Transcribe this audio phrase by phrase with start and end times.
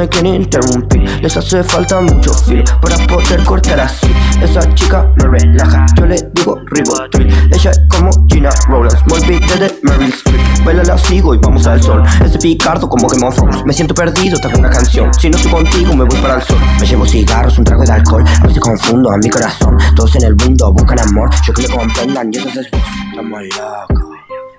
[0.00, 1.02] me quieren interrumpir.
[1.20, 4.10] Les hace falta mucho filo para poder cortar así.
[4.40, 9.56] Esa chica me relaja, yo le digo ribotril Ella es como Gina Rollins, me olvidé
[9.58, 10.64] de Meryl Streep.
[10.64, 12.02] Baila la sigo y vamos al sol.
[12.24, 13.62] Ese picardo como Game of Thrones.
[13.66, 15.12] Me siento perdido, tengo una canción.
[15.12, 16.58] Si no estoy contigo me voy para el sol.
[16.80, 18.24] Me llevo cigarros, un trago de alcohol.
[18.26, 19.76] A veces confundo a mi corazón.
[19.94, 21.28] Todos en el mundo buscan amor.
[21.46, 22.80] Yo que le comprendan y eso es vos
[23.10, 24.08] Estamos locos,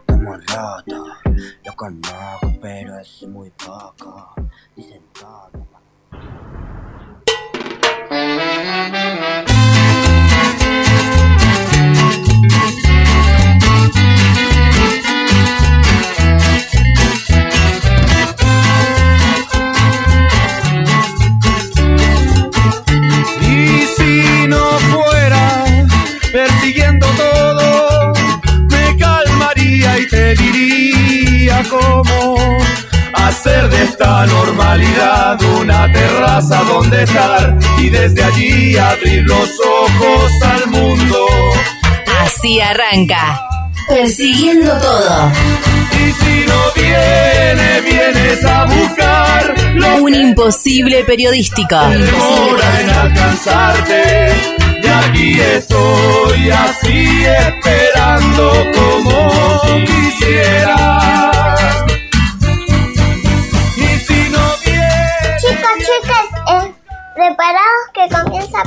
[0.02, 1.08] estamos rotos.
[1.66, 4.11] Lo conozco pero es muy poco
[34.02, 41.28] esta normalidad una terraza donde estar y desde allí abrir los ojos al mundo.
[42.24, 43.40] Así arranca.
[43.88, 45.32] Persiguiendo todo.
[45.94, 51.80] Y si no viene, vienes a buscar lo Un imposible periodístico.
[51.80, 54.34] demora en alcanzarte.
[54.84, 61.02] Y aquí estoy así esperando como quisiera.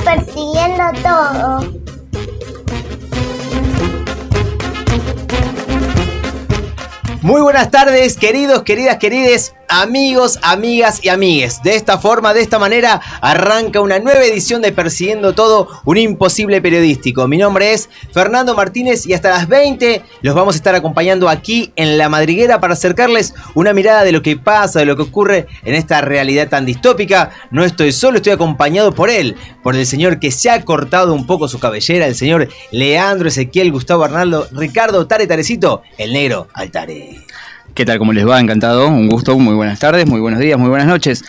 [0.03, 1.85] Persiguiendo todo.
[7.21, 11.61] Muy buenas tardes, queridos, queridas, querides, amigos, amigas y amigues.
[11.63, 16.61] De esta forma, de esta manera, arranca una nueva edición de Persiguiendo Todo, un imposible
[16.61, 17.27] periodístico.
[17.27, 21.71] Mi nombre es Fernando Martínez y hasta las 20 los vamos a estar acompañando aquí
[21.75, 25.47] en La Madriguera para acercarles una mirada de lo que pasa, de lo que ocurre
[25.63, 27.31] en esta realidad tan distópica.
[27.51, 31.25] No estoy solo, estoy acompañado por él, por el señor que se ha cortado un
[31.25, 37.25] poco su cabellera, el señor Leandro Ezequiel Gustavo Arnaldo, Ricardo Tare Tarecito, el negro Altare.
[37.75, 37.97] ¿Qué tal?
[37.97, 38.39] ¿Cómo les va?
[38.39, 41.25] Encantado, un gusto, muy buenas tardes, muy buenos días, muy buenas noches.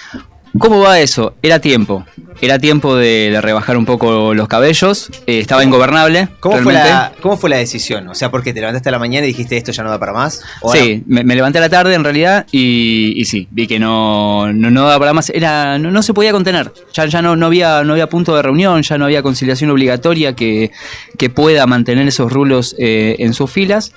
[0.56, 1.34] ¿Cómo va eso?
[1.43, 2.06] Era tiempo.
[2.40, 5.10] Era tiempo de, rebajar un poco los cabellos.
[5.26, 6.28] Eh, estaba ingobernable.
[6.38, 8.06] ¿Cómo fue, la, ¿Cómo fue la decisión?
[8.08, 9.98] O sea, ¿por qué te levantaste a la mañana y dijiste esto ya no da
[9.98, 10.40] para más?
[10.60, 13.81] ¿O Sí, me, me levanté a la tarde en realidad y, y sí, vi que
[13.81, 15.31] no, no, no daba para más.
[15.31, 16.72] Era, no, no se podía contener.
[16.93, 20.37] Ya, ya no, no, había, no había punto de reunión, ya no había conciliación obligatoria
[20.37, 20.70] que,
[21.19, 23.93] que pueda mantener esos rulos eh, en sus filas.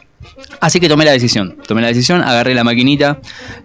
[0.61, 3.19] Así que tomé la decisión, tomé la decisión, agarré la maquinita,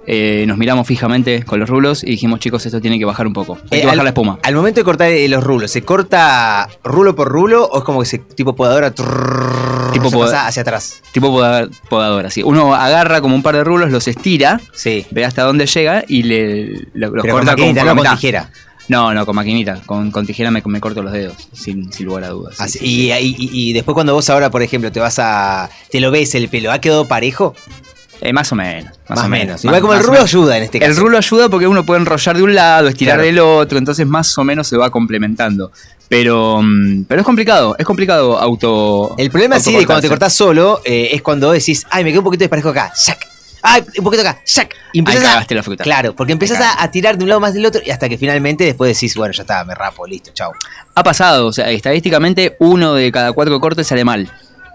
[0.06, 3.32] eh, nos miramos fijamente con los rulos y dijimos, chicos, esto tiene que bajar un
[3.32, 3.58] poco.
[3.70, 4.38] Hay Eh, que bajar al, la espuma.
[4.42, 8.00] Al momento de cortar eh, los rulos, ¿se corta rulo por rulo o es como
[8.00, 8.92] que se tipo podadora
[9.92, 11.02] Tipo se poda- pasa hacia atrás?
[11.12, 12.42] Tipo poda- podadora, sí.
[12.42, 15.06] Uno agarra como un par de rulos, los estira, Sí.
[15.10, 18.14] ve hasta dónde llega y le, lo- los Pero con corta maquinita, no con mitad.
[18.14, 18.50] tijera.
[18.88, 19.80] No, no, con maquinita.
[19.86, 22.54] Con, con tijera me, me corto los dedos, sin, sin lugar a dudas.
[22.56, 25.18] sí, Así- sí, y, y- y- y después cuando vos ahora, por ejemplo, te vas
[25.18, 25.70] a...
[25.90, 27.54] Te lo ves el pelo, ¿ha quedado parejo?
[28.20, 28.92] Eh, más o menos.
[29.08, 29.46] Más, Más o menos.
[29.46, 29.64] menos.
[29.64, 30.90] Igual Más- como el rulo ayuda en este caso.
[30.90, 33.26] El rulo ayuda porque uno puede enrollar de un lado, estirar Claro.
[33.26, 35.72] del otro, entonces más o menos se va complementando.
[36.08, 39.14] Pero, mm, pero es complicado, es complicado auto.
[39.18, 42.20] El problema sí de cuando te cortás solo eh, es cuando decís, ay, me quedó
[42.20, 43.18] un poquito desparejo acá, ¡shac!
[43.66, 44.74] ¡Ay, un poquito acá, ¡shac!
[44.92, 45.82] Y empiezas Ahí a, la fruta.
[45.82, 48.18] Claro, porque empiezas a, a tirar de un lado más del otro y hasta que
[48.18, 50.52] finalmente después decís, bueno, ya está, me rapo, listo, chao.
[50.94, 54.30] Ha pasado, o sea, estadísticamente uno de cada cuatro cortes sale mal.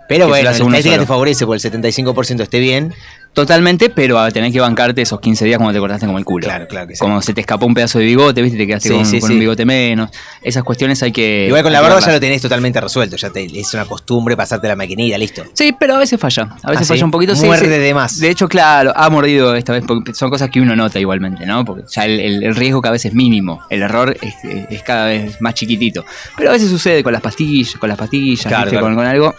[0.09, 2.95] Pero bueno, la estadística te favorece por el 75% esté bien.
[3.39, 6.45] Totalmente, pero a tener que bancarte esos 15 días cuando te cortaste como el culo.
[6.45, 6.99] Claro, claro que sí.
[6.99, 9.27] Como se te escapó un pedazo de bigote, viste, te quedaste Sí, con, sí, con
[9.29, 9.33] sí.
[9.33, 10.09] un bigote menos.
[10.41, 11.45] Esas cuestiones hay que.
[11.47, 14.67] Igual con la barba ya lo tenés totalmente resuelto, ya te, es una costumbre pasarte
[14.67, 15.43] la maquinita, listo.
[15.53, 16.49] Sí, pero a veces falla.
[16.63, 17.35] A veces ¿Ah, falla un poquito.
[17.35, 18.19] sí, Muerde de más.
[18.19, 21.63] De hecho, claro, ha mordido esta vez porque son cosas que uno nota igualmente, ¿no?
[21.65, 23.61] Porque ya el, el- el riesgo cada vez es mínimo.
[23.69, 24.33] El error es,
[24.69, 26.03] es cada vez más chiquitito.
[26.37, 28.71] Pero a veces sucede con las pastillas, con las pastillas, Claro, ¿viste?
[28.71, 28.85] claro.
[28.87, 29.35] Con, con algo.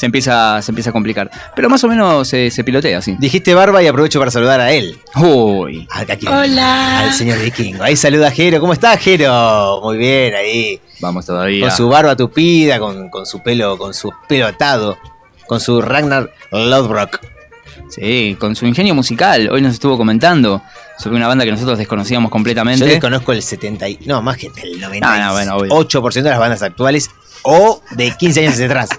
[0.00, 1.30] Se empieza, se empieza a complicar.
[1.54, 3.16] Pero más o menos se, se pilotea, sí.
[3.18, 4.98] Dijiste barba y aprovecho para saludar a él.
[5.16, 5.86] Uy.
[5.90, 6.32] Acá quién?
[6.32, 7.84] Al señor Vikingo.
[7.84, 8.60] Ahí saluda a Jero.
[8.60, 9.78] ¿Cómo estás, Jero?
[9.82, 10.80] Muy bien, ahí.
[11.00, 11.66] Vamos todavía.
[11.66, 14.96] Con su barba tupida, con, con su pelo, con su pelo atado,
[15.46, 17.20] con su Ragnar Lodbrok.
[17.90, 19.50] Sí, con su ingenio musical.
[19.52, 20.62] Hoy nos estuvo comentando
[20.96, 22.86] sobre una banda que nosotros desconocíamos completamente.
[22.86, 26.38] Yo desconozco el 70 y, no, más que el 98% Ah, no, bueno, de las
[26.38, 27.10] bandas actuales
[27.42, 28.88] o de 15 años atrás.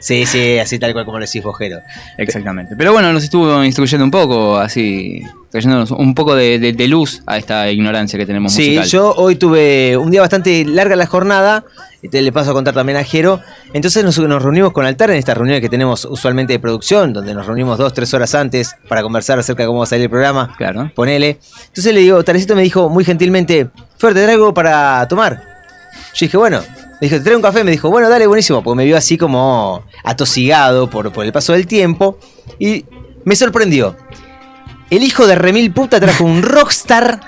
[0.00, 1.80] Sí, sí, así tal cual como lo decís vos, Jero.
[2.16, 2.74] Exactamente.
[2.76, 7.22] Pero bueno, nos estuvo instruyendo un poco, así, trayéndonos un poco de, de- de luz
[7.26, 8.86] a esta ignorancia que tenemos Sí, musical.
[8.86, 11.64] yo hoy tuve un día bastante larga la jornada,
[12.00, 13.40] y te le paso a contar también a Jero.
[13.72, 17.34] Entonces nos, nos reunimos con Altar en esta reunión que tenemos usualmente de producción, donde
[17.34, 20.10] nos reunimos dos, tres horas antes para conversar acerca de cómo va a salir el
[20.10, 20.54] programa.
[20.56, 20.92] Claro.
[20.94, 21.40] Ponele.
[21.66, 25.42] Entonces le digo, Tarecito me dijo muy gentilmente, Fer, te traigo para tomar.
[26.14, 26.60] Yo dije, bueno,
[27.00, 27.64] le dije, te traigo un café.
[27.64, 31.52] Me dijo, bueno, dale, buenísimo, porque me vio así como atosigado por, por el paso
[31.52, 32.18] del tiempo.
[32.58, 32.84] Y
[33.24, 33.96] me sorprendió.
[34.90, 37.20] El hijo de Remil Puta trajo un rockstar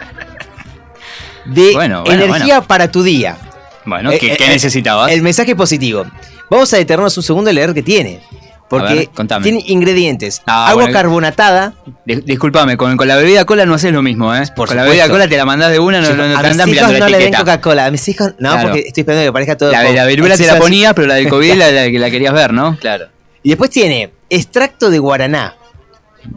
[1.44, 2.68] de Bueno, bueno, energía bueno.
[2.68, 3.36] para tu día.
[3.84, 5.10] Bueno, ¿qué, eh, qué eh, necesitabas?
[5.10, 6.04] El mensaje positivo.
[6.50, 8.20] Vamos a detenernos un segundo y leer qué tiene.
[8.70, 10.40] Porque ver, tiene ingredientes.
[10.46, 10.96] Ah, agua bueno.
[10.96, 11.74] carbonatada.
[12.06, 14.44] Dis- Disculpame, con, con la bebida cola no haces lo mismo, ¿eh?
[14.54, 16.48] Por con la bebida cola te la mandás de una, no, no, no a te
[16.54, 17.34] mis hijos no le den.
[17.34, 17.86] Coca-Cola.
[17.86, 18.68] A mis hijos, no, Claro.
[18.68, 19.72] porque estoy esperando que parezca todo.
[19.72, 20.60] La, la viruela te la así.
[20.62, 22.76] ponía, pero la del COVID la, la, la querías ver, ¿no?
[22.80, 23.08] Claro.
[23.42, 25.56] Y después tiene extracto de guaraná,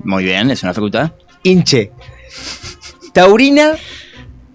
[0.04, 1.14] Muy bien, es una fruta.
[1.44, 1.92] hinche,
[3.14, 3.74] taurina,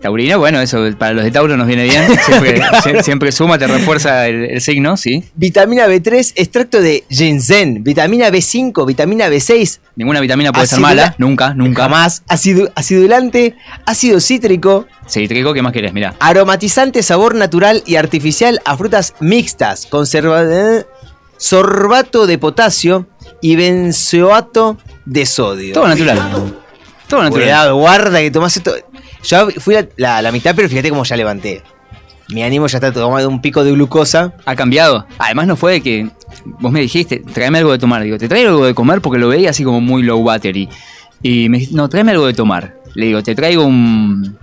[0.00, 2.04] Taurina, bueno, eso para los de Tauro nos viene bien.
[2.26, 5.24] Siempre, sie- siempre suma, te refuerza el, el signo, sí.
[5.34, 11.52] vitamina B3, extracto de ginseng, vitamina B5, vitamina B6, Ninguna vitamina puede ser mala, nunca,
[11.54, 11.82] nunca.
[11.82, 15.92] jamás, acidu- acidulante, ácido cítrico, Sí, Trico, ¿qué más querés?
[15.92, 16.14] Mirá.
[16.20, 20.84] aromatizante, sabor natural y artificial a frutas mixtas, conserva eh,
[21.38, 23.06] sorbato de potasio
[23.40, 24.76] y benzoato
[25.06, 25.72] de sodio.
[25.74, 26.18] Todo natural.
[27.08, 27.30] Todo natural.
[27.32, 28.74] Cuidado, guarda que tomás esto.
[29.28, 31.62] Yo fui la, la- mitad, pero fíjate cómo ya levanté.
[32.30, 34.32] Mi ánimo ya está tomando un pico de glucosa.
[34.46, 35.06] Ha cambiado.
[35.18, 36.08] Además no fue de que
[36.44, 38.02] vos me dijiste, tráeme algo de tomar.
[38.02, 40.68] Digo, te traigo algo de comer porque lo veía así como muy low battery.
[41.22, 42.74] Y me dijiste, no, tráeme algo de tomar.
[42.94, 44.38] Le digo, te traigo un...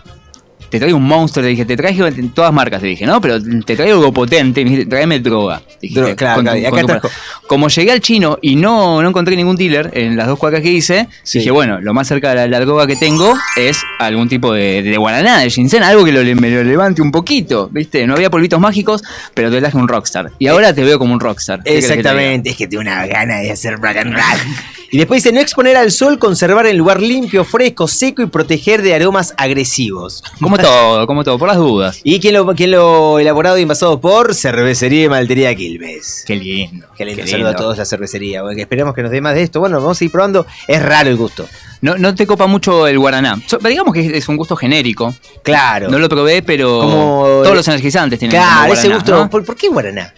[0.75, 3.21] Te traigo un monster, le dije, te traigo en todas marcas, te dije, ¿no?
[3.21, 5.61] Pero te traigo algo potente, me dijiste, tráeme droga.
[5.81, 7.09] Droga, claro, claro, y acá tu- trajo-
[7.47, 10.69] Como llegué al chino y no, no encontré ningún dealer en las dos cuacas que
[10.71, 11.39] hice, Sí.
[11.39, 14.81] dije, bueno, lo más cerca de la, la droga que tengo es algún tipo de,
[14.83, 18.05] de guaraná, de ginseng, algo que lo, me lo levante un poquito, ¿viste?
[18.05, 19.01] No había polvitos mágicos,
[19.33, 20.31] pero te traje un rockstar.
[20.39, 21.59] Y ahora te veo como un rockstar.
[21.63, 21.99] ¿Qué querés que te?
[21.99, 24.55] Exactamente, es que tengo una gana de hacer rock and roll.
[24.91, 28.81] Y después dice, no exponer al sol, conservar el lugar limpio, fresco, seco y proteger
[28.81, 30.23] de aromas agresivos.
[30.39, 32.01] Como todo, como todo, por las dudas.
[32.03, 36.23] ¿Y quién lo, quién lo elaborado y envasado por Cervecería y Maltería Quilmes?
[36.25, 36.87] Qué lindo.
[36.97, 37.63] Qué lindo, qué saludo a lindo.
[37.63, 38.41] todos la cervecería.
[38.41, 39.59] Bueno, que esperemos que nos dé más de esto.
[39.59, 40.45] Bueno, vamos a ir probando.
[40.67, 41.47] Es raro el gusto.
[41.81, 43.39] No, no te copa mucho el guaraná.
[43.45, 45.13] So- digamos que es un gusto genérico.
[45.43, 45.89] Claro.
[45.89, 49.11] No lo probé, pero Como- todos los energizantes tienen Claro, ese gusto.
[49.15, 49.29] ¿no?
[49.29, 50.13] ¿Por, por qué guaraná?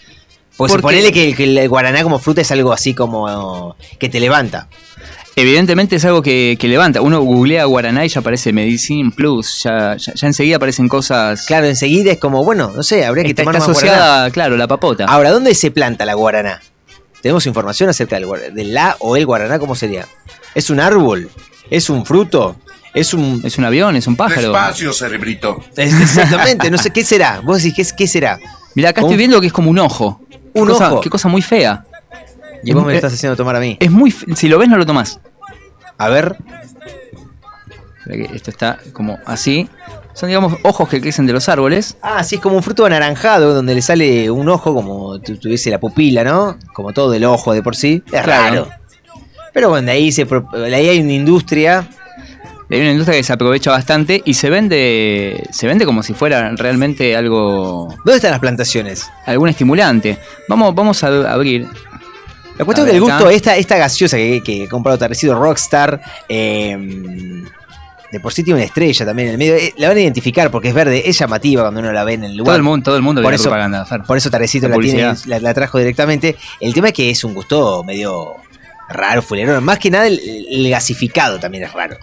[0.55, 4.19] Pues Porque- suponele que, que el guaraná como fruta es algo así como que te
[4.19, 4.67] levanta.
[5.39, 6.99] Evidentemente es algo que, que levanta.
[7.01, 9.61] Uno googlea guaraná y ya aparece Medicine Plus.
[9.63, 11.45] Ya, ya, ya enseguida aparecen cosas.
[11.45, 13.97] Claro, enseguida es como, bueno, no sé, habría que está, tomar está más guaraná.
[14.01, 15.05] asociada, claro, la papota.
[15.05, 16.59] Ahora, ¿dónde se planta la guaraná?
[17.21, 19.59] ¿Tenemos información acerca del, guar- de la o el guaraná?
[19.59, 20.07] ¿Cómo sería?
[20.55, 21.29] ¿Es un árbol?
[21.69, 22.55] ¿Es un fruto?
[22.95, 23.41] ¿Es un...?
[23.43, 24.51] Es un avión, es un pájaro.
[24.51, 25.63] Despacio, cerebrito.
[25.75, 27.41] es- exactamente, no sé, ¿qué será?
[27.43, 28.39] Vos decís, ¿qué, será?
[28.73, 30.19] Mira, acá Un- estoy viendo que es como un ojo.
[30.31, 31.01] Qué Un cosa- ojo.
[31.01, 31.83] Qué cosa muy fea.
[32.63, 33.77] Y vos me lo estás haciendo tomar a mí.
[33.79, 34.11] Es muy.
[34.11, 35.19] Si lo ves, no lo tomás.
[35.97, 36.35] A ver,
[38.33, 39.67] Esto está como así.
[40.13, 41.97] Son, digamos, ojos que crecen de los árboles.
[42.01, 45.69] Ah, sí, es como un fruto anaranjado donde le sale un ojo como tu- tuviese
[45.69, 46.57] la pupila, ¿no?
[46.73, 48.01] Como todo el ojo de por sí.
[48.11, 48.65] Es Claro.
[48.65, 48.69] raro.
[49.53, 51.87] Pero bueno, de ahí, se, de ahí hay una industria.
[52.69, 55.43] Hay una industria que se aprovecha bastante y se vende.
[55.51, 57.87] Se vende como si fuera realmente algo.
[58.03, 59.07] ¿Dónde están las plantaciones?
[59.25, 60.17] algún estimulante.
[60.47, 61.67] Vamos, vamos a abrir.
[62.57, 66.01] La cuestión es que el gusto, esta, esta gaseosa que, que he comprado Tardecido Rockstar,
[66.27, 66.75] eh,
[68.11, 69.55] de por sí tiene una estrella también en el medio.
[69.55, 72.23] eh, la van a identificar porque es verde, es llamativa cuando uno la ve en
[72.23, 72.45] el lugar.
[72.51, 73.85] Todo el mundo, todo el mundo Por ve la eso- propaganda.
[73.85, 74.01] Fer.
[74.03, 76.35] Por eso Tarecito La la, tiene, la trajo directamente.
[76.59, 78.35] El tema es que es un gusto medio
[78.89, 79.63] raro, fulerón.
[79.63, 81.97] Más que nada el, el gasificado también es raro.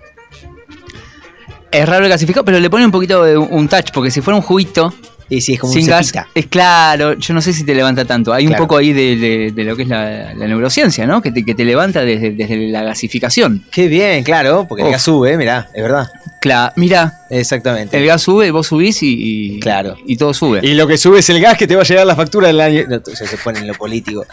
[1.70, 4.36] Es raro el gasificado, pero le pone un poquito de un touch, porque si fuera
[4.36, 4.94] un juguito,
[5.40, 6.28] Sí, es como Sin un gas cepita.
[6.34, 8.32] es claro, yo no sé si te levanta tanto.
[8.32, 8.62] Hay Claro.
[8.62, 11.20] un poco ahí de, de- de lo que es la, la neurociencia, ¿no?
[11.22, 13.64] Que te, que te levanta desde, desde la gasificación.
[13.70, 16.08] Qué bien, claro, porque el gas sube, mirá, es verdad.
[16.40, 17.96] Claro, mira, Exactamente.
[17.96, 19.96] el gas sube, vos subís y, y- Claro.
[20.06, 20.60] y todo sube.
[20.62, 22.60] Y lo que sube es el gas que te va a llegar la factura del
[22.60, 22.82] año.
[22.88, 24.26] No, ya se pone en lo político.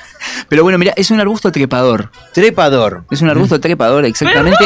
[0.49, 2.11] Pero bueno, mira, es un arbusto trepador.
[2.33, 3.05] Trepador.
[3.11, 4.65] Es un arbusto trepador, exactamente.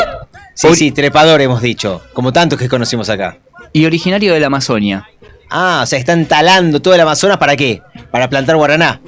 [0.56, 2.02] Sí, sí, trepador hemos dicho.
[2.14, 3.38] Como tantos que conocimos acá.
[3.74, 5.08] Y originario de la Amazonia.
[5.50, 7.82] Ah, o sea, están talando todo el Amazonas ¿para qué?
[8.12, 9.00] Para plantar guaraná.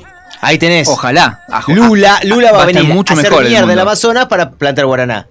[0.41, 0.87] Ahí tenés.
[0.87, 1.41] Ojalá.
[1.49, 3.81] Ajo- Lula, Lula va, va a venir mucho a hacer mejor mierda el mundo.
[3.81, 5.27] Amazonas para plantar guaraná.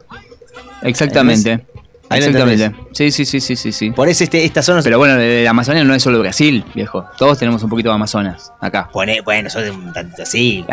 [0.82, 1.64] Exactamente.
[2.08, 2.72] Ahí Exactamente.
[2.92, 3.90] Sí, sí, sí, sí, sí, sí.
[3.90, 4.80] Por eso este, esta zona...
[4.82, 7.04] Pero bueno, la Amazonia no es solo Brasil, viejo.
[7.18, 8.88] Todos tenemos un poquito de Amazonas acá.
[8.92, 10.64] Pone- bueno, son un tanto así.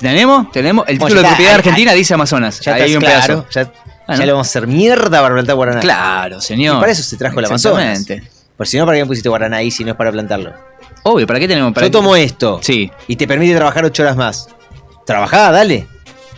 [0.00, 0.50] ¿Tenemos?
[0.50, 0.84] ¿Tenemos?
[0.88, 2.60] El título de propiedad argentina dice Amazonas.
[2.60, 3.42] Ya Ahí hay está un claro.
[3.48, 3.70] pedazo.
[3.72, 3.72] Ya,
[4.08, 5.78] Ah, le vamos a hacer mierda para plantar guaraná.
[5.80, 6.78] Claro, señor.
[6.78, 8.00] Y para eso se trajo el Amazonas.
[8.00, 8.39] Exactamente.
[8.60, 10.52] Por si no, ¿para qué me pusiste guaraná ahí si no es para plantarlo?
[11.04, 11.72] Obvio, ¿para qué tenemos?
[11.72, 12.60] Para Yo tomo esto.
[12.62, 12.90] Sí.
[13.08, 14.48] Y te permite trabajar ocho horas más.
[15.06, 15.86] Trabajá, dale.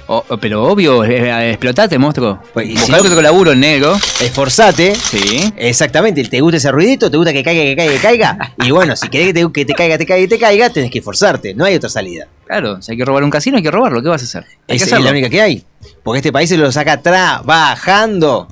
[0.06, 2.40] O- pero obvio, eh, explotate, monstruo.
[2.54, 3.96] Pues, y Buscá no- otro laburo en negro.
[4.20, 4.94] Esforzate.
[4.94, 5.52] Sí.
[5.56, 7.10] Exactamente, ¿te gusta ese ruidito?
[7.10, 8.52] ¿Te gusta que caiga, que caiga, que caiga?
[8.64, 10.98] Y bueno, si querés que te, que te caiga, te caiga te caiga, tenés que
[11.00, 11.54] esforzarte.
[11.54, 12.28] No hay otra salida.
[12.46, 14.00] Claro, si hay que robar un casino, hay que robarlo.
[14.00, 14.44] ¿Qué vas a hacer?
[14.44, 15.06] Hay Esa que es hacerlo.
[15.06, 15.64] la única que hay.
[16.04, 18.46] Porque este país se lo saca trabajando.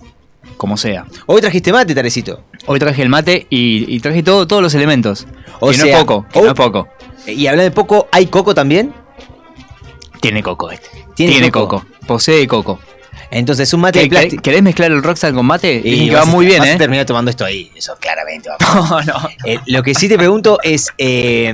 [0.57, 1.07] Como sea.
[1.27, 2.43] Hoy trajiste mate, Tarecito.
[2.67, 5.26] Hoy traje el mate y, y traje todo, todos los elementos.
[5.61, 6.88] O que no sea, es poco, que hoy- no es poco.
[7.26, 8.93] Y hablando de poco, ¿hay coco también?
[10.21, 10.88] Tiene coco este.
[11.14, 11.81] ¿Tiene Tiene, coco?
[11.81, 12.07] coco?
[12.07, 12.79] Posee coco.
[13.31, 14.43] Entonces es un mate ¿Qué- de plástico.
[14.43, 15.83] ¿Querés mezclar el Rockstar con mate?
[15.83, 16.76] Que va muy bien, ¿eh?
[16.76, 17.71] terminar tomando esto ahí.
[17.76, 19.29] Eso claramente va a No, no.
[19.45, 21.52] Eh, lo que sí te pregunto es, eh,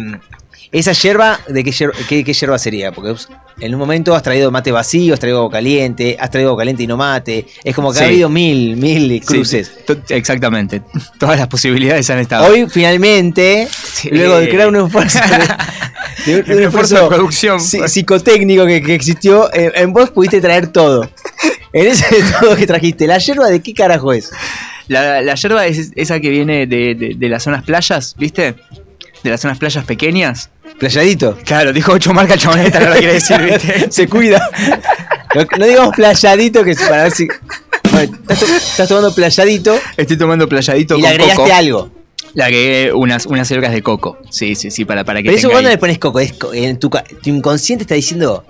[0.72, 2.92] esa yerba, ¿de qué yerba, qué, sería?
[2.92, 3.14] Porque
[3.60, 6.82] en un momento has traído mate vacío, has traído agua caliente, has traído agua caliente
[6.82, 7.46] y no mate.
[7.64, 9.72] Es como que ha habido mil, mil cruces.
[9.86, 10.82] Sí, exactamente.
[11.18, 12.46] Todas las posibilidades han estado.
[12.46, 13.68] Hoy finalmente,
[14.10, 15.18] luego de crear un esfuerzo,
[16.26, 17.58] de, de un, Un esfuerzo de producción.
[17.60, 21.08] psi- psicotécnico que, que existió, eh, en vos pudiste traer todo.
[21.72, 22.06] En ese
[22.40, 24.30] todo que trajiste, ¿la yerba de qué carajo es?
[24.88, 28.54] La, la yerba es esa que viene de- de las zonas playas, ¿viste?
[29.22, 30.48] De las zonas playas pequeñas.
[30.78, 31.38] Playadito.
[31.44, 33.86] Claro, dijo ocho marcas chaboneta, no lo quiere decir, ¿viste?
[33.90, 34.50] Se cuida.
[35.34, 37.26] No, no digamos playadito que es para ver si.
[37.92, 41.54] Bueno, estás, to- estás tomando playadito Estoy tomando playadito y le agregaste coco.
[41.54, 41.90] algo.
[42.34, 44.18] Le agregué unas, unas cercas de coco.
[44.30, 45.64] Sí, sí, sí, para, para que Pero eso ahí.
[45.64, 48.44] le pones coco, es co- en tu, tu inconsciente está diciendo.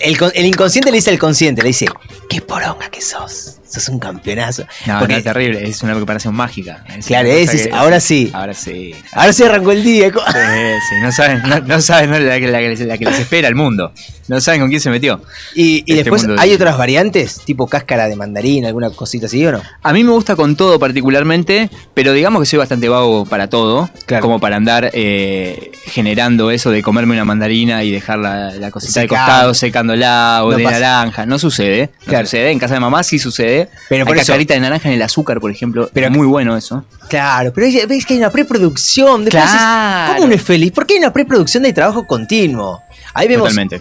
[0.00, 1.86] El, con- el inconsciente le dice al consciente, le dice,
[2.28, 3.56] qué poronga que sos.
[3.76, 4.64] Sos un campeonazo.
[4.86, 6.82] No, Porque- no, es terrible, es una preparación mágica.
[6.96, 8.30] Es Claro, es- cosa es- que- ahora sí.
[8.32, 8.94] Ahora sí.
[9.12, 10.08] Ahora se arrancó el día.
[10.08, 13.54] Sí, sí, no saben, no, no saben la, que- la la que les espera el
[13.54, 13.92] mundo.
[14.28, 15.20] No saben con quién se metió.
[15.54, 17.40] Y, y Este después, de- ¿hay otras variantes?
[17.44, 19.62] Tipo cáscara de mandarín, alguna cosita así o no?
[19.82, 23.88] A mí me gusta con todo particularmente, pero digamos que soy bastante vago para todo,
[24.06, 24.22] Claro.
[24.22, 29.00] como para andar eh, generando eso de comerme una mandarina y dejar la, la cosita
[29.00, 30.80] de costado secándola o No de pasa.
[30.80, 31.26] naranja.
[31.26, 32.26] No sucede, no Claro.
[32.26, 32.50] sucede.
[32.50, 33.65] En casa de mamá sí sucede.
[33.88, 35.90] Pero por eso- de naranja en el azúcar, por ejemplo.
[35.92, 36.84] Pero- muy bueno eso.
[37.08, 39.24] Claro, pero ves que hay una preproducción.
[39.24, 40.12] Después dices, Claro.
[40.14, 40.72] ¿Cómo uno es feliz?
[40.72, 42.80] Porque hay una preproducción de trabajo continuo.
[43.14, 43.48] Ahí vemos.
[43.48, 43.80] Totalmente.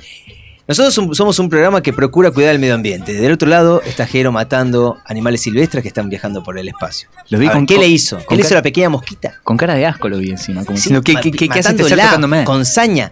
[0.68, 3.14] Nosotros som- somos un programa que procura cuidar el medio ambiente.
[3.14, 7.08] Del otro lado está Jero matando animales silvestres que están viajando por el espacio.
[7.30, 8.18] Los vi A ver, con- ¿Qué le hizo?
[8.28, 9.36] ¿Qué le hizo la pequeña mosquita?
[9.44, 10.66] Con cara de asco lo vi encima.
[10.66, 12.44] Como Sí, diciendo, ¿qué, qué, qué, qué estás tocándome?
[12.46, 13.12] Con saña.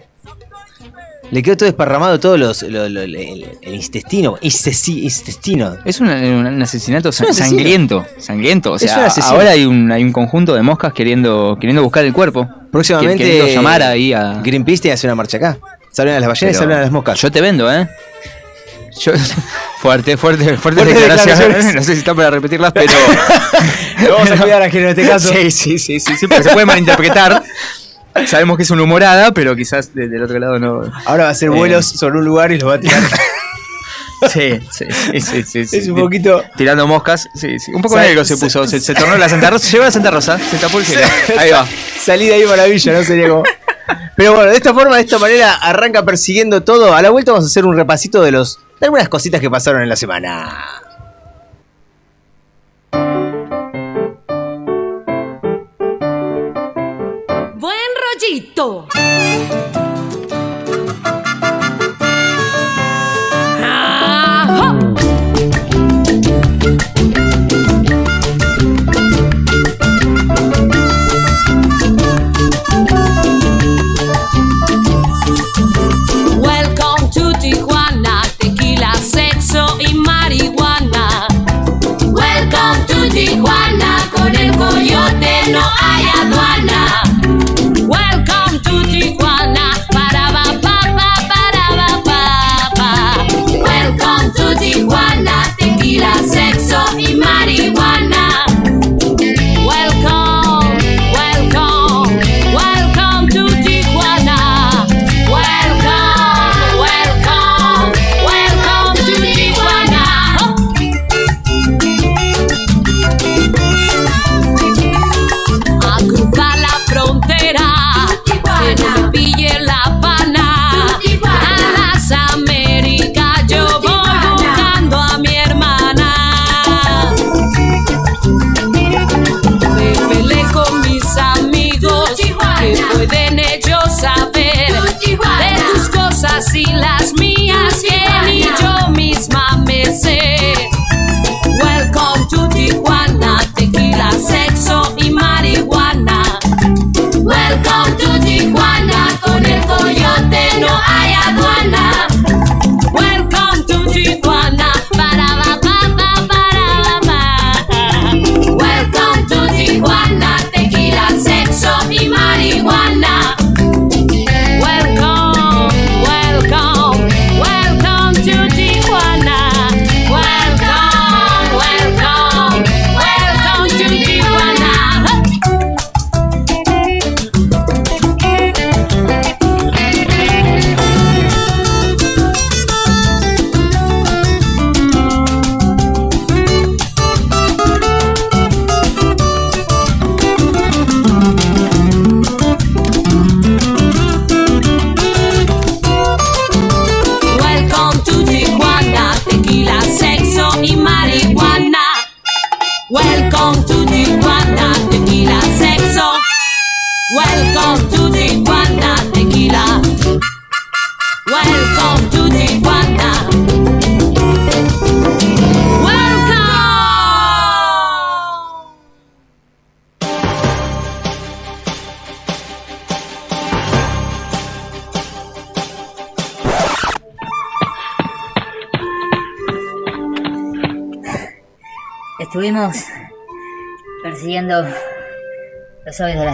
[1.32, 4.38] Le quedó todo desparramado todo los, lo- lo- el, el intestino.
[4.42, 5.78] Intesti- intestino.
[5.86, 8.74] Es un, un- un asesinato sangriento, sangriento.
[8.74, 12.48] O sea, ahora hay un, hay un conjunto de moscas queriendo, queriendo buscar el cuerpo.
[12.72, 13.24] Próximamente.
[13.24, 14.42] Queriendo llamar ahí a...
[14.44, 15.58] Greenpeace tiene que hacer una marcha acá.
[15.92, 17.20] Salven a las ballenas y Pero salven a las moscas.
[17.22, 17.88] Yo te vendo, ¿eh?
[19.00, 19.12] Yo,
[19.80, 21.66] fuerte, fuerte, fuerte declaraciones.
[21.76, 22.92] No sé si está para repetirlas, pero.
[24.12, 25.30] Vamos a cuidar a en este caso.
[25.34, 27.44] Sí, sí, sí, sí, sí, porque se puede malinterpretar.
[28.28, 30.82] Sabemos que es una humorada, pero quizás de- del otro lado no.
[31.06, 31.52] Ahora va a hacer Eh.
[31.52, 33.02] vuelos sobre un lugar y los va a tirar.
[34.32, 34.86] Sí, sí,
[35.20, 36.42] sí, sí, sí, es un poquito.
[36.56, 37.74] Tirando moscas, sí, sí.
[37.74, 38.66] Un poco negro se puso.
[38.66, 39.66] Se, se tornó la Santa Rosa.
[39.66, 40.40] Se llevó la Santa Rosa.
[40.40, 41.02] Se tapó el cielo.
[41.38, 41.68] Ahí va.
[42.00, 43.04] Salí de ahí maravilla, ¿no?
[43.04, 43.44] Sería como.
[44.16, 46.94] Pero bueno, de esta forma, de esta manera, arranca persiguiendo todo.
[46.96, 48.60] A la vuelta vamos a hacer un repasito de los.
[48.80, 50.56] de algunas cositas que pasaron en la semana.
[58.64, 59.73] Momento!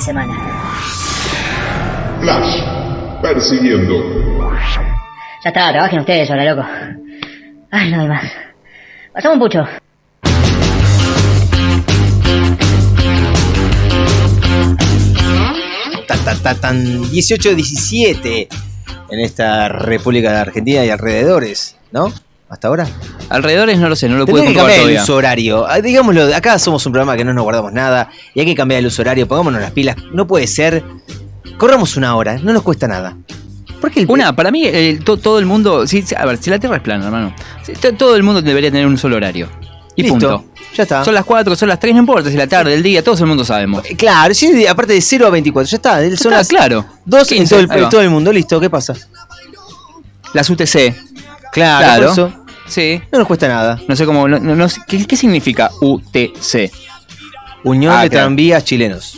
[0.09, 0.33] Semana.
[2.19, 3.93] Flash, persiguiendo.
[5.43, 6.67] Ya está, trabajen ustedes ahora, loco.
[7.69, 8.23] Ay, no hay más.
[9.13, 9.63] Pasamos un pucho.
[16.07, 18.47] Tan, tan, tan, tan 18-17
[19.11, 22.11] en esta República de Argentina y alrededores, ¿no?
[22.49, 22.87] Hasta ahora.
[23.29, 25.03] Alrededores no lo sé, no lo puedo Tendría que comprobar cambiar el todavía.
[25.03, 25.67] uso horario.
[25.67, 28.79] Ah, Digámoslo, acá somos un programa que no nos guardamos nada y hay que cambiar
[28.79, 29.27] el uso horario.
[29.27, 29.95] Pongámonos las pilas.
[30.13, 30.83] No puede ser.
[31.57, 33.15] Corramos una hora, no nos cuesta nada.
[33.81, 35.85] Porque el Una, para mí, el- to- todo el mundo.
[35.87, 37.35] sí, a ver, si la Tierra es plana, hermano.
[37.81, 39.47] to- todo el mundo debería tener un solo horario.
[39.95, 40.45] Y Listo, punto.
[40.75, 41.03] Ya está.
[41.05, 43.25] Son las 4, son las 3, no importa si la tarde, el día, todo el
[43.25, 43.83] mundo sabemos.
[43.85, 45.95] Eh, Claro, sí, aparte de 0 a 24, ya está.
[45.97, 46.85] Son Está las claro.
[47.05, 48.31] 2 en 15, todo el, todo el mundo.
[48.33, 48.93] Listo, ¿qué pasa?
[50.33, 50.95] Las UTC.
[51.51, 52.03] Claro, Claro.
[52.03, 52.38] por eso
[52.69, 53.01] Sí.
[53.11, 53.81] no nos cuesta nada.
[53.87, 54.27] No sé cómo.
[54.27, 56.71] no- no- ¿qué, qué significa UTC?
[57.63, 58.27] Unión Ah, de claro.
[58.27, 59.17] Tranvías Chilenos.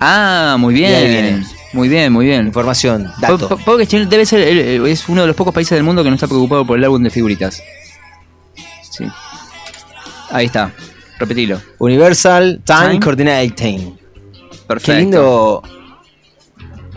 [0.00, 1.10] Ah, muy Y ahí bien.
[1.24, 1.46] viene.
[1.74, 2.46] Muy bien, muy bien.
[2.46, 3.48] Información, dato.
[3.48, 6.08] po- Porque Chile debe ser, el- es uno de los pocos países del mundo que
[6.10, 7.62] no está preocupado por el álbum de figuritas.
[8.90, 9.04] Sí.
[10.30, 10.72] Ahí está.
[11.18, 11.60] Repetilo.
[11.78, 13.00] Universal Time, Time.
[13.00, 13.98] Coordinating.
[14.66, 14.92] Perfecto.
[14.92, 15.62] Qué lindo.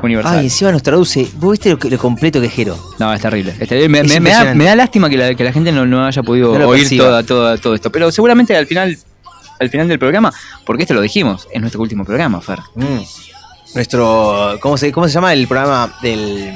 [0.06, 0.38] Universal.
[0.40, 1.28] Ay, encima nos traduce.
[1.36, 2.78] ¿Vos viste lo, que- lo completo que es Jero?
[3.00, 3.52] No, es terrible.
[3.60, 3.90] Es terrible.
[3.90, 4.56] Me, Es me- me da, impresionante.
[4.58, 7.24] me da lástima que la, que la gente no, no haya podido No oír toda,
[7.24, 7.92] toda- todo esto.
[7.92, 8.98] Pero seguramente al final,
[9.60, 10.34] al final del programa,
[10.66, 12.60] porque esto lo dijimos, es nuestro último programa, Fer.
[12.76, 13.00] Mm.
[13.76, 14.58] Nuestro.
[14.62, 16.54] ¿cómo se, ¿Cómo se llama el programa del.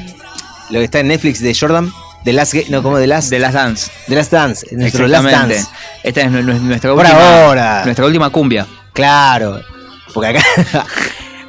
[0.70, 1.92] Lo que está en Netflix de Jordan?
[2.24, 2.54] De Last.
[2.70, 3.30] No, como de Last.
[3.30, 3.92] De las Dance.
[4.08, 4.68] de Last Dance.
[4.76, 5.26] Nuestro Last.
[5.28, 5.66] Dance.
[6.04, 7.82] Esta es nu- nu- nuestra última, ahora.
[7.86, 8.66] nuestra última cumbia.
[8.94, 9.60] Claro.
[10.14, 10.44] Porque acá.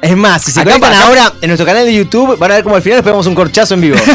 [0.01, 2.63] Es más, si se Acá conectan ahora en nuestro canal de YouTube, van a ver
[2.63, 3.97] como al final nos pegamos un corchazo en vivo.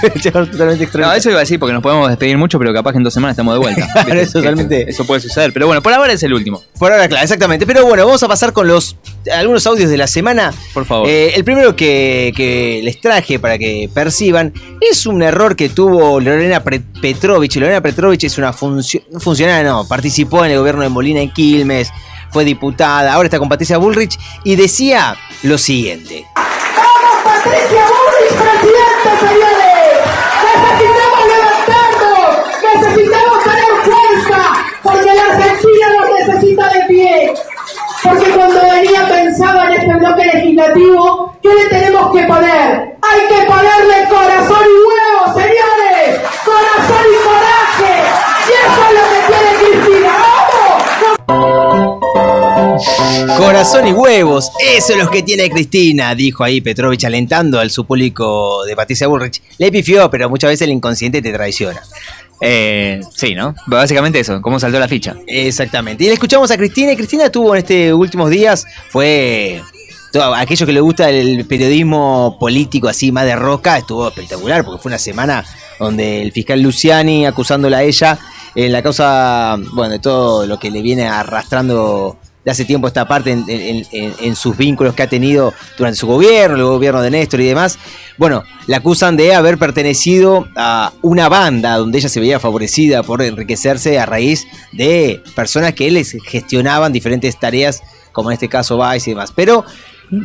[0.22, 1.08] totalmente extraño.
[1.08, 3.12] No, eso iba a decir porque nos podemos despedir mucho, pero capaz que en dos
[3.12, 3.86] semanas estamos de vuelta.
[4.14, 4.88] Eso totalmente.
[4.88, 5.52] Eso puede suceder.
[5.52, 6.62] Pero bueno, por ahora es el último.
[6.78, 7.66] Por ahora, claro, exactamente.
[7.66, 8.96] Pero bueno, vamos a pasar con los
[9.30, 10.52] algunos audios de la semana.
[10.72, 11.08] Por favor.
[11.08, 16.18] Eh, el primero que, que les traje para que perciban es un error que tuvo
[16.20, 17.56] Lorena Petrovich.
[17.56, 21.90] Lorena Petrovich es una funcio- funcionaria, no, participó en el gobierno de Molina en Quilmes,
[22.30, 26.26] fue diputada, ahora está con Patricia Bullrich y decía lo siguiente.
[27.24, 29.49] Patricia Bullrich, presidente, señores.
[54.80, 59.08] Eso es lo que tiene Cristina, dijo ahí Petrovich alentando al su público de Patricia
[59.08, 59.42] Bullrich.
[59.58, 61.82] Le pifió, pero muchas veces el inconsciente te traiciona.
[62.40, 63.54] Eh, sí, ¿no?
[63.66, 65.16] Básicamente eso, cómo saltó la ficha.
[65.26, 66.04] Exactamente.
[66.04, 69.60] Y le escuchamos a Cristina y Cristina tuvo en estos últimos días, fue
[70.14, 74.80] todo aquello que le gusta el periodismo político así más de roca, estuvo espectacular porque
[74.80, 75.44] fue una semana
[75.78, 78.18] donde el fiscal Luciani acusándola a ella
[78.54, 83.06] en la causa, bueno, de todo lo que le viene arrastrando de hace tiempo esta
[83.06, 87.46] parte en, sus vínculos que ha tenido durante su gobierno, el gobierno de Néstor y
[87.46, 87.78] demás.
[88.16, 93.20] Bueno, la acusan de haber pertenecido a una banda donde ella se veía favorecida por
[93.22, 99.10] enriquecerse a raíz de personas que les gestionaban diferentes tareas, como en este caso Vice
[99.10, 99.32] y demás.
[99.34, 99.64] Pero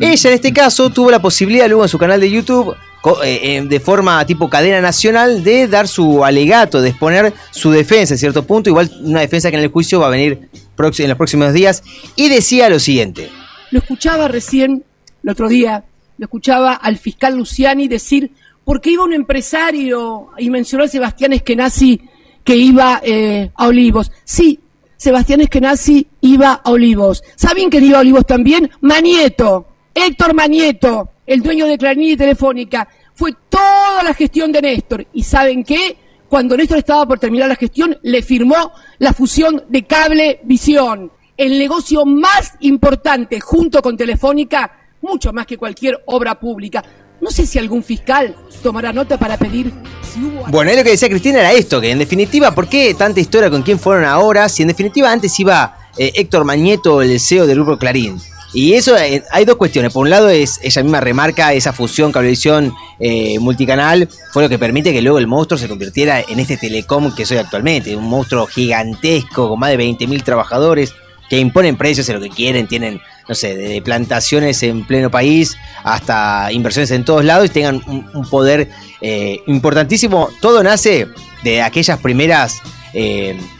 [0.00, 2.74] ella en este caso tuvo la posibilidad luego en su canal de YouTube,
[3.22, 8.14] eh, eh, de forma tipo cadena nacional, de dar su alegato, de exponer su defensa
[8.14, 11.16] en cierto punto, igual una defensa que en el juicio va a venir en los
[11.16, 11.82] próximos días,
[12.14, 13.30] y decía lo siguiente.
[13.70, 14.84] Lo escuchaba recién,
[15.22, 15.84] el otro día,
[16.18, 18.30] lo escuchaba al fiscal Luciani decir,
[18.64, 22.00] porque iba un empresario y mencionó a Sebastián Eskenazi
[22.42, 24.10] que iba eh, a Olivos.
[24.24, 24.60] Sí,
[24.96, 27.22] Sebastián Eskenazi iba a Olivos.
[27.34, 28.70] ¿Saben quién iba a Olivos también?
[28.80, 32.88] Manieto, Héctor Manieto, el dueño de Clarín y Telefónica.
[33.14, 35.06] Fue toda la gestión de Néstor.
[35.12, 35.96] ¿Y saben qué?
[36.28, 41.58] Cuando Néstor estaba por terminar la gestión, le firmó la fusión de Cable Visión, el
[41.58, 46.82] negocio más importante junto con Telefónica, mucho más que cualquier obra pública.
[47.20, 50.46] No sé si algún fiscal tomará nota para pedir si hubo...
[50.48, 53.48] Bueno, ahí lo que decía Cristina era esto, que en definitiva, ¿por qué tanta historia
[53.48, 54.48] con quién fueron ahora?
[54.48, 58.18] Si en definitiva antes iba eh, Héctor Mañeto, el CEO del grupo Clarín,
[58.56, 59.92] Y eso, eh, hay dos cuestiones.
[59.92, 64.58] Por un lado, es ella misma remarca esa fusión cablevisión eh, multicanal, fue lo que
[64.58, 67.94] permite que luego el monstruo se convirtiera en este telecom que soy actualmente.
[67.94, 70.94] Un monstruo gigantesco con más de 20.000 trabajadores
[71.28, 75.54] que imponen precios en lo que quieren, tienen, no sé, de plantaciones en pleno país
[75.84, 78.70] hasta inversiones en todos lados y tengan un, poder
[79.02, 80.30] eh, importantísimo.
[80.40, 81.08] Todo nace
[81.44, 82.62] de aquellas primeras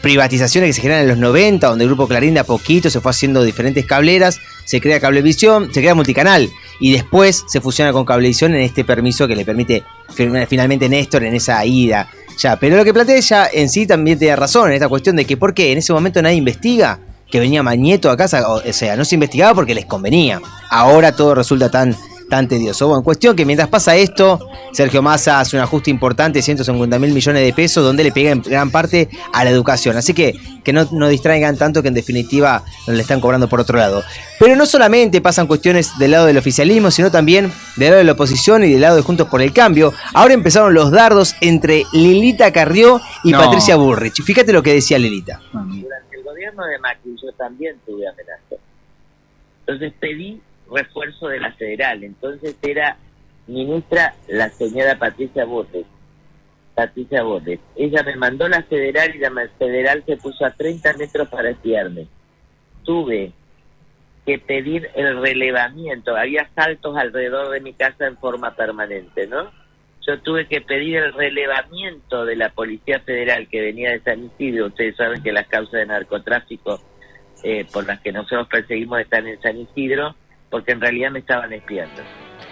[0.00, 3.02] privatizaciones que se generan en los 90, donde el grupo Clarín de a poquito se
[3.02, 6.50] fue haciendo diferentes cableras, se crea Cablevisión, se crea Multicanal
[6.80, 9.82] y después se fusiona con Cablevisión en este permiso que le permite
[10.14, 12.10] fin- finalmente Néstor en esa ida.
[12.38, 15.24] Ya, pero lo que plantea ella en sí también tiene razón en esta cuestión de
[15.24, 16.98] que por qué en ese momento nadie investiga
[17.30, 20.40] que venía Mañeto a casa, o sea, no se investigaba porque les convenía.
[20.70, 21.96] Ahora todo resulta tan,
[22.28, 22.88] tan tedioso.
[22.88, 27.42] Bueno, cuestión que mientras pasa esto, Sergio Massa hace un ajuste importante, 150 mil millones
[27.42, 29.96] de pesos, donde le pega en gran parte a la educación.
[29.96, 30.34] Así que
[30.66, 34.02] que no, no distraigan tanto que en definitiva le están cobrando por otro lado.
[34.40, 38.12] Pero no solamente pasan cuestiones del lado del oficialismo, sino también del lado de la
[38.12, 39.92] oposición y del lado de Juntos por el Cambio.
[40.12, 43.38] Ahora empezaron los dardos entre Lilita Carrió y No.
[43.38, 44.24] Patricia Bullrich.
[44.24, 45.40] Fíjate lo que decía Lilita.
[45.52, 48.58] Durante el gobierno de Macri yo también tuve amenazas.
[49.60, 50.40] Entonces pedí
[50.72, 52.04] refuerzo de la federal.
[52.04, 52.96] Entonces era
[53.46, 55.86] ministra la señora Patricia Borges.
[56.74, 57.60] Patricia Borges.
[57.76, 62.06] Ella me mandó la federal y la federal se puso a 30 metros para espiarme.
[62.84, 63.32] Tuve
[64.26, 66.16] que pedir el relevamiento.
[66.16, 69.50] Había saltos alrededor de mi casa en forma permanente, ¿no?
[70.06, 74.66] Yo tuve que pedir el relevamiento de la Policía Federal que venía de San Isidro.
[74.66, 76.80] Ustedes saben que las causas de narcotráfico
[77.42, 80.14] eh, por las que nosotros perseguimos están en San Isidro,
[80.56, 82.00] porque en realidad me estaban espiando.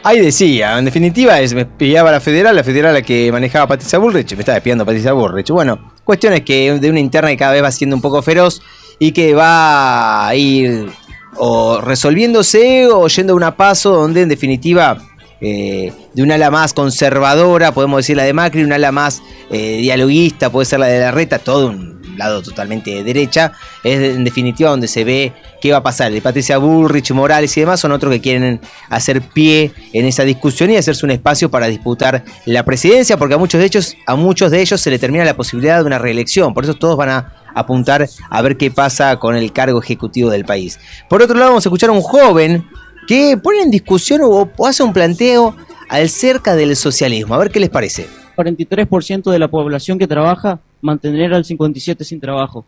[0.03, 3.99] Ahí decía, en definitiva, es, me espiaba la federal, la federal la que manejaba Patricia
[3.99, 5.49] Bullrich, me estaba espiando Patricia Bullrich.
[5.49, 8.61] Bueno, cuestiones que de una interna que cada vez va siendo un poco feroz
[8.99, 10.90] y que va a ir
[11.37, 14.99] o resolviéndose o yendo a una paso donde en definitiva
[15.40, 19.79] eh, de un ala más conservadora, podemos decir la de Macri, un ala más eh,
[19.79, 24.24] dialoguista, puede ser la de la reta, todo un lado totalmente de derecha, es en
[24.24, 26.12] definitiva donde se ve qué va a pasar.
[26.12, 30.70] De Patricia Bullrich, Morales y demás son otros que quieren hacer pie en esa discusión
[30.70, 34.50] y hacerse un espacio para disputar la presidencia, porque a muchos de ellos, a muchos
[34.50, 36.55] de ellos se le termina la posibilidad de una reelección.
[36.55, 40.44] Por eso todos van a apuntar a ver qué pasa con el cargo ejecutivo del
[40.44, 40.79] país.
[41.09, 42.64] Por otro lado, vamos a escuchar a un joven
[43.07, 45.57] que pone en discusión o, hace un planteo
[45.88, 47.35] acerca del socialismo.
[47.35, 48.09] A ver qué les parece.
[48.37, 52.64] 43% de la población que trabaja mantener al 57% sin trabajo.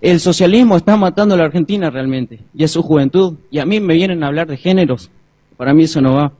[0.00, 3.34] El socialismo está matando a la Argentina realmente y a su juventud.
[3.50, 5.10] Y a mí me vienen a hablar de géneros.
[5.56, 6.32] Para mí eso no va.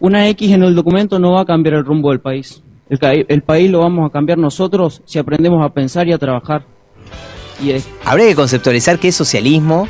[0.00, 2.62] Una X en el documento no va a cambiar el rumbo del país.
[2.88, 6.64] El, país lo vamos a cambiar nosotros si aprendemos a pensar y a trabajar.
[7.62, 9.86] Y es, Habría que conceptualizar qué es socialismo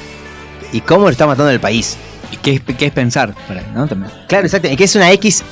[0.72, 1.96] y cómo lo está matando el país.
[2.32, 3.34] ¿Y qué es, qué es pensar?
[3.46, 3.86] Para, ¿no?
[3.86, 4.10] También.
[4.26, 4.68] Claro, exacto.
[4.76, 5.44] ¿Qué es una X?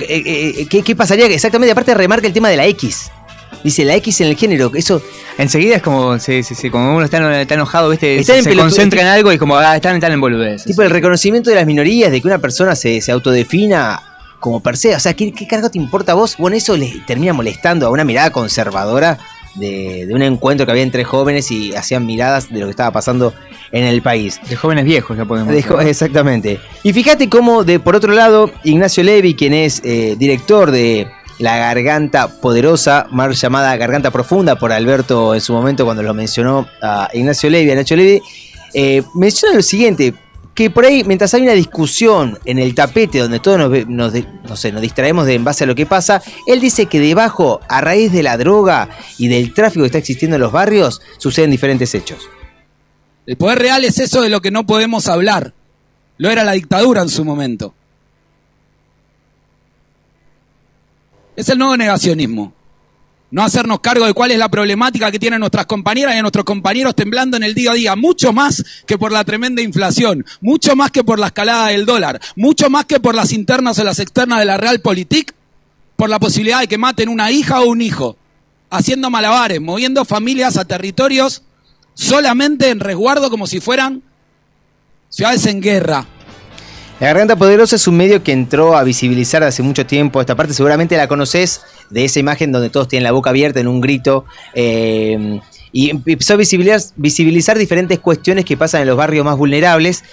[0.00, 0.22] Eh,
[0.60, 1.26] eh, ¿Qué, qué pasaría?
[1.26, 3.10] Exactamente, aparte remarca el tema de la X.
[3.64, 5.02] Dice la X en el género, eso...
[5.38, 8.22] Enseguida es como, sí, sí, sí, como uno está, está enojado, ¿viste?
[8.24, 10.64] Se, en se pelotu- concentra en algo y como, ah, están, están en boludez.
[10.64, 14.02] Tipo el reconocimiento de las minorías, de que una persona se, se autodefina
[14.40, 14.94] como per se.
[14.94, 16.36] O sea, ¿qué, qué cargo te importa a vos?
[16.38, 19.18] Bueno, eso le termina molestando a una mirada conservadora
[19.56, 22.90] de, de un encuentro que había entre jóvenes y hacían miradas de lo que estaba
[22.92, 23.34] pasando
[23.72, 24.40] en el país.
[24.48, 26.60] De jóvenes viejos, ya podemos De jo- exactamente.
[26.82, 31.56] Y fíjate cómo, de, por otro lado, Ignacio Levi, quien es eh, director de La
[31.58, 37.08] Garganta Poderosa, más llamada Garganta Profunda por Alberto en su momento cuando lo mencionó a
[37.12, 38.20] Ignacio Levi, a Nacho Levi,
[38.74, 40.14] eh, menciona lo siguiente.
[40.56, 44.12] Que por ahí, mientras hay una discusión en el tapete donde todos nos, nos
[44.48, 47.60] no sé, nos distraemos de en base a lo que pasa, él dice que debajo,
[47.68, 48.88] a raíz de la droga
[49.18, 52.28] y del tráfico que está existiendo en los barrios, suceden diferentes hechos.
[53.26, 55.52] El poder real es eso de lo que no podemos hablar.
[56.16, 57.74] Lo era la dictadura en su momento.
[61.36, 62.55] Es el nuevo negacionismo.
[63.36, 66.94] No hacernos cargo de cuál es la problemática que tienen nuestras compañeras y nuestros compañeros
[66.94, 70.90] temblando en el día a día, mucho más que por la tremenda inflación, mucho más
[70.90, 74.38] que por la escalada del dólar, mucho más que por las internas o las externas
[74.38, 75.34] de la Realpolitik,
[75.96, 78.16] por la posibilidad de que maten una hija o un hijo,
[78.70, 81.42] haciendo malabares, moviendo familias a territorios
[81.92, 84.02] solamente en resguardo como si fueran
[85.10, 86.06] ciudades en guerra.
[86.98, 90.54] La Garganta Poderosa es un medio que entró a visibilizar hace mucho tiempo esta parte,
[90.54, 94.24] seguramente la conoces de esa imagen donde todos tienen la boca abierta en un grito.
[94.54, 95.40] eh,
[95.72, 100.04] y empezó a visibilizar, visibilizar diferentes cuestiones que pasan en los barrios más vulnerables.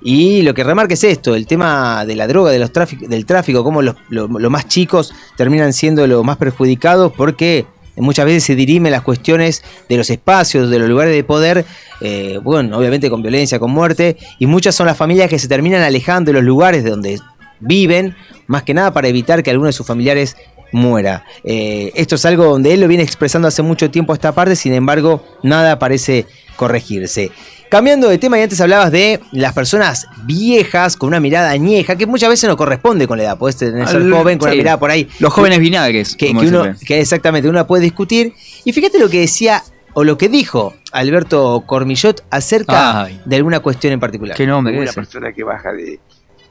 [0.00, 3.64] Y lo que remarca es esto, el tema de la droga, de los del tráfico,
[3.64, 8.54] cómo los, lo- los más chicos terminan siendo los más perjudicados porque muchas veces se
[8.54, 11.64] dirimen las cuestiones de los espacios, de los lugares de poder,
[12.00, 15.82] eh, bueno, obviamente con violencia, con muerte, y muchas son las familias que se terminan
[15.82, 17.20] alejando de los lugares de donde
[17.60, 20.36] viven, más que nada para evitar que alguno de sus familiares
[20.72, 21.24] muera.
[21.44, 24.72] Eh, esto es algo donde él lo viene expresando hace mucho tiempo esta parte, sin
[24.72, 26.26] embargo, nada parece
[26.56, 27.30] corregirse.
[27.72, 32.04] Cambiando de tema, y antes hablabas de las personas viejas con una mirada añeja, que
[32.04, 33.38] muchas veces no corresponde con la edad.
[33.38, 34.52] Puedes tener ser joven con sí.
[34.52, 35.08] una mirada por ahí.
[35.20, 36.14] Los jóvenes vinagres.
[36.14, 38.34] Que, como que uno, que exactamente, uno la puede discutir.
[38.66, 39.62] Y fíjate lo que decía,
[39.94, 43.22] o lo que dijo Alberto Cormillot acerca Ay.
[43.24, 44.36] de alguna cuestión en particular.
[44.36, 45.98] Qué nombre Una persona que baja de,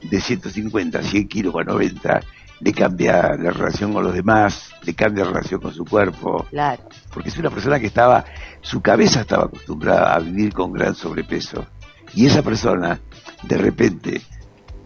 [0.02, 2.20] de 150 a 100 kilos a 90
[2.62, 6.46] le cambia la relación con los demás, le cambia la relación con su cuerpo.
[6.50, 6.84] Claro.
[7.12, 8.24] Porque es una persona que estaba,
[8.60, 11.66] su cabeza estaba acostumbrada a vivir con gran sobrepeso.
[12.14, 13.00] Y esa persona,
[13.42, 14.22] de repente,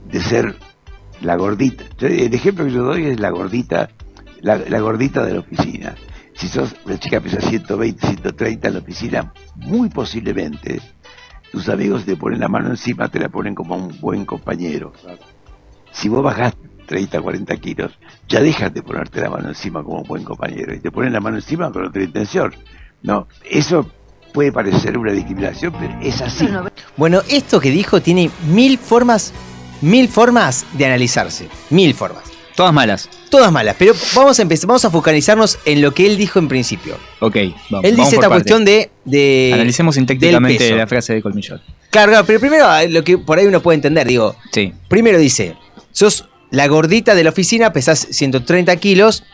[0.08, 0.56] de ser
[1.20, 3.90] la gordita, el ejemplo que yo doy es la gordita,
[4.40, 5.94] la, la gordita de la oficina.
[6.32, 10.80] Si sos una chica que pesa 120, 130 en la oficina, muy posiblemente
[11.52, 14.92] tus amigos te ponen la mano encima, te la ponen como un buen compañero.
[15.92, 16.54] Si vos bajás
[16.86, 17.92] 30, 40 kilos,
[18.28, 21.20] ya dejas de ponerte la mano encima como un buen compañero y te ponen la
[21.20, 22.54] mano encima con otra intención.
[23.02, 23.90] No, eso
[24.32, 26.48] puede parecer una discriminación, pero es así.
[26.96, 29.32] Bueno, esto que dijo tiene mil formas,
[29.80, 31.48] mil formas de analizarse.
[31.70, 32.24] Mil formas.
[32.54, 33.10] Todas malas.
[33.30, 36.48] Todas malas, pero vamos a empezar, vamos a focalizarnos en lo que él dijo en
[36.48, 36.96] principio.
[37.20, 37.36] Ok,
[37.68, 37.84] vamos.
[37.84, 38.44] él dice esta parte.
[38.44, 40.74] cuestión de, de Analicemos sintácticamente peso.
[40.76, 41.60] la frase de Colmillot.
[41.90, 44.72] Claro, claro, pero primero eh, lo que por ahí uno puede entender, digo, Sí.
[44.88, 45.54] primero dice,
[45.92, 49.24] sos la gordita de la oficina, pesás 130 kilos,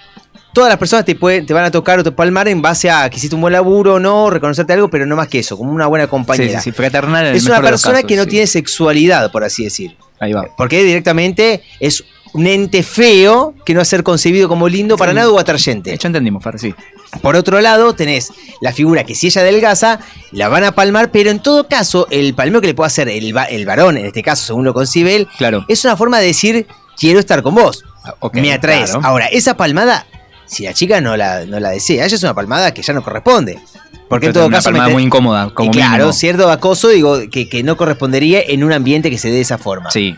[0.53, 3.09] todas las personas te, pueden, te van a tocar o te palmar en base a
[3.11, 5.73] que hiciste un buen laburo o no, reconocerte algo, pero no más que eso, como
[5.73, 6.61] una buena compañera.
[6.61, 9.97] Sí, sí, sí, fraternal es una persona casos, que no tiene sexualidad, por así decir.
[10.21, 10.47] Ahí va.
[10.57, 15.13] Porque directamente es un ente feo que no va a ser concebido como lindo para
[15.13, 15.97] nada o atrayente.
[15.99, 16.75] Ya entendimos, sí.
[17.21, 18.31] Por otro lado, tenés
[18.63, 22.35] la figura que si ella adelgaza, la van a palmar, pero en todo caso, el
[22.35, 25.29] palmeo que le puede hacer el, el varón, en este caso, según lo concibe él,
[25.37, 25.65] Claro.
[25.69, 26.67] es una forma de decir,
[27.07, 27.85] quiero estar con vos.
[28.21, 28.91] ok, me atraes.
[28.91, 29.07] claro.
[29.07, 30.07] Ahora, esa palmada,
[30.47, 33.03] si la chica no la, no la desea, ella es una palmada que ya no
[33.03, 33.59] corresponde.
[34.09, 34.67] Porque en todo una caso...
[34.67, 36.13] palmada mete- muy incómoda, como y claro, mínimo.
[36.13, 39.59] cierto acoso, digo, que, que no correspondería en un ambiente que se dé de esa
[39.59, 39.91] forma.
[39.91, 40.15] Sí.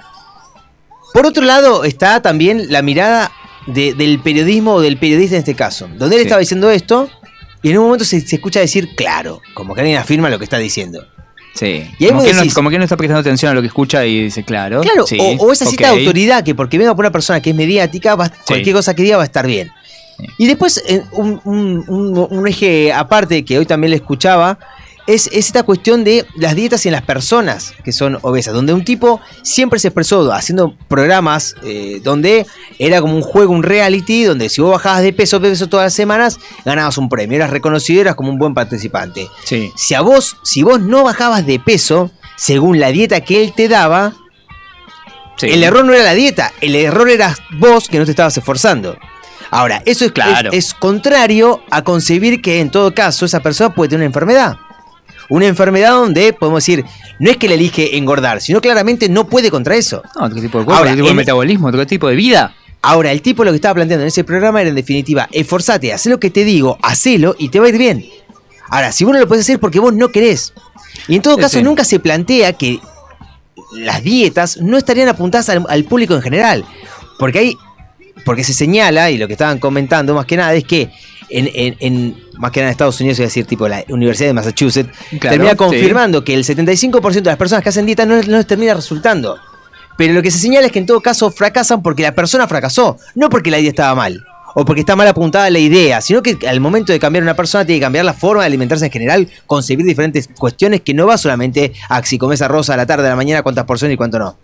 [1.12, 3.30] Por otro lado, está también la mirada
[3.66, 6.26] de- del periodismo o del periodista en este caso, donde él Sí.
[6.26, 7.08] estaba diciendo esto
[7.62, 10.44] y en un momento se, se escucha decir claro, como que alguien afirma lo que
[10.44, 11.06] está diciendo.
[11.54, 11.88] Sí.
[11.98, 13.68] Y ahí como, que no, decís- como que no está prestando atención a lo que
[13.68, 14.80] escucha y dice, claro.
[14.80, 17.50] Claro, sí, o, o esa cita de autoridad que porque venga por una persona que
[17.50, 19.70] es mediática, va- cualquier cosa que diga va a estar bien.
[20.38, 24.58] Y después, eh, un, un- un- un eje aparte que hoy también le escuchaba,
[25.06, 28.84] es, es esta cuestión de las dietas en las personas que son obesas, donde un
[28.84, 32.46] tipo siempre se expresó haciendo programas eh, donde
[32.78, 35.84] era como un juego, un reality, donde si vos bajabas de peso, de peso todas
[35.86, 39.28] las semanas, ganabas un premio, eras reconocido, eras como un buen participante.
[39.44, 39.70] Sí.
[39.76, 43.68] Si a vos, si vos no bajabas de peso, según la dieta que él te
[43.68, 44.14] daba,
[45.36, 45.48] Sí.
[45.48, 48.96] el error no era la dieta, el error eras vos que no te estabas esforzando.
[49.50, 50.50] Ahora, eso es, Claro.
[50.52, 54.56] es, es contrario a concebir que en todo caso esa persona puede tener una enfermedad.
[55.28, 56.84] Una enfermedad donde podemos decir,
[57.18, 60.02] no es que le elige engordar, sino claramente no puede contra eso.
[60.16, 62.54] No, otro tipo de cuerpo, Ahora, otro tipo de metabolismo, otro tipo de vida.
[62.82, 66.04] Ahora, el tipo lo que estaba planteando en ese programa era en definitiva, esforzate, haz
[66.06, 68.04] lo que te digo, hacelo y te va a ir bien.
[68.68, 70.52] Ahora, si vos no lo puedes hacer porque vos no querés.
[71.08, 71.62] Y en todo caso, sí.
[71.62, 72.80] nunca se plantea que
[73.72, 76.64] las dietas no estarían apuntadas al, al público en general.
[77.18, 77.56] Porque hay.
[78.24, 80.90] Porque se señala, y lo que estaban comentando más que nada, es que
[81.28, 84.34] en, en- en- más que nada en Estados Unidos, es decir, tipo la Universidad de
[84.34, 85.56] Massachusetts, Claro, termina sí.
[85.56, 88.74] confirmando que el 75% de las personas que hacen dieta no, les- no les termina
[88.74, 89.38] resultando.
[89.96, 92.98] Pero lo que se señala es que en todo caso fracasan porque la persona fracasó,
[93.14, 94.24] no porque la idea estaba mal.
[94.56, 97.64] O porque está mal apuntada la idea, sino que al momento de cambiar una persona
[97.66, 101.18] tiene que cambiar la forma de alimentarse en general, concebir diferentes cuestiones que no va
[101.18, 104.18] solamente a si comes arroz a la tarde, a la mañana, cuántas porciones y cuánto
[104.20, 104.36] no.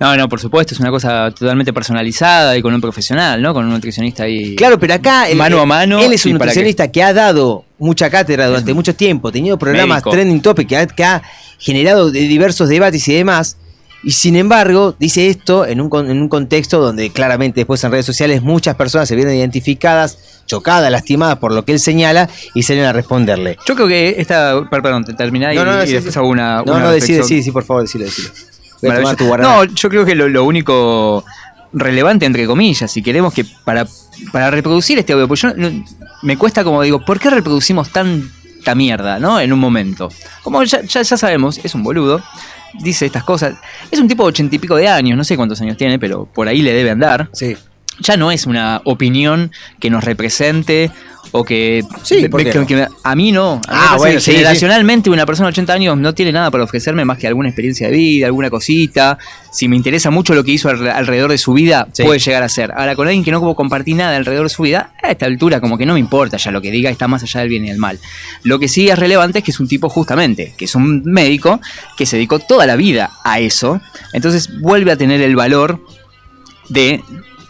[0.00, 3.52] No, no, por supuesto, es una cosa totalmente personalizada y con un profesional, ¿no?
[3.52, 4.54] Con un nutricionista ahí.
[4.54, 7.64] Claro, pero acá él, Mano a mano él es un que- nutricionista que ha dado
[7.78, 10.10] mucha cátedra durante mucho tiempo, tenido programas médico.
[10.10, 11.22] trending topic que ha, que ha
[11.58, 13.56] generado de diversos debates y demás.
[14.04, 18.06] Y sin embargo, dice esto en un, en un contexto donde claramente después en redes
[18.06, 22.84] sociales muchas personas se vieron identificadas, chocadas, lastimadas por lo que él señala y salen
[22.84, 23.56] a responderle.
[23.66, 24.54] Yo creo que esta.
[24.70, 26.18] per- Perdón, te terminá y, No, no, y sí, después sí.
[26.20, 26.62] hago una.
[26.62, 28.28] No, una no, decide, sí, sí, por favor, decilo, decilo.
[28.82, 29.16] Maravilloso.
[29.16, 29.48] tu guaraná.
[29.56, 31.24] No, yo creo que lo, lo único
[31.72, 33.86] relevante, entre comillas, si queremos que para,
[34.32, 35.84] para reproducir este audio, pues yo no-
[36.22, 39.38] me cuesta como digo, ¿por qué reproducimos tanta mierda, no?
[39.40, 40.08] En un momento.
[40.42, 42.22] Como ya, ya, ya sabemos, es un boludo,
[42.80, 43.56] dice estas cosas.
[43.90, 46.26] Es un tipo de ochenta y pico de años, no sé cuántos años tiene, pero
[46.26, 47.28] por ahí le debe andar.
[47.32, 47.56] Sí.
[48.00, 49.50] ya no es una opinión
[49.80, 50.90] que nos represente
[51.32, 52.16] o que, Sí,
[52.66, 53.52] que a mí no.
[53.52, 56.64] A mí Ah, bueno, sí, generacionalmente una persona de 80 años no tiene nada para
[56.64, 59.18] ofrecerme más que alguna experiencia de vida, alguna cosita.
[59.52, 62.48] Si me interesa mucho lo que hizo alre- alrededor de su vida, puede llegar a
[62.48, 62.72] ser.
[62.72, 65.76] Ahora, con alguien que no compartí nada alrededor de su vida, a esta altura como
[65.78, 67.78] que no me importa ya lo que diga, está más allá del bien y del
[67.78, 67.98] mal.
[68.42, 71.60] Lo que sí es relevante es que es un tipo justamente, que es un médico
[71.96, 73.80] que se dedicó toda la vida a eso,
[74.12, 75.82] entonces vuelve a tener el valor
[76.68, 77.02] de,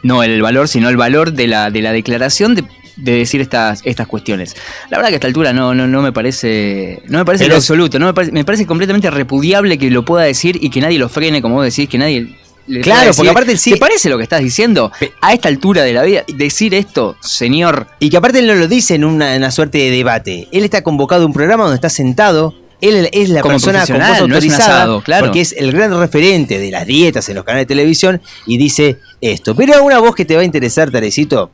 [0.02, 2.64] no el valor, sino el valor de la, de la declaración de,
[2.98, 4.56] de decir estas, estas cuestiones.
[4.90, 7.52] La verdad que a esta altura no, no, no me parece, no me parece en
[7.52, 10.98] absoluto, no me parece, me parece completamente repudiable que lo pueda decir y que nadie
[10.98, 12.36] lo frene, como vos decís, que nadie...
[12.82, 14.92] Claro, porque aparte sí- ¿Te parece lo que estás diciendo?
[15.22, 17.86] A esta altura de la vida, decir esto, señor...
[17.98, 20.48] Y que aparte él no lo dice en una, en una suerte de debate.
[20.52, 22.54] Él está convocado a un programa donde está sentado.
[22.82, 25.24] Él es la Como persona con voz no autorizada asado, claro.
[25.26, 28.98] porque es el gran referente de las dietas en los canales de televisión y dice
[29.22, 29.56] esto.
[29.56, 31.50] Pero una voz que te va a interesar, Tarecito,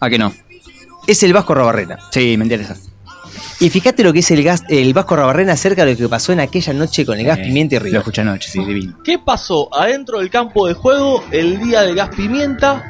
[0.00, 0.34] ¿A que no?
[1.06, 1.98] Es el Vasco Rabarrena.
[2.10, 2.76] Sí, me interesa.
[3.60, 6.32] Y fíjate lo que es el, gas, el Vasco Rabarrena acerca de lo que pasó
[6.32, 7.98] en aquella noche con el gas Eh, pimienta y Lo River.
[8.00, 8.98] escuché anoche, sí, divino.
[9.04, 12.84] ¿Qué pasó adentro del campo de juego el día del gas pimienta?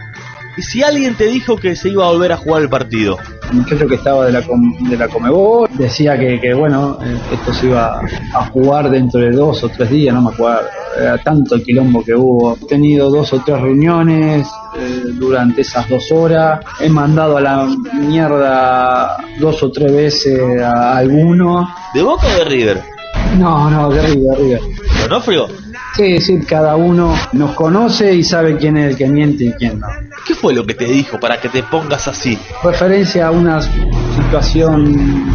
[0.56, 3.18] Y si alguien te dijo que se iba a volver a jugar el partido.
[3.50, 7.52] El muchacho que estaba de la, de la Comebol decía que, que, bueno, eh, esto
[7.52, 8.00] se iba
[8.34, 10.68] a jugar dentro de dos o tres días, no me acuerdo.
[10.98, 12.54] Era tanto el quilombo que hubo.
[12.54, 16.60] He tenido dos o tres reuniones eh, durante esas dos horas.
[16.80, 21.68] He mandado a la mierda dos o tres veces a alguno.
[21.92, 22.93] ¿De Boca o de River?
[23.38, 24.60] No, no, de de River.
[25.02, 25.48] ¿Donofrio?
[25.96, 29.80] Sí, sí, cada uno nos conoce y sabe quién es el que miente y quién
[29.80, 29.86] no.
[30.26, 32.38] ¿Qué fue lo que te dijo para que te pongas así?
[32.62, 35.26] referencia a una situación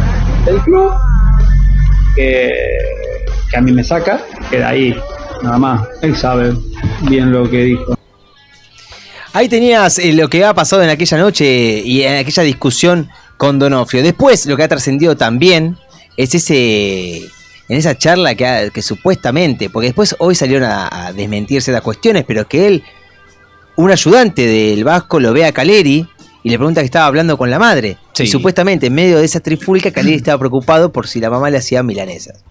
[0.44, 0.92] del club
[2.16, 2.52] que,
[3.50, 4.20] que a mí me saca,
[4.50, 4.94] queda ahí,
[5.42, 5.88] nada más.
[6.02, 6.52] Él sabe
[7.02, 7.94] bien lo que dijo.
[9.32, 13.58] Ahí tenías eh, lo que ha pasado en aquella noche y en aquella discusión con
[13.58, 14.02] Donofrio.
[14.02, 15.76] Después, lo que ha trascendido también
[16.16, 17.28] es ese.
[17.70, 21.82] En esa charla que, ha- que supuestamente, porque después hoy salieron a, a desmentir ciertas
[21.82, 22.82] cuestiones, pero que él,
[23.76, 26.06] un ayudante del Vasco, lo ve a Caleri
[26.42, 27.96] y le pregunta que estaba hablando con la madre.
[28.12, 28.24] Sí.
[28.24, 31.58] Y supuestamente, en medio de esa trifulca, Caleri estaba preocupado por si la mamá le
[31.58, 32.42] hacía milanesas.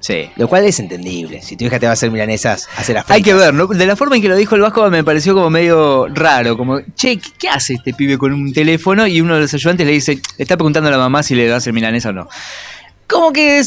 [0.00, 0.30] Sí.
[0.36, 1.42] Lo cual es entendible.
[1.42, 3.66] Si tu hija te va a hacer milanesas, hacer las Hay que ver, ¿no?
[3.66, 6.80] De la forma en que lo dijo el Vasco me pareció como medio raro, como,
[6.94, 9.06] che, ¿qué- ¿qué hace este pibe con un teléfono?
[9.06, 11.48] Y uno de los ayudantes le dice, le está preguntando a la mamá si le
[11.48, 12.28] va a hacer milanesa o no.
[13.10, 13.62] Como que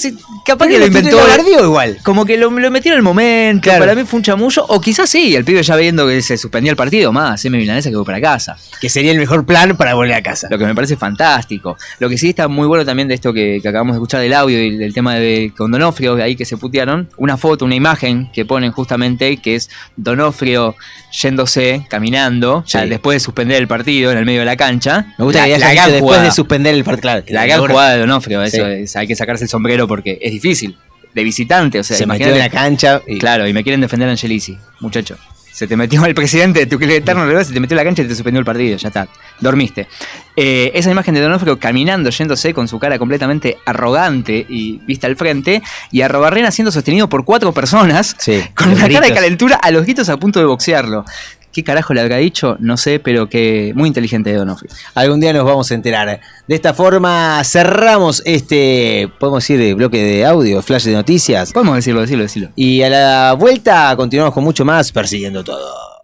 [0.45, 1.17] capaz que lo inventó.
[1.17, 1.97] Galardió igual.
[2.03, 3.79] Como que lo, lo metió en el momento, Claro.
[3.79, 6.71] para mí fue un chamullo, o quizás sí, el pibe ya viendo que se suspendía
[6.71, 8.57] el partido, más, haceme milanesa que voy para casa.
[8.79, 10.47] Que sería el mejor plan para volver a casa.
[10.49, 11.77] Lo que me parece fantástico.
[11.99, 14.33] Lo que sí está muy bueno también de esto que, que acabamos de escuchar del
[14.33, 17.75] audio y del tema de con Donofrio, de ahí que se putearon, una foto, una
[17.75, 20.75] imagen que ponen justamente que es Donofrio
[21.11, 25.13] yéndose, caminando, ya después de suspender el partido en el medio de la cancha.
[25.17, 27.01] Me gusta la, que la gran después de suspender el partido.
[27.03, 28.61] Claro, La gran jugada de Donofrio, eso Sí.
[28.83, 30.77] es, hay que sacarse el sombrero porque es difícil.
[31.13, 33.01] De visitante, o sea, se metió en la cancha.
[33.07, 35.15] y- Claro, y me quieren defender a Angelici, muchacho.
[35.51, 38.01] Se te metió el presidente de tu club eterno se te metió en la cancha
[38.01, 39.07] y te suspendió el partido, ya está.
[39.39, 39.87] Dormiste.
[40.35, 45.15] Eh, esa imagen de Donofrio caminando, yéndose con su cara completamente arrogante y vista al
[45.15, 45.61] frente,
[45.91, 49.69] y a Robarrena siendo sostenido por cuatro personas, Sí, con una cara de calentura a
[49.69, 51.05] los gritos a punto de boxearlo.
[51.53, 52.57] ¿Qué carajo le habrá dicho?
[52.59, 54.71] No sé, pero que muy inteligente de Donofrio.
[54.95, 56.19] Algún día nos vamos a enterar.
[56.47, 61.53] De esta forma cerramos este, podemos decir, bloque de audio, flash de noticias.
[61.53, 62.49] Podemos decirlo, decirlo, decirlo.
[62.55, 66.03] Y a la vuelta continuamos con mucho más persiguiendo todo.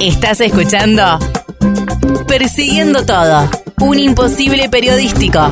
[0.00, 1.18] Estás escuchando
[2.26, 3.48] Persiguiendo Todo,
[3.80, 5.50] un imposible periodístico.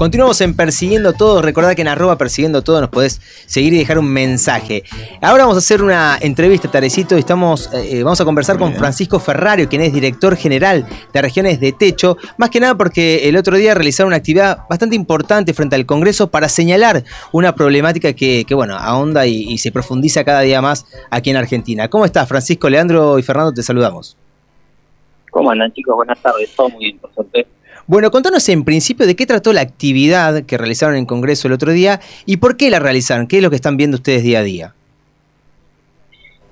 [0.00, 1.42] Continuamos en Persiguiendo Todo.
[1.42, 4.82] Recordad que en arroba Persiguiendo Todo nos podés seguir y dejar un mensaje.
[5.20, 8.74] Ahora vamos a hacer una entrevista, Tarecito, y estamos, eh, eh, vamos a conversar con
[8.76, 12.16] Francisco Ferrario, quien es director general de regiones de techo.
[12.38, 16.30] Más que nada porque el otro día realizaron una actividad bastante importante frente al Congreso
[16.30, 20.86] para señalar una problemática que, que, bueno, ahonda y, y se profundiza cada día más
[21.10, 21.88] aquí en Argentina.
[21.88, 23.52] ¿Cómo estás, Francisco, Leandro y Fernando?
[23.52, 24.16] Te saludamos.
[25.30, 25.94] ¿Cómo andan chicos?
[25.94, 27.46] Buenas tardes, todo muy bien, por suerte.
[27.90, 31.72] Bueno, contanos en principio de qué trató la actividad que realizaron en Congreso el otro
[31.72, 34.42] día y por qué la realizaron, qué es lo que están viendo ustedes día a
[34.44, 34.74] día.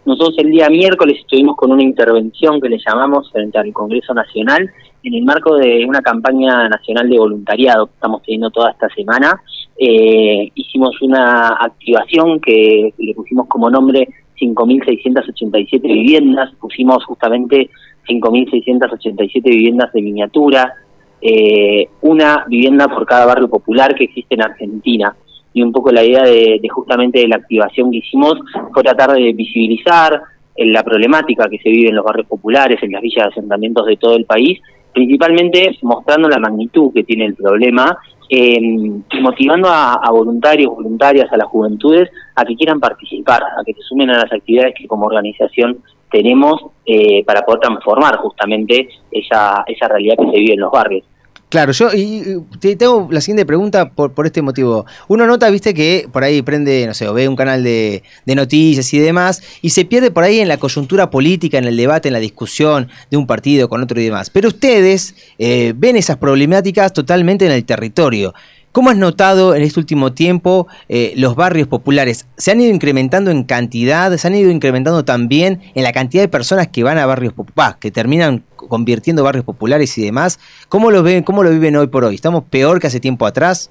[0.04, 4.68] Nosotros el día miércoles estuvimos con una intervención que le llamamos frente al Congreso Nacional
[5.04, 9.40] en el marco de una campaña nacional de voluntariado que estamos teniendo toda esta semana.
[9.78, 14.08] Eh, hicimos una activación que le pusimos como nombre
[14.40, 17.70] 5.687 viviendas, pusimos justamente
[18.08, 20.74] 5.687 viviendas de miniatura,
[21.20, 25.14] eh, una vivienda por cada barrio popular que existe en Argentina.
[25.52, 28.34] y un poco la idea de, de justamente de la activación que hicimos
[28.72, 30.20] fue tratar de visibilizar
[30.54, 33.86] en la problemática que se vive en los barrios populares, en las villas de asentamientos
[33.86, 34.60] de todo el país,
[34.92, 37.96] principalmente mostrando la magnitud que tiene el problema,
[38.30, 43.72] eh, y motivando a voluntarios, voluntarias, a las juventudes, a que quieran participar, a que
[43.72, 45.78] se sumen a las actividades que como organización
[46.10, 51.04] tenemos eh, para poder transformar justamente esa, esa realidad que se vive en los barrios.
[51.48, 54.84] Claro, yo y, te tengo la siguiente pregunta por, por este motivo.
[55.08, 58.34] Uno nota, viste, que por ahí prende, no sé, o ve un canal de, de
[58.34, 62.08] noticias y demás, y se pierde por ahí en la coyuntura política, en el debate,
[62.08, 64.28] en la discusión de un partido con otro y demás.
[64.28, 68.34] Pero ustedes eh, ven esas problemáticas totalmente en el territorio.
[68.78, 72.28] ¿Cómo has notado en este último tiempo eh, los barrios populares?
[72.36, 74.16] ¿Se han ido incrementando en cantidad?
[74.16, 77.78] ¿Se han ido incrementando también en la cantidad de personas que van a barrios populares,
[77.80, 80.38] que terminan convirtiendo barrios populares y demás?
[80.68, 82.14] ¿Cómo lo ven, cómo lo viven hoy por hoy?
[82.14, 83.68] ¿Estamos peor que hace tiempo atrás?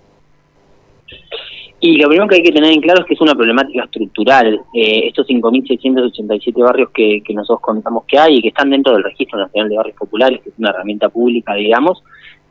[1.79, 4.59] Y lo primero que hay que tener en claro es que es una problemática estructural.
[4.73, 9.05] Eh, estos 5.687 barrios que, que nosotros contamos que hay y que están dentro del
[9.05, 12.03] Registro Nacional de Barrios Populares, que es una herramienta pública, digamos,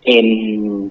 [0.06, 0.88] em,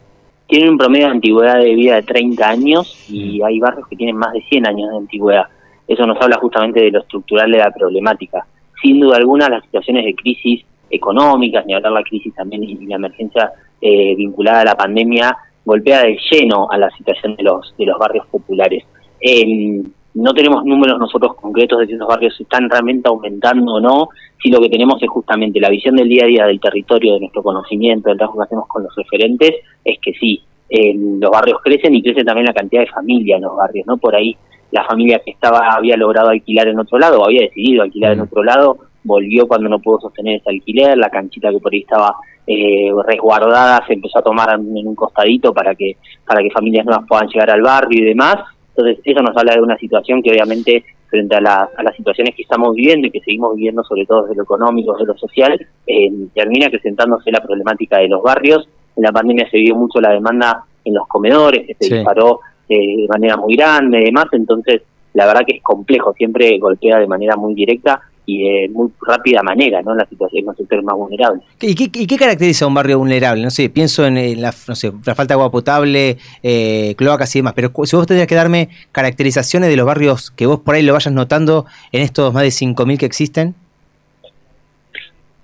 [0.47, 4.17] tienen un promedio de antigüedad de vida de 30 años y hay barrios que tienen
[4.17, 5.45] más de 100 años de antigüedad.
[5.87, 8.45] Eso nos habla justamente de lo estructural de la problemática.
[8.81, 12.95] Sin duda alguna, las situaciones de crisis económicas, ni hablar la crisis también y la
[12.95, 17.85] emergencia eh, vinculada a la pandemia, golpea de lleno a la situación de los, de
[17.85, 18.83] los barrios populares.
[19.19, 19.81] Eh,
[20.15, 24.09] no tenemos números nosotros concretos de si esos barrios están realmente aumentando o no,
[24.41, 27.19] si lo que tenemos es justamente la visión del día a día del territorio, de
[27.19, 29.51] nuestro conocimiento, del trabajo que hacemos con los referentes,
[29.83, 33.43] es que sí, eh, los barrios crecen y crece también la cantidad de familia en
[33.43, 33.97] los barrios, ¿no?
[33.97, 34.35] Por ahí
[34.71, 38.21] la familia que estaba había logrado alquilar en otro lado, o había decidido alquilar en
[38.21, 42.15] otro lado, volvió cuando no pudo sostener ese alquiler, la canchita que por ahí estaba
[42.47, 45.97] eh, resguardada se empezó a tomar en un costadito para que
[46.27, 48.35] para que familias nuevas puedan llegar al barrio y demás.
[48.77, 52.35] Entonces eso nos habla de una situación que obviamente frente a, la- a las situaciones
[52.35, 55.67] que estamos viviendo y que seguimos viviendo sobre todo desde lo económico, desde lo social,
[55.87, 58.67] eh, termina presentándose la problemática de los barrios.
[58.97, 61.93] En la pandemia se vio mucho la demanda en los comedores, que se Sí.
[61.95, 64.81] disparó eh, de manera muy grande y demás, entonces
[65.13, 69.41] la verdad que es complejo, siempre golpea de manera muy directa y de muy rápida
[69.43, 69.91] manera, ¿no?
[69.91, 71.43] En la situación en los sectores más vulnerables.
[71.61, 73.43] ¿Y qué, y qué caracteriza a un barrio vulnerable?
[73.43, 77.39] No sé, pienso en la, no sé, la falta de agua potable, eh, cloacas y
[77.39, 80.81] demás, pero si vos tendrías que darme caracterizaciones de los barrios que vos por ahí
[80.83, 83.55] lo vayas notando en estos más de 5.000 que existen.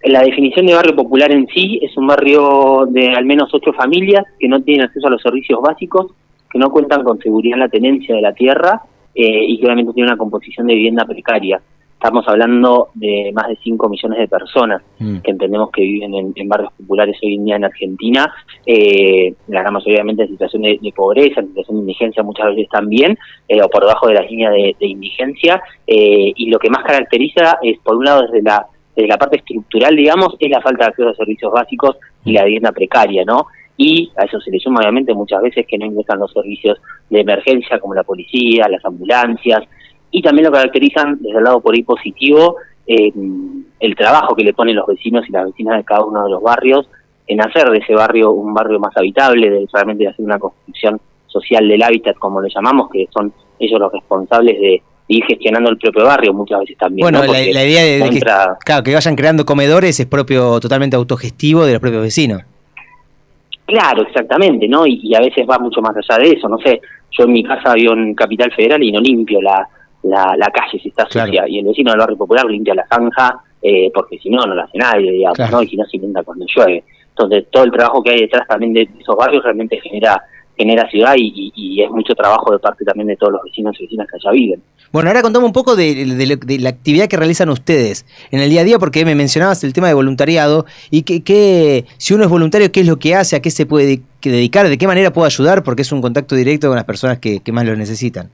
[0.03, 4.25] La definición de barrio popular en sí es un barrio de al menos ocho familias
[4.39, 6.07] que no tienen acceso a los servicios básicos,
[6.49, 8.82] que no cuentan con seguridad en la tenencia de la tierra
[9.13, 11.61] eh, y que obviamente tiene una composición de vivienda precaria.
[12.01, 16.49] Estamos hablando de más de 5 millones de personas que entendemos que viven en, en
[16.49, 18.33] barrios populares hoy en día en Argentina,
[18.65, 22.47] eh, la gran mayoría obviamente en situación de, de pobreza, en situación de indigencia muchas
[22.47, 23.15] veces también,
[23.47, 26.83] eh, o por debajo de la línea de, de indigencia, eh, y lo que más
[26.83, 30.85] caracteriza es, por un lado, desde la, desde la parte estructural, digamos, es la falta
[30.85, 33.45] de acceso a servicios básicos y la vivienda precaria, ¿no?
[33.77, 36.79] Y a eso se le suma obviamente muchas veces que no ingresan los servicios
[37.11, 39.67] de emergencia como la policía, las ambulancias,
[40.12, 43.12] y también lo caracterizan desde el lado por ahí positivo eh,
[43.80, 46.41] el trabajo que le ponen los vecinos y las vecinas de cada uno de los
[46.41, 46.88] barrios
[47.28, 51.68] en hacer de ese barrio un barrio más habitable, de realmente hacer una construcción social
[51.68, 56.05] del hábitat, como lo llamamos, que son ellos los responsables de, ir gestionando el propio
[56.05, 57.03] barrio muchas veces también.
[57.03, 57.34] Bueno, ¿no?
[57.34, 61.74] la, idea de, de que, claro, que vayan creando comedores es propio, totalmente autogestivo de
[61.74, 62.43] los propios vecinos.
[63.66, 64.86] Claro, exactamente, ¿no?
[64.88, 66.82] Y, y a veces va mucho más allá de eso, no sé,
[67.12, 69.68] yo en mi casa vivo en Capital Federal y no limpio la,
[70.03, 73.39] la, la calle si está sucia, y el vecino del barrio popular limpia la zanja,
[73.61, 75.57] eh, porque si no, no lo hace nadie, digamos, Claro.
[75.57, 75.63] ¿no?
[75.63, 76.83] Y si no, se inunda cuando llueve.
[77.09, 80.21] Entonces, todo el trabajo que hay detrás también de esos barrios realmente genera
[80.57, 83.75] genera ciudad y, y- y es mucho trabajo de parte también de todos los vecinos
[83.79, 84.61] y vecinas que allá viven.
[84.91, 88.49] Bueno, ahora contame un poco de, de de la actividad que realizan ustedes en el
[88.49, 92.25] día a día, porque me mencionabas el tema de voluntariado y que, que si uno
[92.25, 93.35] es voluntario, ¿qué es lo que hace?
[93.37, 94.67] ¿A qué se puede dedicar?
[94.67, 95.63] ¿De qué manera puede ayudar?
[95.63, 98.29] Porque es un contacto directo con las personas que, que más lo necesitan.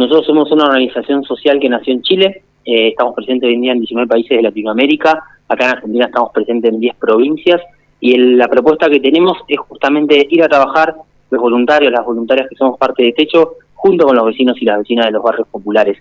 [0.00, 3.72] Nosotros somos una organización social que nació en Chile, eh, estamos presentes hoy en día
[3.72, 7.60] en 19 países de Latinoamérica, acá en Argentina estamos presentes en 10 provincias
[8.00, 10.94] y el- la propuesta que tenemos es justamente ir a trabajar
[11.30, 14.78] los voluntarios, las voluntarias que somos parte de Techo, junto con los vecinos y las
[14.78, 15.98] vecinas de los barrios populares.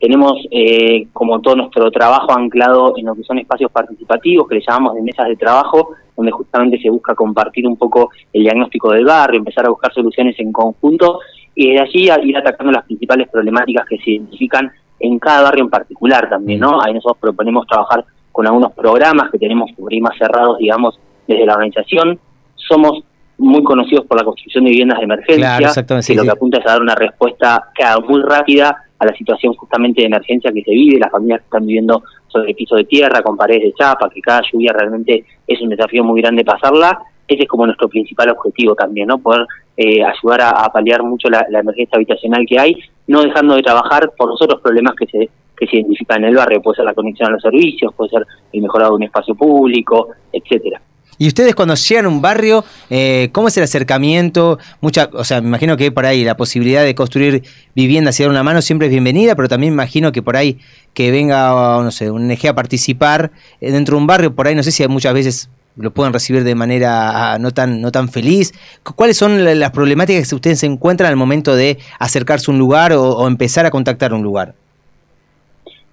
[0.00, 4.64] Tenemos eh, como todo nuestro trabajo anclado en lo que son espacios participativos, que le
[4.66, 9.04] llamamos de mesas de trabajo, donde justamente se busca compartir un poco el diagnóstico del
[9.04, 11.20] barrio, empezar a buscar soluciones en conjunto
[11.60, 15.64] y desde allí a ir atacando las principales problemáticas que se identifican en cada barrio
[15.64, 16.80] en particular también, ¿no?
[16.82, 18.02] Ahí nosotros proponemos trabajar
[18.32, 20.98] con algunos programas que tenemos por ahí más cerrados, digamos,
[21.28, 22.18] desde la organización.
[22.54, 23.04] Somos
[23.36, 26.60] muy conocidos por la construcción de viviendas de emergencia, Claro, que sí, lo que apunta
[26.60, 30.62] es a dar una respuesta claro, muy rápida a la situación justamente de emergencia que
[30.62, 34.08] se vive, las familias que están viviendo sobre piso de tierra, con paredes de chapa,
[34.10, 36.98] que cada lluvia realmente es un desafío muy grande pasarla.
[37.26, 39.18] Ese es como nuestro principal objetivo también, ¿no?
[39.18, 42.76] Poder eh, ayudar a, a paliar mucho la, la emergencia habitacional que hay,
[43.06, 46.36] no dejando de trabajar por los otros problemas que se que se identifican en el
[46.36, 49.34] barrio, puede ser la conexión a los servicios, puede ser el mejorado de un espacio
[49.34, 50.80] público, etcétera.
[51.22, 54.58] Y ustedes cuando llegan a un barrio, eh, ¿cómo es el acercamiento?
[54.80, 57.42] Mucha, o sea, me imagino que por ahí la posibilidad de construir
[57.76, 60.58] viviendas y dar una mano siempre es bienvenida, pero también imagino que por ahí
[60.94, 61.50] que venga,
[61.82, 64.72] no sé, un eje a participar eh, dentro de un barrio, por ahí no sé
[64.72, 68.54] si muchas veces lo pueden recibir de manera ah, no tan no tan feliz.
[68.82, 72.58] Cu- ¿Cuáles son la- las problemáticas que ustedes encuentran al momento de acercarse a un
[72.58, 74.54] lugar o, o empezar a contactar un lugar?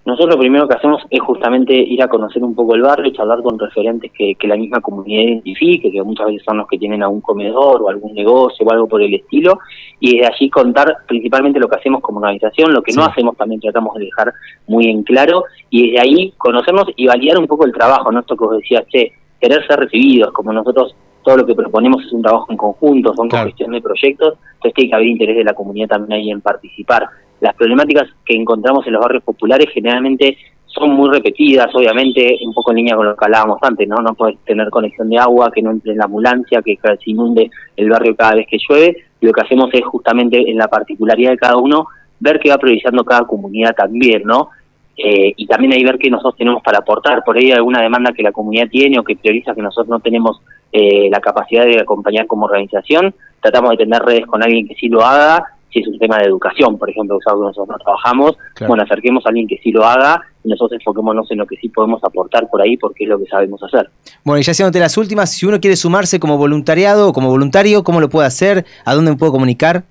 [0.08, 3.42] Nosotros lo primero que hacemos es justamente ir a conocer un poco el barrio, charlar
[3.42, 7.04] con referentes que, que la misma comunidad identifique, que muchas veces son los que tienen
[7.04, 9.60] algún comedor o algún negocio o algo por el estilo,
[10.00, 13.60] y desde allí contar principalmente lo que hacemos como organización, lo que no hacemos también
[13.60, 14.34] tratamos de dejar
[14.68, 18.22] muy en claro, y desde ahí conocernos y validar un poco el trabajo, ¿no?
[18.22, 22.14] Esto que os decía, che, querer ser recibidos, como nosotros todo lo que proponemos es
[22.14, 25.44] un trabajo en conjunto, son con gestión de proyectos, entonces tiene que haber interés de
[25.44, 27.10] la comunidad también ahí en participar.
[27.40, 30.38] Las problemáticas que encontramos en los barrios populares generalmente
[30.78, 33.98] son muy repetidas, obviamente, un poco en línea con lo que hablábamos antes, ¿no?
[33.98, 37.50] No puedes tener conexión de agua, que no entre en la ambulancia, que se inunde
[37.76, 38.98] el barrio cada vez que llueve.
[39.22, 41.88] Lo que hacemos es justamente en la particularidad de cada uno,
[42.20, 44.50] ver qué va priorizando cada comunidad también, ¿no?
[44.98, 47.24] Eh, y también ahí ver qué nosotros tenemos para aportar.
[47.24, 50.42] Por ahí alguna demanda que la comunidad tiene o que prioriza que nosotros no tenemos
[50.72, 53.14] eh, la capacidad de acompañar como organización.
[53.42, 55.57] Tratamos de tener redes con alguien que sí lo haga.
[55.72, 58.38] Si es un tema de educación, por ejemplo, que es algo que nosotros no trabajamos,
[58.56, 58.70] Claro.
[58.70, 61.70] bueno, acerquemos a alguien que sí lo haga y nosotros enfoquémonos en lo que sí
[61.70, 63.90] podemos aportar por ahí porque es lo que sabemos hacer.
[64.24, 67.84] Bueno, y ya haciéndote las últimas, si uno quiere sumarse como voluntariado o como voluntario,
[67.84, 68.66] ¿cómo lo puede hacer?
[68.86, 69.84] ¿A dónde me puedo comunicar?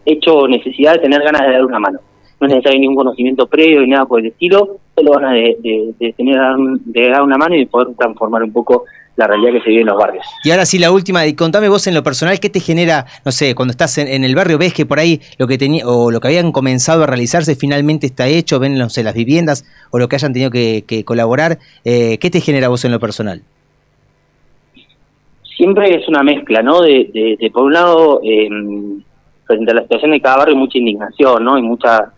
[0.05, 1.99] hecho o necesidad de tener ganas de dar una mano.
[2.39, 6.37] No es necesario ningún conocimiento previo ni nada por el estilo, solo ganas de, tener
[6.85, 8.85] de dar una mano y de poder transformar un poco
[9.15, 10.23] la realidad que se vive en los barrios.
[10.43, 13.31] Y ahora sí, la última, y contame vos en lo personal, ¿qué te genera, no
[13.31, 16.19] sé, cuando estás en, el barrio, ves que por ahí lo que tenía, o lo
[16.19, 20.07] que habían comenzado a realizarse finalmente está hecho, ven, no sé, las viviendas, o lo
[20.07, 23.41] que hayan tenido que, que colaborar, eh, ¿qué te genera vos en lo personal?
[25.57, 26.81] Siempre es una mezcla, ¿no?
[26.81, 28.47] De, de, de por un lado, eh,
[29.47, 31.57] frente a la situación de cada barrio, mucha indignación, ¿no?
[31.57, 32.13] Y mucha,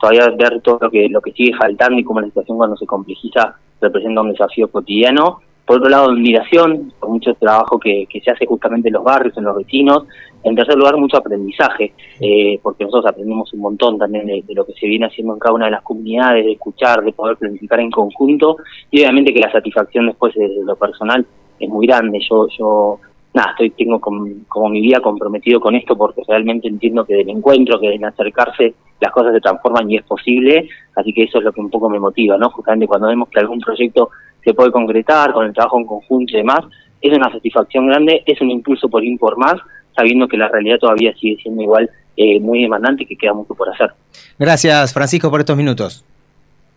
[0.00, 2.86] todavía ver todo lo que, lo que sigue faltando y cómo la situación cuando se
[2.86, 5.40] complejiza representa un desafío cotidiano.
[5.64, 9.36] Por otro lado, admiración por mucho trabajo que, que se hace justamente en los barrios,
[9.38, 10.04] en los vecinos.
[10.42, 14.64] En tercer lugar, mucho aprendizaje, eh, porque nosotros aprendemos un montón también de, de, lo
[14.64, 17.78] que se viene haciendo en cada una de las comunidades, de escuchar, de poder planificar
[17.78, 18.56] en conjunto.
[18.90, 21.24] Y obviamente que la satisfacción después de, de lo personal
[21.60, 22.18] es muy grande.
[22.28, 22.98] Yo, yo
[23.34, 27.78] nada, estoy tengo como, mi vida comprometido con esto porque realmente entiendo que del encuentro,
[27.78, 30.68] que del acercarse, las cosas se transforman y es posible.
[30.96, 32.50] Así que eso es lo que un poco me motiva, ¿no?
[32.50, 34.10] Justamente cuando vemos que algún proyecto
[34.42, 36.60] se puede concretar con el trabajo en conjunto y demás,
[37.00, 39.54] es una satisfacción grande, es un impulso por más,
[39.94, 43.54] sabiendo que la realidad todavía sigue siendo igual eh, muy demandante y que queda mucho
[43.54, 43.92] por hacer.
[44.38, 46.04] Gracias, Francisco, por estos minutos.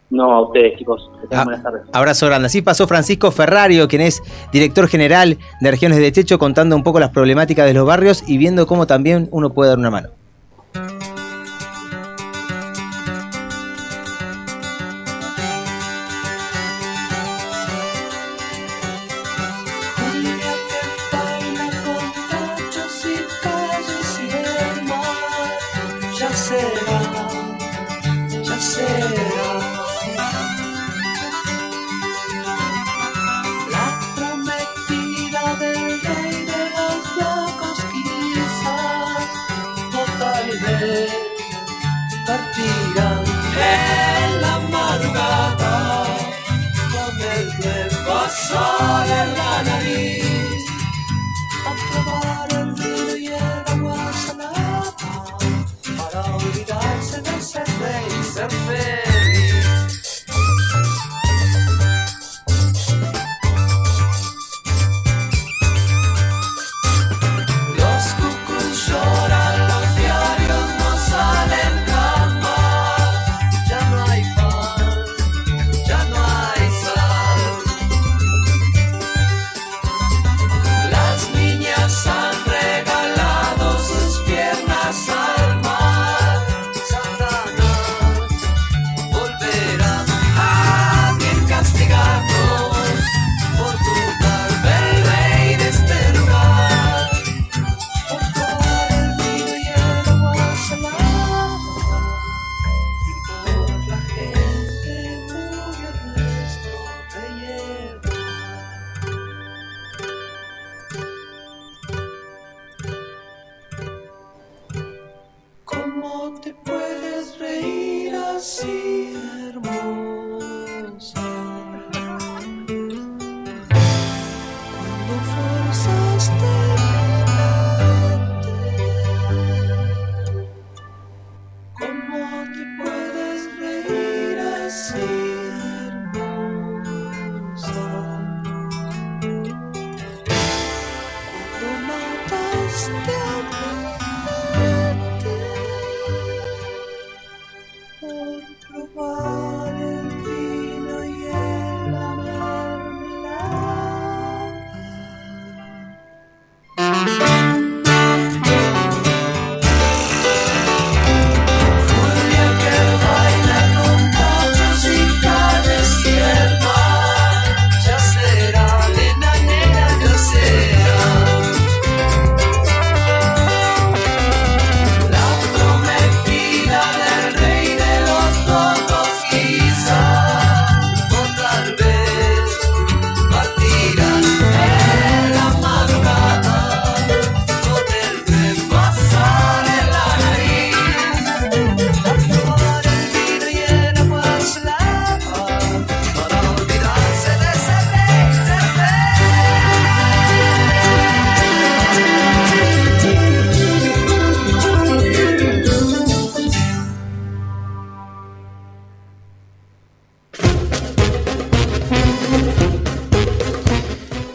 [0.09, 1.09] No, a ustedes, chicos.
[1.31, 1.81] Ah, buenas tardes.
[1.91, 2.45] Abrazo grande.
[2.45, 6.99] Así pasó Francisco Ferrario, quien es director general de Regiones de Techo, contando un poco
[6.99, 10.09] las problemáticas de los barrios y viendo cómo también uno puede dar una mano.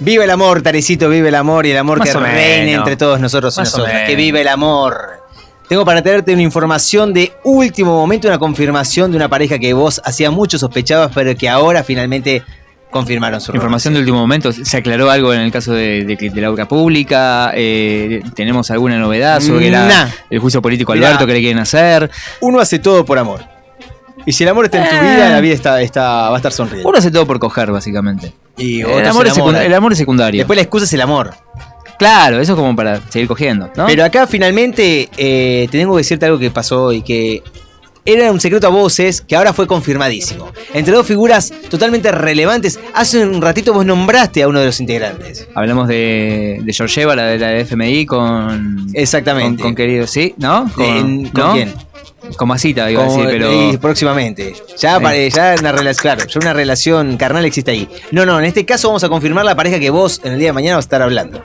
[0.01, 3.19] Viva el amor, Tarecito, vive el amor y el amor Más que reine entre todos
[3.21, 4.03] nosotros y Más nosotras.
[4.07, 4.97] Que vive el amor.
[5.69, 10.01] Tengo para traerte una información de último momento, una confirmación de una pareja que vos
[10.05, 12.43] hacía mucho sospechabas, pero que ahora finalmente
[12.91, 14.51] confirmaron su Información de último momento.
[14.53, 17.53] ¿Se aclaró algo en el caso de, de, de la obra pública?
[17.55, 21.09] Eh, ¿Tenemos alguna novedad sobre la- el juicio político Mirá.
[21.09, 22.11] Alberto que le quieren hacer?
[22.41, 23.45] Uno hace todo por amor.
[24.29, 25.01] Y si el amor está en tu Eh.
[25.01, 26.87] vida, la vida está, está, va a estar sonriendo.
[26.87, 28.35] Uno hace todo por coger, básicamente.
[28.59, 30.41] Y el, otro amor es el amor es secundario.
[30.41, 31.33] Después la excusa es el amor.
[31.99, 33.87] Claro, eso es como para seguir cogiendo, ¿no?
[33.87, 37.43] Pero acá finalmente eh, te tengo que decirte algo que pasó y que
[38.13, 40.51] era un secreto a voces que ahora fue confirmadísimo.
[40.73, 45.47] Entre dos figuras totalmente relevantes, hace un ratito vos nombraste a uno de los integrantes.
[45.55, 48.89] Hablamos de, de Georgieva, la de la de FMI, con.
[48.95, 49.63] Exactamente.
[49.63, 50.35] Con, con querido, ¿sí?
[50.39, 50.71] ¿No?
[50.75, 51.53] ¿Con- con ¿no?
[51.53, 51.75] quién?
[52.37, 53.71] Con Masita, iba a decir, pero.
[53.73, 54.55] y próximamente.
[54.79, 55.31] Ya, Sí.
[55.31, 57.89] ya una relación, claro, ya una relación carnal existe ahí.
[58.11, 60.49] No, no, en este caso vamos a confirmar la pareja que vos en el día
[60.49, 61.43] de mañana vas a estar hablando.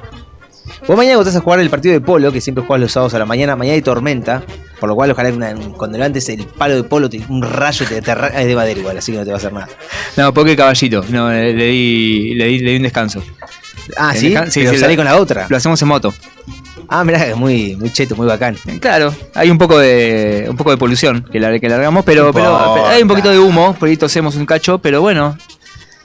[0.88, 3.14] Vos mañana vos vas a jugar el partido de polo, que siempre jugás los sábados
[3.14, 4.44] a la mañana, mañana hay tormenta,
[4.80, 8.02] por lo cual ojalá una- cuando levantes el palo de polo, te- un rayo te,
[8.02, 9.68] te es de madera igual, así que no te va a hacer nada.
[10.18, 11.04] No, porque caballito.
[11.10, 13.24] No, le, le di, le, di, le di un descanso.
[13.98, 14.30] Ah, ¿sí?
[14.34, 15.48] descan- Pero salí con la otra.
[15.50, 16.14] Lo hacemos en moto.
[16.88, 18.58] Ah, mirá, es muy, muy cheto, muy bacán.
[18.80, 22.86] Claro, hay un poco de un poco de polución que, la, que largamos, pero, pero
[22.88, 25.38] hay un poquito de humo, por ahí tosemos un cacho, pero bueno.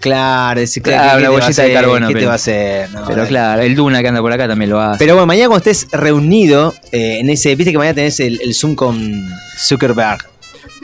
[0.00, 2.08] Claro, ese Claro, ¿qué te una bollita de carbono.
[2.08, 2.90] ¿Qué te va a hacer?
[2.90, 4.98] No, pero claro, el Duna que anda por acá también lo hace.
[4.98, 8.54] Pero bueno, mañana cuando estés reunido eh, en ese, viste que mañana tenés el, el
[8.54, 9.28] Zoom con
[9.58, 10.20] Zuckerberg.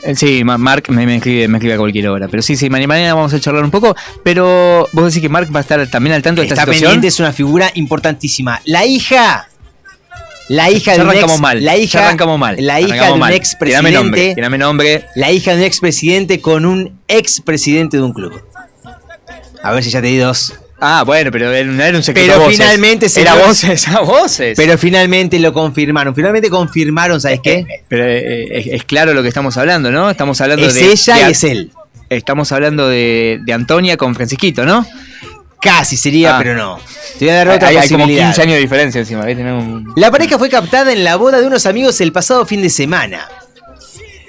[0.03, 2.27] Eh, Sí, Ma- Mark me, me escribe, me escribe a cualquier hora.
[2.27, 3.95] Pero sí, sí, mañana vamos a charlar un poco.
[4.23, 6.91] Pero vos decís que Mark va a estar también al tanto de esta Está situación.
[6.91, 8.61] pendiente, es una figura importantísima.
[8.65, 9.47] La hija.
[10.47, 11.63] La hija Ya de un arrancamos ex- mal.
[11.65, 12.55] La ya hija, arrancamos mal.
[12.59, 13.33] La hija arrancamos de un mal.
[13.33, 14.35] expresidente.
[14.35, 14.93] Tirame nombre.
[14.99, 15.05] Nombre.
[15.15, 18.33] La hija de un expresidente con un expresidente de un club.
[19.65, 20.53] A ver si ya te di dos.
[20.79, 22.57] Ah, bueno, pero un- era un secreto Pero voces.
[22.57, 24.55] finalmente se Era dio- voces, a voces.
[24.57, 26.13] Pero finalmente lo confirmaron.
[26.13, 27.65] Finalmente confirmaron, ¿sabes qué?
[27.87, 30.09] Pero eh, es, es claro lo que estamos hablando, ¿no?
[30.09, 30.91] Estamos hablando Es de.
[30.91, 31.71] ella de- y es él.
[32.09, 34.85] Estamos hablando de, de Antonia con Francisquito, ¿no?
[35.61, 36.39] Casi sería, Ah.
[36.43, 36.79] pero no.
[37.17, 38.27] Te voy a dar otra hay, hay como posibilidad.
[38.27, 39.25] 15 años de diferencia encima.
[39.25, 42.69] No, La pareja fue captada en la boda de unos amigos el pasado fin de
[42.69, 43.27] semana.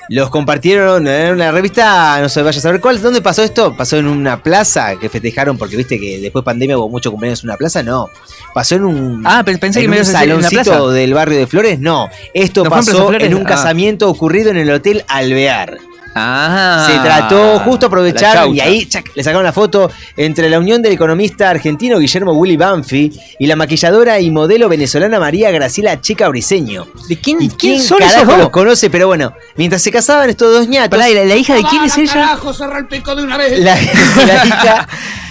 [0.09, 3.03] Los compartieron en una revista, no sé, vaya a saber cuál.
[3.03, 3.77] ¿Dónde pasó esto?
[3.77, 7.43] ¿Pasó en una plaza que festejaron porque viste que después de pandemia hubo mucho cumpleaños
[7.43, 7.83] en una plaza?
[7.83, 8.09] No.
[8.55, 10.87] ¿Pasó en un, Ah, pe- pensé en que me un en saloncito plaza.
[10.93, 11.81] del barrio de Flores?
[11.81, 12.09] No.
[12.35, 13.49] Esto ¿No fue en Plaza pasó en un Ah.
[13.49, 15.79] casamiento ocurrido en el Hotel Alvear.
[16.19, 20.59] Ah, Se trató, justo la aprovecharon y ahí chac, le sacaron la foto entre la
[20.59, 26.01] unión del economista argentino Guillermo Willy Banfi y la maquilladora y modelo venezolana María Graciela
[26.01, 26.87] Chica Briseño.
[27.09, 28.39] ¿De quién, ¿Y quién quién son carajo esos dos?
[28.39, 28.89] los conoce?
[28.89, 31.85] Pero bueno, mientras se casaban estos dos ñatos, Pará, ¿y la, la hija de quién
[31.85, 32.13] es ella?
[32.15, 33.59] Carajo, el pico de una vez.
[33.61, 33.75] la,
[34.27, 34.89] la hija...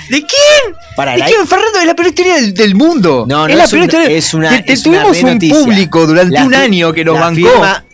[0.09, 0.75] ¿De quién?
[0.95, 1.47] Para ¿De la quién?
[1.47, 3.25] Fernando es la peor historia del, del mundo.
[3.27, 4.09] No, no, es la es peor un- historia.
[4.15, 5.57] es una- Te- te es una tuvimos un noticia.
[5.57, 7.49] público durante La un año que nos la bancó.
[7.49, 7.85] firma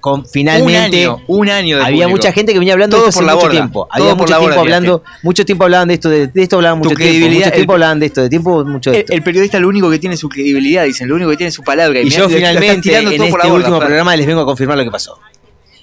[0.00, 2.10] con- finalmente un año, un año de había público.
[2.10, 3.60] mucha gente que venía hablando Todo de esto por hace la mucho borda.
[3.60, 3.80] tiempo.
[3.84, 6.42] Todo Había por mucho la tiempo borda hablando, mucho tiempo hablaban de esto, de, de
[6.42, 9.00] esto hablaban mucho tiempo, mucho tiempo el- hablaban de esto, de tiempo mucho de El,
[9.02, 9.12] esto.
[9.14, 11.54] el periodista lo único que tiene es su credibilidad, dicen, lo único que tiene es
[11.54, 12.00] su palabra.
[12.00, 15.18] Y yo finalmente en este borda, último programa les vengo a confirmar lo que pasó.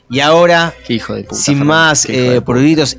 [0.08, 1.36] Y ahora, Qué hijo de puta.
[1.36, 2.40] sin Fernando, más eh,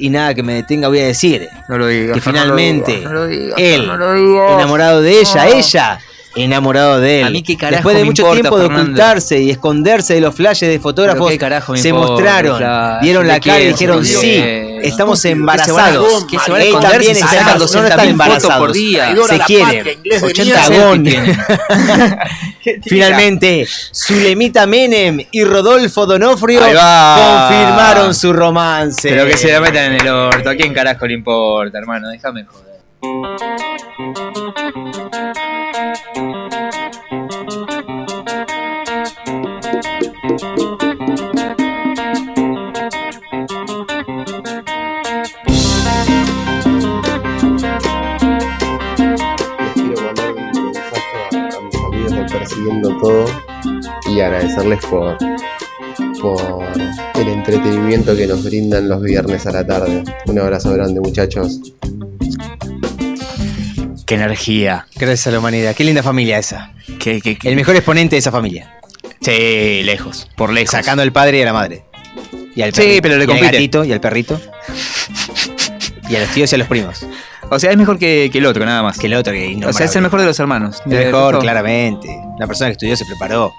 [0.01, 2.15] y nada que me detenga, voy a decir No lo digas.
[2.15, 6.01] que finalmente no lo él, no lo enamorado de ella, ella,
[6.37, 7.27] enamorado de él.
[7.27, 10.21] A mí qué carajo Después de me mucho importa, tiempo de ocultarse y esconderse de
[10.21, 13.03] los flashes de fotógrafos, Pero qué carajo me se importa, mostraron, flash.
[13.03, 14.81] dieron la ¿De cara y dijeron ¿De sí, quién?
[14.85, 16.25] estamos embarazados.
[16.27, 18.59] que se van a Él también está- sacan no 200.000 están embarazados.
[18.59, 18.99] por día.
[19.09, 19.67] Se Traidora a la quieren.
[19.77, 20.79] patria, inglés de 80 mierda.
[20.79, 21.07] cagón.
[21.07, 29.09] Selfie Finalmente, Zulemita Menem y Rodolfo Donofrio confirmaron su romance.
[29.09, 30.51] Pero que se la metan en el orto.
[30.51, 32.09] ¿A quién carajo le importa, hermano?
[32.09, 32.66] Déjame joder.
[53.01, 53.27] Todo
[54.11, 55.19] y agradecerles por,
[56.21, 56.65] por
[57.21, 60.03] el entretenimiento que nos brindan los viernes a la tarde.
[60.27, 61.61] Un abrazo grande muchachos.
[64.07, 64.87] Qué energía.
[64.95, 65.75] Gracias a la humanidad.
[65.75, 66.73] Qué linda familia esa.
[66.99, 68.79] Qué- qué- qué- El mejor exponente de esa familia.
[69.21, 70.29] Sí, lejos.
[70.37, 70.71] Por lejos.
[70.71, 71.85] Sacando al padre y a la madre.
[72.55, 74.41] Y al Sí, perrito, pero le y al gatito y al perrito.
[76.09, 77.05] Y a los tíos y a los primos.
[77.51, 78.99] O sea, es mejor que, que el otro, nada más.
[78.99, 80.83] Que el otro, que O sea, es el mejor de los hermanos.
[80.87, 82.09] El mejor, claramente.
[82.37, 83.53] Una persona que estudió se preparó.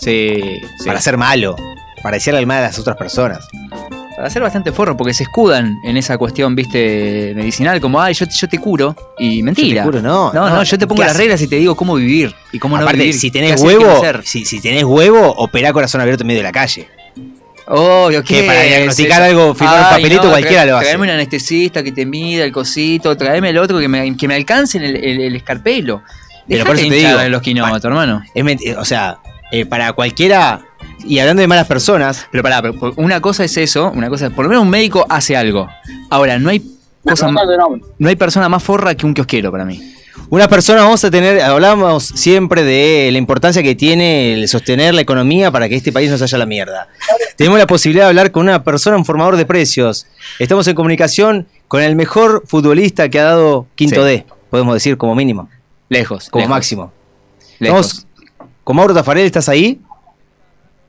[0.00, 0.38] Sí,
[0.78, 0.84] sí.
[0.86, 1.56] Para ser malo.
[2.02, 3.40] Para decirle al mal a las otras personas.
[4.24, 8.24] Para ser bastante forro, porque se escudan en esa cuestión, viste, medicinal, como, ay, yo,
[8.24, 8.96] yo te curo.
[9.18, 9.84] Y mentira.
[9.84, 11.56] Yo te curo, no, No, no, no, yo te pongo ¿qué las reglas y te
[11.56, 13.12] digo cómo vivir y cómo no vivir.
[13.12, 16.88] si tenés huevo, si, si tenés huevo, operá corazón abierto en medio de la calle.
[17.66, 18.24] Oh, ok.
[18.24, 20.86] Que para diagnosticar algo, firmar un papelito, no, cualquiera trae- lo hace.
[20.86, 24.36] Traeme un anestesista que te mida el cosito, traeme el otro que me, que me
[24.36, 26.02] alcance el, el, el escarpelo.
[26.48, 28.22] Pero Dejate por eso te digo, en los quinotos, hermano.
[28.34, 29.18] Es menti- o sea,
[29.52, 30.62] eh, para cualquiera.
[31.06, 32.26] Y hablando de malas personas.
[32.30, 32.62] Pero pará,
[32.96, 35.68] una cosa es eso, una cosa, por lo menos un médico hace algo.
[36.10, 36.62] Ahora, no hay
[37.02, 39.94] cosa no hay persona más forra que un kiosquero para mí.
[40.30, 45.02] Una persona, vamos a tener, hablamos siempre de la importancia que tiene el sostener la
[45.02, 46.88] economía para que este país no se haya a la mierda.
[47.36, 50.06] Tenemos la posibilidad de hablar con una persona, un formador de precios.
[50.38, 54.08] Estamos en comunicación con el mejor futbolista que ha dado Quinto Sí.
[54.08, 55.48] D, podemos decir como mínimo.
[55.88, 56.30] Lejos.
[56.30, 56.50] Como lejos.
[56.50, 56.92] máximo.
[57.58, 57.86] Lejos.
[57.86, 58.06] Estamos
[58.64, 59.80] con Mauro Tafarel, ¿estás ahí?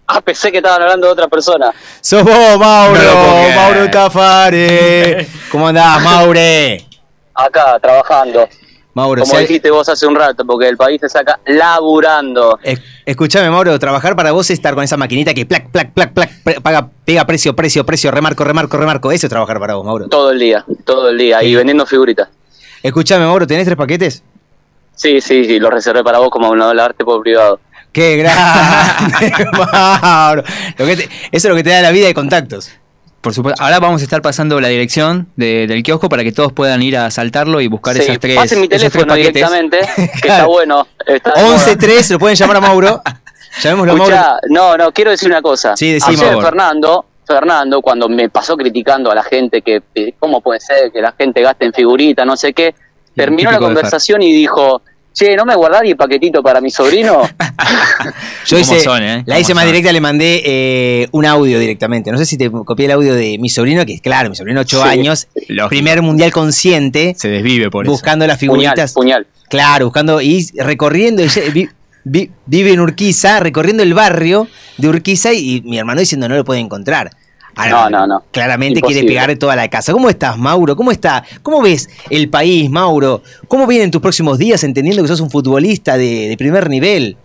[0.07, 1.71] Ah, pensé que estaban hablando de otra persona.
[2.01, 2.99] ¡Sos vos, Mauro!
[3.01, 3.55] No.
[3.55, 5.27] ¡Mauro Tafare!
[5.51, 6.85] ¿Cómo andás, Maure?
[7.33, 8.47] Acá, trabajando.
[8.93, 12.59] Mauro, Como si hay- dijiste vos hace un rato, porque el país se saca laburando.
[12.63, 16.13] Es- Escuchame, Mauro, trabajar para vos es estar con esa maquinita que plac, plac, plac,
[16.13, 19.11] plac, pre- paga, pega precio, precio, precio, remarco, remarco, remarco.
[19.11, 20.07] Eso es trabajar para vos, Mauro.
[20.07, 22.29] Todo el día, todo el día, y vendiendo figuritas.
[22.81, 24.23] Escuchame, Mauro, ¿tenés tres paquetes?
[24.95, 27.59] Sí, sí, sí, lo reservé para vos como una arte por privado.
[27.95, 29.31] ¡Qué grande,
[29.71, 30.43] Mauro!
[30.77, 32.69] Lo que te- eso es lo que te da la vida de contactos.
[33.21, 33.63] Por supuesto.
[33.63, 36.97] Ahora vamos a estar pasando la dirección de- del kiosco para que todos puedan ir
[36.97, 39.33] a saltarlo y buscar Sí, esas tres, pasen mi tres teléfono paquetes.
[39.33, 40.85] directamente, que está bueno.
[41.05, 41.57] Está de moda.
[41.57, 43.01] 11-3, lo pueden llamar a Mauro.
[43.63, 44.17] Llamémoslo a Mauro.
[44.49, 45.77] No, no, quiero decir una cosa.
[45.77, 46.41] Sí, Ayer Mauro.
[46.41, 51.01] Fernando, Fernando, cuando me pasó criticando a la gente que, eh, ¿cómo puede ser que
[51.01, 52.75] la gente gaste en figuritas, no sé qué?
[53.15, 54.81] Terminó la conversación y dijo,
[55.15, 57.21] che, ¿no me guardaría el paquetito para mi sobrino?
[58.45, 59.17] Yo ¿Cómo hice, son, eh?
[59.25, 62.11] la ¿Cómo hice más directa, le mandé eh, un audio directamente.
[62.11, 64.61] No sé si te copié el audio de mi sobrino, que es claro, mi sobrino
[64.61, 65.69] 8 Sí, años, lógico.
[65.69, 67.91] primer mundial consciente, Se desvive por eso.
[67.91, 68.93] buscando las figuritas.
[68.93, 69.25] puñal.
[69.49, 71.69] Claro, buscando y recorriendo, ella vi-
[72.03, 74.47] vi- vive en Urquiza, recorriendo el barrio
[74.77, 77.11] de Urquiza y, y mi hermano diciendo no lo puede encontrar.
[77.69, 78.23] No, no, no.
[78.31, 79.01] Claramente Imposible.
[79.01, 79.93] quiere pegar toda la casa.
[79.93, 80.75] ¿Cómo estás, Mauro?
[80.75, 81.23] ¿Cómo está?
[81.41, 83.21] ¿Cómo ves el país, Mauro?
[83.47, 87.17] ¿Cómo vienen tus próximos días entendiendo que sos un futbolista de, de primer nivel?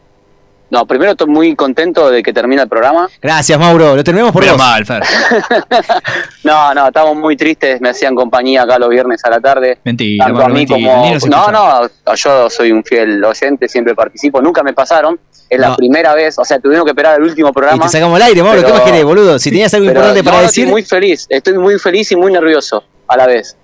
[0.70, 3.08] No, primero estoy muy contento de que termine el programa.
[3.20, 3.96] Gracias, Mauro.
[3.96, 4.62] Lo terminamos por Pero vos.
[4.62, 5.02] mal, Fer.
[6.44, 9.78] No, no, estamos muy tristes, me hacían compañía acá los viernes a la tarde.
[9.84, 11.18] Mentira, Tanto a Mauro, mí mentira.
[11.20, 11.50] como...
[11.50, 15.18] No, no, yo soy un fiel oyente, siempre participo, nunca me pasaron.
[15.48, 17.82] Es la primera vez, o sea, tuvieron que esperar el último Y programa.
[17.82, 18.64] te sacamos al aire, Mauro.
[18.64, 19.38] ¿Qué más querés, boludo?
[19.38, 22.16] Si tenías algo pero importante para no, decir, Estoy muy feliz, estoy muy feliz y
[22.16, 23.56] muy nervioso a la vez.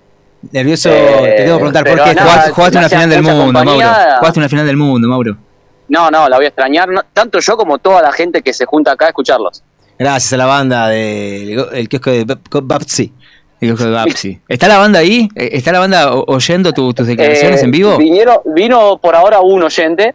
[0.51, 2.13] nervioso, Eh, te tengo que preguntar por qué.
[2.13, 3.85] nada, Jugaste, jugaste una final del mundo, compañía.
[3.91, 4.15] Mauro.
[4.19, 5.37] Jugaste una final del mundo, Mauro.
[5.89, 8.65] No, no, la voy a extrañar, no- tanto yo como toda la gente que se
[8.65, 9.63] junta acá a escucharlos.
[9.97, 12.25] Gracias a la banda del el kiosco de
[12.61, 13.11] Babsi.
[14.47, 15.27] ¿Está la banda ahí?
[15.35, 17.97] Eh, ¿Está la banda oyendo tu- tus declaraciones Eh, en vivo?
[17.97, 20.13] Vinieron, vino por ahora un oyente,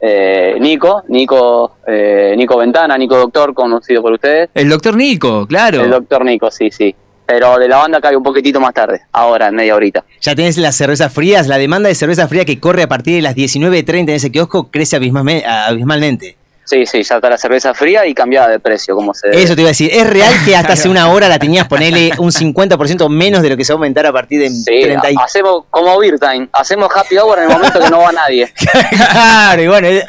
[0.00, 4.48] eh, Nico, Nico, eh, Nico Ventana, Nico Doctor, conocido por ustedes.
[4.54, 5.82] El doctor Nico, claro.
[5.82, 6.94] El doctor Nico, sí, sí.
[7.28, 10.02] Pero de la banda cae un poquitito más tarde, ahora, en media horita.
[10.22, 11.46] Ya tenés las cervezas frías.
[11.46, 14.70] La demanda de cerveza fría que corre a partir de las 19.30 en ese kiosco
[14.70, 16.38] crece abismalme- abismalmente.
[16.64, 19.42] Sí, sí, ya está la cerveza fría y cambiada de precio, como se debe.
[19.42, 19.90] Eso te iba a decir.
[19.92, 23.56] ¿Es real que hasta hace una hora la tenías ponele un 50% menos de lo
[23.58, 25.14] que se va a aumentar a partir de Sí, 30 y...
[25.22, 28.50] hacemos como beer time, hacemos happy hour en el momento que no va nadie.
[28.90, 30.04] Claro, y bueno, eh,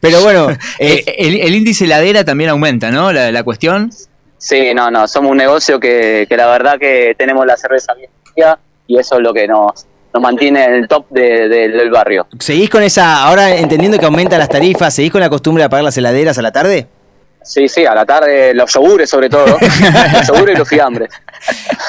[0.00, 3.12] pero bueno, eh, Eh, el, el índice ladera también aumenta, ¿no?
[3.12, 3.90] La, la cuestión.
[4.42, 8.08] Sí, no, no, somos un negocio que, que la verdad que tenemos la cerveza bien
[8.32, 9.84] fría y eso es lo que nos,
[10.14, 12.26] nos mantiene en el top de- de- del barrio.
[12.38, 15.84] ¿Seguís con esa, ahora entendiendo que aumentan las tarifas, seguís con la costumbre de apagar
[15.84, 16.86] las heladeras a la tarde?
[17.42, 19.44] Sí, sí, a la tarde los yogures sobre todo,
[20.12, 21.10] los yogures y los fiambres.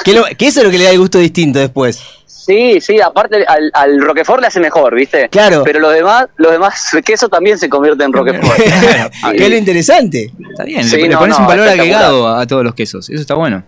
[0.04, 2.02] Que, lo- que eso es lo que le da el gusto distinto después.
[2.44, 5.28] Sí, sí, aparte al, al Roquefort le hace mejor, ¿viste?
[5.28, 5.62] Claro.
[5.64, 8.56] Pero los demás, los demás, el queso también se convierte en Roquefort.
[9.36, 10.32] que es lo interesante.
[10.50, 12.74] Está bien, Sí, le, le no, pones no, un valor agregado a, a todos los
[12.74, 13.08] quesos.
[13.08, 13.62] Eso está bueno.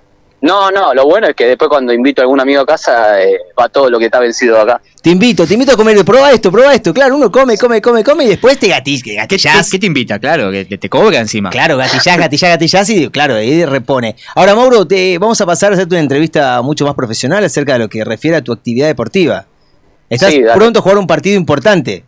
[0.45, 3.39] No, no, lo bueno es que después cuando invito a algún amigo a casa, eh,
[3.59, 4.79] va todo lo que está vencido acá.
[5.01, 6.93] Te invito, te invito a comer, prueba esto, prueba esto.
[6.93, 9.27] Claro, uno come, come, come, come y después te gatillás.
[9.27, 9.39] ¿Qué,
[9.71, 10.19] qué te invita?
[10.19, 11.49] Claro, que te, te cobra encima.
[11.49, 14.17] Claro, gatillás, gatillás, gatillás y claro, ahí repone.
[14.35, 17.79] Ahora, Mauro, te, vamos a pasar a hacerte una entrevista mucho más profesional acerca de
[17.79, 19.47] lo que refiere a tu actividad deportiva.
[20.11, 22.05] Estás Sí, pronto a jugar un partido importante.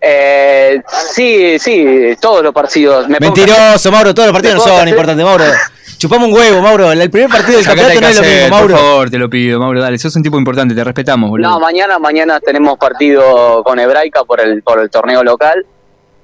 [0.00, 0.80] Eh,
[1.12, 3.08] sí, sí, todos los partidos.
[3.08, 5.44] Me pongo- Mentiroso, Mauro, todos los partidos no son importantes, Mauro.
[5.98, 6.92] Chupamos un huevo, Mauro.
[6.92, 8.74] El primer partido del Sacate campeonato no es lo mismo, Mauro.
[8.74, 9.98] Por favor, te lo pido, Mauro, dale.
[9.98, 11.48] Sos un tipo importante, te respetamos, boludo.
[11.48, 15.64] No, mañana, mañana tenemos partido con Hebraica por el, por el torneo local.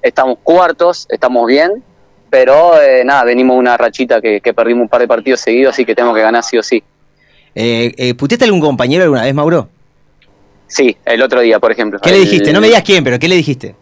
[0.01, 1.83] Estamos cuartos, estamos bien,
[2.29, 5.85] pero eh, nada, venimos una rachita que, que perdimos un par de partidos seguidos, así
[5.85, 6.83] que tenemos que ganar sí o sí.
[7.55, 9.69] Eh, eh, ¿Puteaste a algún compañero alguna vez, Mauro?
[10.67, 11.99] Sí, el otro día, por ejemplo.
[11.99, 12.51] ¿Qué le dijiste?
[12.51, 13.75] No me digas quién, pero ¿qué le dijiste?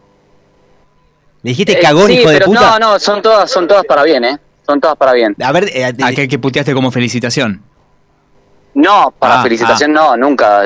[1.43, 2.77] ¿Le dijiste Eh, cagón, sí, hijo de puta?
[2.79, 4.37] No, no, son todas, son todas para bien, ¿eh?
[4.65, 5.35] Son todas para bien.
[5.43, 7.61] A ver, eh, Aquel que puteaste como felicitación.
[8.73, 10.61] No, para Ah, felicitación no, nunca.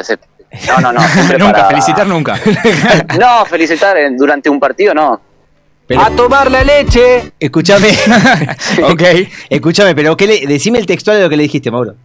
[0.68, 1.00] No, no, no.
[1.40, 2.40] nunca, para- felicitar nunca.
[3.20, 5.20] No, felicitar en- durante un partido no.
[5.98, 7.34] ¡A tomar la leche!
[7.40, 7.90] Escúchame.
[8.92, 9.04] ok.
[9.50, 11.96] Escúchame, pero ¿qué le, decime el textual de lo que le dijiste, Mauro.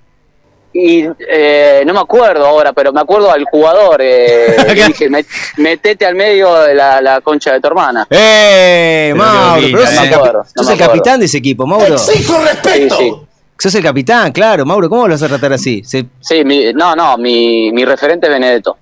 [0.73, 4.01] Y eh, no me acuerdo ahora, pero me acuerdo al jugador.
[4.01, 8.07] Eh, le dije, "Met- metete al medio de la, la concha de tu hermana.
[8.09, 9.67] ¡Eh, Mauro!
[9.73, 10.13] Pero sos bonita, el, eh.
[10.13, 11.95] capi- No me acuerdo, no sos me el capitán de ese equipo, Mauro.
[11.95, 12.97] Exijo respeto.
[12.97, 13.27] Sí, sí.
[13.59, 14.89] Sos el capitán, claro, Mauro.
[14.89, 15.83] ¿Cómo lo vas a tratar así?
[15.85, 18.77] Se- Sí, mi- no, no, mi, mi referente es Benedetto.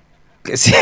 [0.54, 0.72] sí.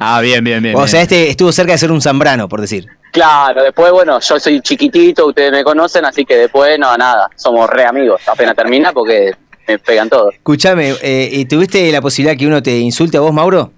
[0.00, 0.74] Ah, bien, bien, bien.
[0.74, 0.88] o bien.
[0.88, 2.86] sea, este estuvo cerca de ser un Zambrano, por decir.
[3.10, 7.70] Claro, después, bueno, yo soy chiquitito, ustedes me conocen, así que después, no, nada, somos
[7.70, 8.20] re amigos.
[8.26, 9.32] Apenas termina porque
[9.66, 10.34] me pegan todos.
[10.34, 13.72] Escúchame, eh, ¿y ¿tuviste la posibilidad que uno te insulte a vos, Mauro?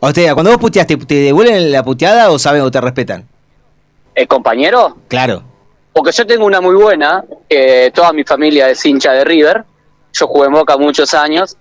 [0.00, 3.28] O sea, cuando vos puteaste, ¿te devuelven la puteada o saben o te respetan?
[4.14, 4.96] ¿El compañero?
[5.08, 5.44] Claro.
[5.92, 9.64] Porque yo tengo una muy buena, que toda mi familia es hincha de River,
[10.12, 11.56] yo jugué en Boca muchos años,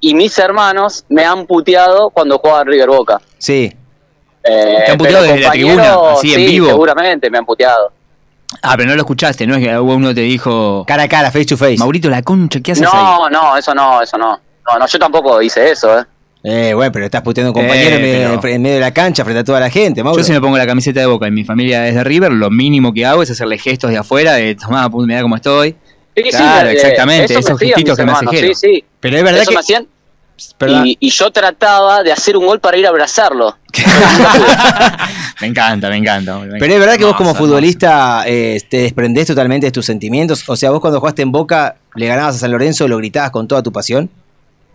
[0.00, 3.20] y mis hermanos me han puteado cuando jugaba en River Boca.
[3.38, 3.72] Sí.
[4.44, 6.68] Eh, ¿Te han puteado desde la tribuna, así en sí, vivo?
[6.68, 7.92] seguramente me han puteado.
[8.62, 9.56] Ah, pero no lo escuchaste, ¿no?
[9.56, 10.84] Es que uno te dijo.
[10.86, 11.76] Cara a cara, face to face.
[11.78, 12.90] Maurito, la concha, ¿qué haces ahí?
[12.92, 14.40] No, no, eso no, eso no.
[14.68, 16.04] No, no, yo tampoco hice eso, ¿eh?
[16.48, 18.80] Eh, bueno, pero estás puteando a un compañero Eh, en, medio, pero- en medio de
[18.80, 20.18] la cancha frente a toda la gente, Mauro.
[20.18, 22.50] Yo si me pongo la camiseta de Boca y mi familia es de River, lo
[22.50, 25.76] mínimo que hago es hacerle gestos de afuera, de tomá, mirá cómo estoy.
[26.14, 28.54] Sí, sí, claro, eh, exactamente, eso me esos gestitos que me hace hermanos, Jero.
[28.54, 28.84] Sí, sí.
[29.00, 29.86] Pero es verdad eso que- me hacían.
[30.84, 33.56] Y, y yo trataba de hacer un gol para ir a abrazarlo.
[35.40, 36.38] Me encanta, me encanta.
[36.38, 36.58] me.
[36.58, 40.44] Pero es verdad que vos como futbolista eh, te desprendés totalmente de tus sentimientos.
[40.48, 43.46] O sea, vos cuando jugaste en Boca, le ganabas a San Lorenzo, lo gritabas con
[43.46, 44.08] toda tu pasión.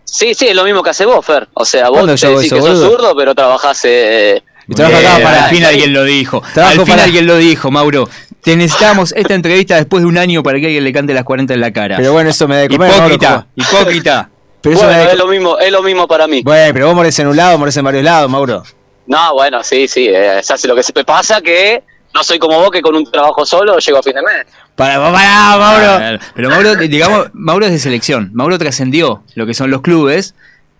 [0.04, 1.48] Sí, sí, es lo mismo que hace vos, Fer.
[1.54, 2.90] O sea, vos ¿Cuándo te decís eso, que sos boludo?
[2.90, 3.80] zurdo, pero trabajás...
[3.84, 6.42] Eh, Y trabajo Bien, acá para- al fin alguien lo dijo.
[6.54, 8.08] Trabajo al fin para- alguien lo dijo, Mauro.
[8.42, 11.54] Te necesitamos esta entrevista después de un año para que alguien le cante las 40
[11.54, 11.96] en la cara.
[11.96, 12.92] Pero bueno, eso me da de comer.
[12.94, 14.28] Hipócrita, hipócrita.
[14.62, 16.42] Pero bueno, es lo mismo, es lo mismo para mí.
[16.42, 18.62] Bueno, pero vos morés en un lado, morés en varios lados, Mauro.
[19.06, 21.82] No, bueno, sí, sí, eh, se hace lo que se pasa que
[22.14, 24.46] no soy como vos que con un trabajo solo llego a fin de mes.
[24.76, 26.18] Para, para, Mauro.
[26.34, 28.30] Pero Mauro, digamos, Mauro es de selección.
[28.32, 30.34] Mauro trascendió lo que son los clubes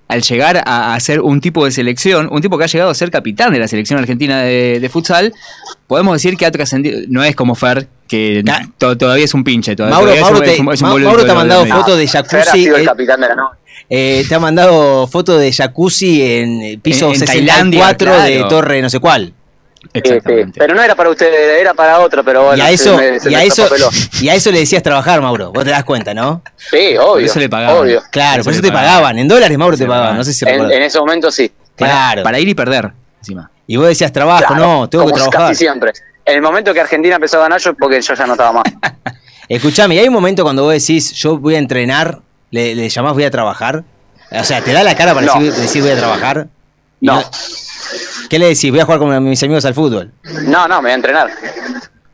[0.08, 2.94] al llegar a, a ser un tipo de selección, un tipo que ha llegado a
[2.94, 5.32] ser capitán de la selección argentina de, de futsal.
[5.86, 8.44] Podemos decir que ha trascendido, no es como Fer, que
[8.78, 9.74] to- todavía es un pinche.
[9.74, 11.30] Todavía, Mauro, todavía es un- Mauro te- es un- es un Ma- boludito Mauro te
[11.30, 12.62] ha mandado fotos de Fer ha jacuzzi.
[12.64, 13.58] sido el eh, capitán de la noche.
[13.94, 18.48] Eh, te ha mandado fotos de jacuzzi en el piso En- en 64 Tailandia, de.
[18.48, 19.34] Torre no sé cuál.
[19.92, 20.58] Exactamente.
[20.58, 22.56] Pero no era para ustedes, era para otro, pero bueno.
[22.56, 23.68] y a eso, se me- se y a me eso,
[24.22, 25.52] y a eso le decías trabajar, Mauro.
[25.52, 26.42] Vos te das cuenta, ¿no?
[26.56, 27.26] Sí, obvio.
[27.26, 27.76] eso le pagaban.
[27.82, 28.02] Obvio.
[28.10, 28.90] Claro, por Eso te pagaban.
[28.94, 29.18] pagaban.
[29.18, 30.16] En dólares, Mauro, te pagaban.
[30.16, 31.50] No sé si En, ese momento sí.
[31.76, 32.22] Claro.
[32.22, 33.50] Para ir y perder, encima.
[33.66, 35.50] Y vos decías trabajo, Claro, no, tengo que como trabajar.
[35.52, 35.92] Casi siempre.
[36.24, 38.64] En el momento que Argentina empezó a ganar, yo porque yo ya no estaba más.
[39.48, 42.20] Escuchame, ¿y hay un momento cuando vos decís, yo voy a entrenar,
[42.52, 43.82] le, le llamás voy a trabajar?
[44.30, 45.34] O sea, ¿te da la cara para No.
[45.34, 46.46] decir, decir voy a trabajar?
[47.00, 47.20] No.
[48.30, 48.70] ¿Qué le decís?
[48.70, 50.12] Voy a jugar con mis amigos al fútbol.
[50.44, 51.30] No, no, me voy a entrenar.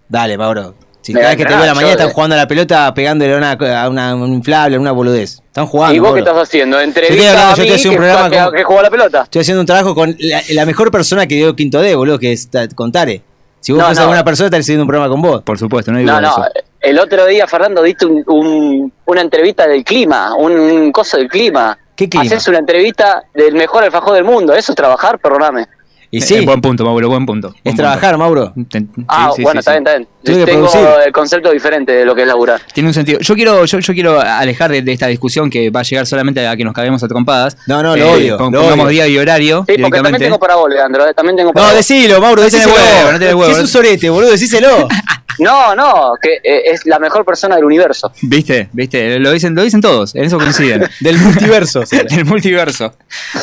[0.08, 0.74] Dale, Mauro.
[1.02, 3.32] Si cada vez que te veo a la mañana están jugando a la pelota pegándole
[3.34, 5.38] a una, a una- un inflable, a una boludez.
[5.46, 5.94] Están jugando.
[5.94, 6.80] ¿Y vos qué estás haciendo?
[6.80, 9.22] Entrevista hablando, a yo mí estoy haciendo un programa que, con- que juega la pelota.
[9.22, 12.32] Estoy haciendo un trabajo con la, la mejor persona que dio Quinto D, boludo, que
[12.32, 13.22] es Ta- con Tare.
[13.60, 14.02] Si vos No, fueras no.
[14.04, 15.42] alguna persona, estaría haciendo un programa con vos.
[15.42, 16.52] Por supuesto, no hay No, duda de no, eso.
[16.80, 21.28] el otro día, Fernando, diste un, un- una entrevista del clima, un, un coso del
[21.28, 21.76] clima.
[21.96, 22.24] ¿Qué clima?
[22.24, 24.54] Haces una entrevista del mejor alfajor del mundo.
[24.54, 25.66] Eso es trabajar, perdóname.
[26.10, 27.54] Y Eh, sí, buen punto, Mauro, buen punto.
[27.62, 28.52] es trabajar, Mauro.
[28.54, 28.78] punto.
[29.08, 29.78] Ah, sí, sí, bueno, sí, está sí.
[29.78, 30.46] bien, está bien.
[30.46, 30.80] Tengo producir.
[31.06, 32.60] el concepto diferente de lo que es laburar.
[32.72, 33.18] Tiene un sentido.
[33.20, 36.46] Yo quiero, yo, yo quiero alejar de, de esta discusión que va a llegar solamente
[36.46, 37.58] a que nos caguemos a trompadas.
[37.66, 38.92] No, no, lo odio, pon- lo pongamos odio.
[38.94, 41.06] día y horario Sí, porque también tengo para vos, Leandro.
[41.06, 41.76] eh, También tengo para No, vos.
[41.76, 42.74] decilo, Mauro, No tenés decíselo.
[42.74, 43.44] huevo, no huevo.
[43.44, 44.88] Si es un sorete, boludo, decíselo.
[45.38, 48.12] No, no, que eh, es la mejor persona del universo.
[48.22, 48.68] ¿Viste?
[48.72, 49.18] ¿Viste?
[49.18, 50.84] Lo dicen, lo dicen todos, en eso coinciden.
[51.00, 51.82] Del multiverso.
[52.10, 52.94] Del multiverso.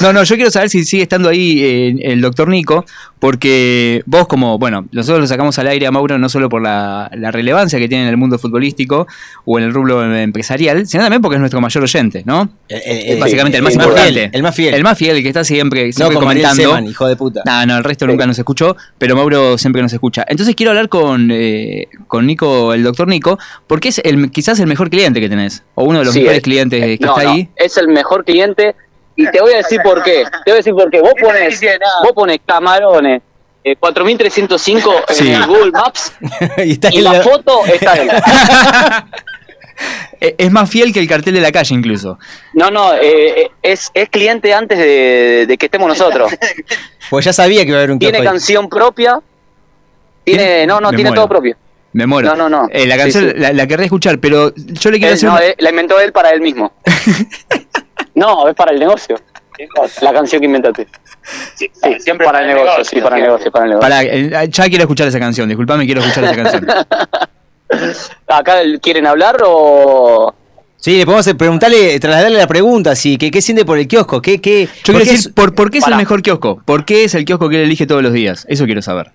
[0.02, 2.86] No, no, yo quiero saber si sigue estando ahí eh, el doctor Nico,
[3.20, 7.10] porque vos como, bueno, nosotros lo sacamos al aire a Mauro no solo por la,
[7.16, 9.08] la relevancia que tiene en el mundo futbolístico
[9.46, 12.50] o en el rubro empresarial, sino también porque es nuestro mayor oyente, ¿no?
[12.70, 14.12] eh, Básicamente el más el más importante.
[14.14, 14.74] fiel, el más fiel.
[14.74, 16.62] El más fiel, el que está siempre, No, siempre comentando.
[16.64, 17.42] Seman, hijo de puta.
[17.46, 20.26] No, no, el resto nunca nos escuchó, pero Mauro siempre nos escucha.
[20.28, 24.68] Entonces quiero hablar con, eh, con Nico, el doctor Nico, porque es el, quizás el
[24.68, 27.24] mejor cliente que tenés, o uno de los Sí, mejores eh, clientes que no, está
[27.24, 27.50] no, ahí.
[27.56, 28.76] es el mejor cliente
[29.16, 30.24] y te voy a decir por qué.
[30.44, 31.02] Te voy a decir por qué.
[31.02, 31.60] Vos pones,
[32.04, 33.22] vos pones camarones
[33.64, 35.34] eh, 4305 en Sí.
[35.48, 36.14] Google Maps
[36.66, 38.08] y está y en la la- foto está ahí.
[40.22, 42.18] Eh, Es más fiel que el cartel de la calle incluso.
[42.54, 46.32] No, no, eh, eh, es, es cliente antes de, de que estemos nosotros.
[47.10, 49.20] Pues ya sabía que iba a haber un Tiene canción propia.
[50.24, 51.24] Tiene, no, no, Me tiene muero.
[51.24, 51.58] todo propio.
[51.96, 52.28] Me muero.
[52.30, 52.68] No, no, no.
[52.72, 53.34] Eh, la canción sí.
[53.40, 55.30] La, la querré escuchar, pero yo le quiero Él, hacer.
[55.30, 56.74] no, una- la inventó él para él mismo.
[58.16, 59.16] no, es para el negocio.
[60.02, 60.88] La canción que inventaste.
[61.56, 63.90] Sí, siempre para el negocio, sí, para el negocio, para el negocio.
[63.90, 66.68] Pará, eh, ya quiero escuchar esa canción, disculpame, quiero escuchar esa canción.
[68.28, 70.34] ¿Acá quieren hablar o...?
[70.78, 74.22] Sí, le podemos preguntarle, trasladarle la pregunta, sí, ¿qué, qué siente por el kiosco?
[74.22, 76.62] ¿Qué, qué, Yo por quiero qué decir, es- ¿por, por qué es el mejor kiosco?
[76.66, 78.46] ¿Por qué es el kiosco que él elige todos los días?
[78.50, 79.12] Eso quiero saber.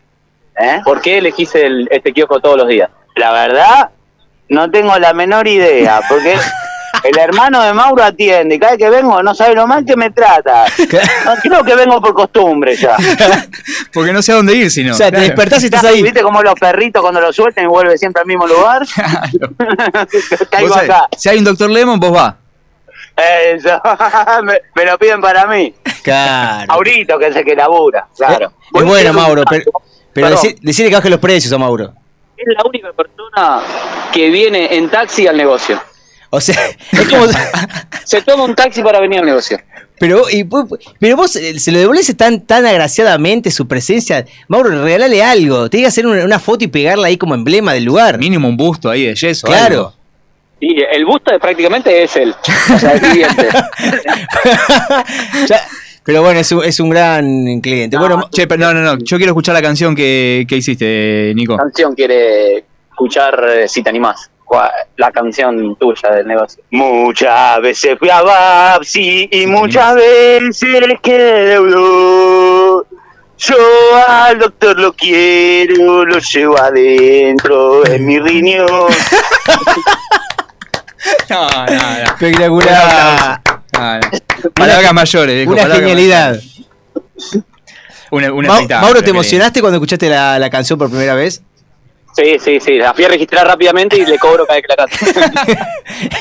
[0.84, 2.90] ¿Por qué elegís el- este kiosco todos los días?
[3.16, 3.90] La verdad,
[4.48, 6.34] no tengo la menor idea, porque
[7.04, 9.96] el hermano de Mauro atiende, y cada vez que vengo no sabe lo mal que
[9.96, 10.64] me trata.
[11.24, 12.96] No, creo que vengo por costumbre ya.
[13.92, 14.92] Porque no sé a dónde ir, si no.
[14.92, 15.26] O sea, te Claro.
[15.26, 16.00] despertás y estás ahí.
[16.02, 18.82] ¿Viste como los perritos cuando los sueltan y vuelve siempre al mismo lugar?
[20.50, 21.08] Caigo Vos sabés, acá.
[21.16, 22.36] Si hay un doctor Lemon, vos va.
[23.16, 23.80] Eso,
[24.44, 25.74] me, me lo piden para mí.
[26.02, 26.66] Claro.
[26.68, 28.52] Maurito, que es el que labura, claro.
[28.72, 29.64] Es bueno, Mauro, pero,
[30.12, 31.92] pero decir- decirle que baje los precios a Mauro.
[32.36, 33.60] Es la única persona
[34.12, 35.80] que viene en taxi al negocio.
[36.30, 36.56] O sea,
[36.92, 37.26] es como.
[38.04, 39.58] Se toma un taxi para venir al negocio.
[39.98, 40.64] Pero, y vos-
[40.98, 44.24] pero vos eh, se lo devolvés tan, tan agraciadamente su presencia.
[44.48, 45.68] Mauro, regalale algo.
[45.68, 48.16] Te que hacer una, una foto y pegarla ahí como emblema del lugar.
[48.18, 49.46] Mínimo un busto ahí de yeso.
[49.46, 49.76] Claro.
[49.78, 49.94] algo.
[50.62, 52.34] Y el busto de prácticamente es él.
[52.74, 53.48] O sea, el cliente.
[55.48, 55.66] Ya-
[56.04, 57.96] pero bueno, es un, es un gran cliente.
[57.98, 58.98] Bueno, Che, pero no, no, no.
[59.04, 61.56] Yo quiero escuchar la canción que, que hiciste, Nico.
[61.56, 64.30] canción quiere escuchar eh, si te animás?
[64.96, 66.62] La canción tuya del negocio.
[66.70, 70.66] Muchas veces fui a Babsi y muchas veces
[71.00, 72.86] quedé deudor.
[73.38, 73.56] Yo
[74.08, 78.66] al doctor lo quiero, lo llevo adentro en mi riñón.
[81.30, 82.04] No, no, no.
[82.04, 83.40] espectacular.
[84.54, 86.28] Palabras mayores, viejo, Una palabras genialidad.
[86.30, 86.56] mayores.
[88.10, 91.42] Una, una Ma- espectáculo, Mauro, ¿te emocionaste cuando escuchaste la, la canción por primera vez?
[92.16, 92.76] Sí, sí, sí.
[92.76, 95.64] La fui a registrar rápidamente y le cobro cada vez que la canto.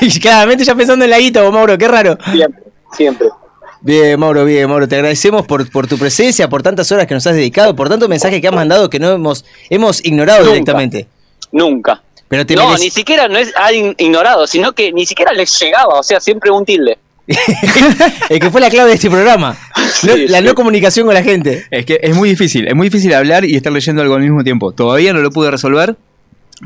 [0.00, 2.16] y claramente ya pensando en la guita, vos, Mauro, qué raro.
[2.32, 2.62] Siempre,
[2.96, 3.28] siempre.
[3.80, 4.86] Bien, Mauro, bien, Mauro.
[4.86, 8.08] Te agradecemos por, por tu presencia, por tantas horas que nos has dedicado, por tantos
[8.08, 10.52] mensajes que has mandado que no hemos, hemos ignorado Nunca.
[10.52, 11.08] directamente.
[11.50, 12.00] Nunca.
[12.28, 15.58] Pero te No, merece- ni siquiera no es alguien ignorado, sino que ni siquiera les
[15.58, 16.98] llegaba, o sea, siempre un tilde.
[18.28, 19.56] El que fue la clave de este programa.
[20.02, 21.64] No- la no comunicación con la gente.
[21.70, 24.42] Es que es muy difícil, es muy difícil hablar y estar leyendo algo al mismo
[24.44, 24.72] tiempo.
[24.72, 25.96] Todavía no lo pude resolver,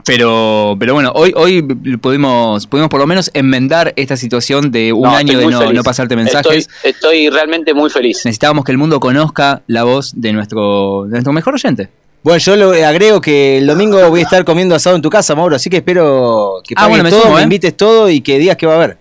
[0.05, 1.63] pero, pero bueno, hoy, hoy
[2.01, 5.83] pudimos, pudimos por lo menos enmendar esta situación de un No, año de no, no
[5.83, 6.69] pasarte mensajes.
[6.69, 8.23] Estoy, estoy realmente muy feliz.
[8.25, 11.89] Necesitábamos que el mundo conozca la voz de nuestro, de nuestro mejor oyente.
[12.23, 15.35] Bueno, yo lo agrego que el domingo voy a estar comiendo asado en tu casa,
[15.35, 17.45] Mauro, así que espero que Ah, bueno, me todo, sumo, me ¿eh?
[17.45, 18.97] invites todo y que digas que va a haber.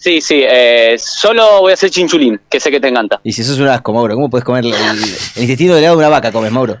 [0.00, 3.20] Sí, sí, eh, solo voy a hacer chinchulín, que sé que te encanta.
[3.24, 5.98] Y si sos un asco, Mauro, ¿cómo puedes comer el, el intestino del lado de
[6.06, 6.78] una vaca, comes, Mauro?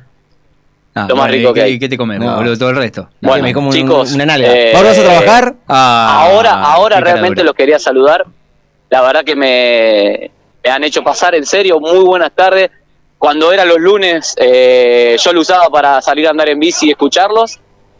[0.94, 1.78] Ah, Lo más rico ¿y que qué- hay.
[1.78, 2.36] ¿Qué te comes, No.
[2.36, 2.56] boludo?
[2.56, 3.08] Todo el resto.
[3.20, 4.52] No, Bueno, me como un- chicos, una nalga.
[4.52, 5.54] eh, ¿Mauro vas a trabajar?
[5.68, 8.24] Ah, ahora, ahora qué realmente los quería saludar.
[8.90, 10.30] La verdad que me,
[10.64, 12.70] me han hecho pasar en serio muy buenas tardes.
[13.18, 16.90] Cuando eran los lunes, eh, yo lo usaba para salir a andar en bici y
[16.90, 17.58] escucharlos.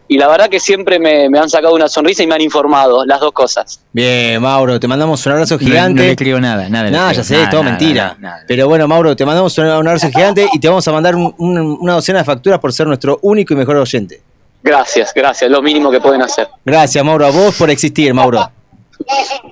[0.08, 3.04] Y la verdad que siempre me, me han sacado una sonrisa y me han informado,
[3.04, 3.80] las dos cosas.
[3.92, 6.02] Bien, Mauro, te mandamos un abrazo No- gigante.
[6.02, 6.90] No, le creo nada, nada.
[6.90, 7.12] No, creo.
[7.12, 8.02] ya sé, Nada, todo nada, mentira.
[8.04, 8.44] nada, nada.
[8.48, 11.34] Pero bueno, Mauro, te mandamos un un abrazo gigante y te vamos a mandar un-
[11.38, 14.20] un- una docena de facturas por ser nuestro único y mejor oyente.
[14.62, 16.48] Gracias, gracias, lo mínimo que pueden hacer.
[16.64, 18.50] Gracias, Mauro, a vos por existir, Mauro.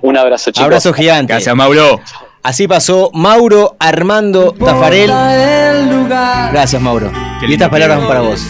[0.01, 0.63] Un abrazo, chicos.
[0.65, 1.31] Abrazo gigante.
[1.33, 2.01] Gracias, Mauro.
[2.43, 5.09] Así pasó Mauro Armando Tafarel.
[6.51, 7.11] Gracias, Mauro.
[7.47, 8.41] Y estas palabras van para vos.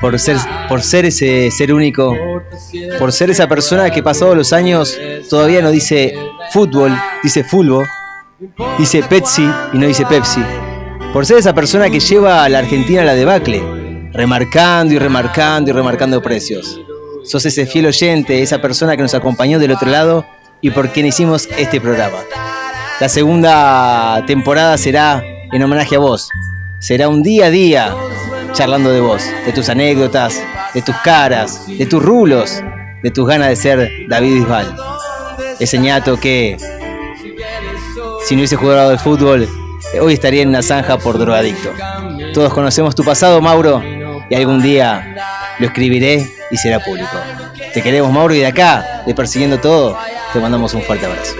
[0.00, 0.36] Por ser,
[0.68, 2.16] por ser ese ser único,
[2.98, 4.98] por ser esa persona que pasados los años
[5.28, 6.14] todavía no dice
[6.52, 7.86] fútbol, dice fútbol,
[8.78, 10.42] dice Pepsi y no dice Pepsi.
[11.12, 13.62] Por ser esa persona que lleva a la Argentina a la debacle,
[14.12, 16.80] remarcando y remarcando y remarcando precios.
[17.24, 20.24] Sos ese fiel oyente, esa persona que nos acompañó del otro lado
[20.62, 22.18] y por quien hicimos este programa.
[23.00, 25.22] La segunda temporada será
[25.52, 26.28] en homenaje a vos.
[26.78, 27.94] Será un día a día
[28.52, 30.40] charlando de vos, de tus anécdotas,
[30.74, 32.62] de tus caras, de tus rulos,
[33.02, 34.76] de tus ganas de ser David Bisbal.
[35.58, 36.56] Ese ñato que,
[38.24, 39.48] si no hubiese jugado al fútbol,
[40.00, 41.70] hoy estaría en una zanja por drogadicto.
[42.32, 43.82] Todos conocemos tu pasado, Mauro,
[44.28, 45.16] y algún día
[45.58, 47.16] lo escribiré y será público.
[47.72, 49.96] Te queremos, Mauro, y de acá, de Persiguiendo Todo,
[50.32, 51.34] te mandamos un fuerte abrazo.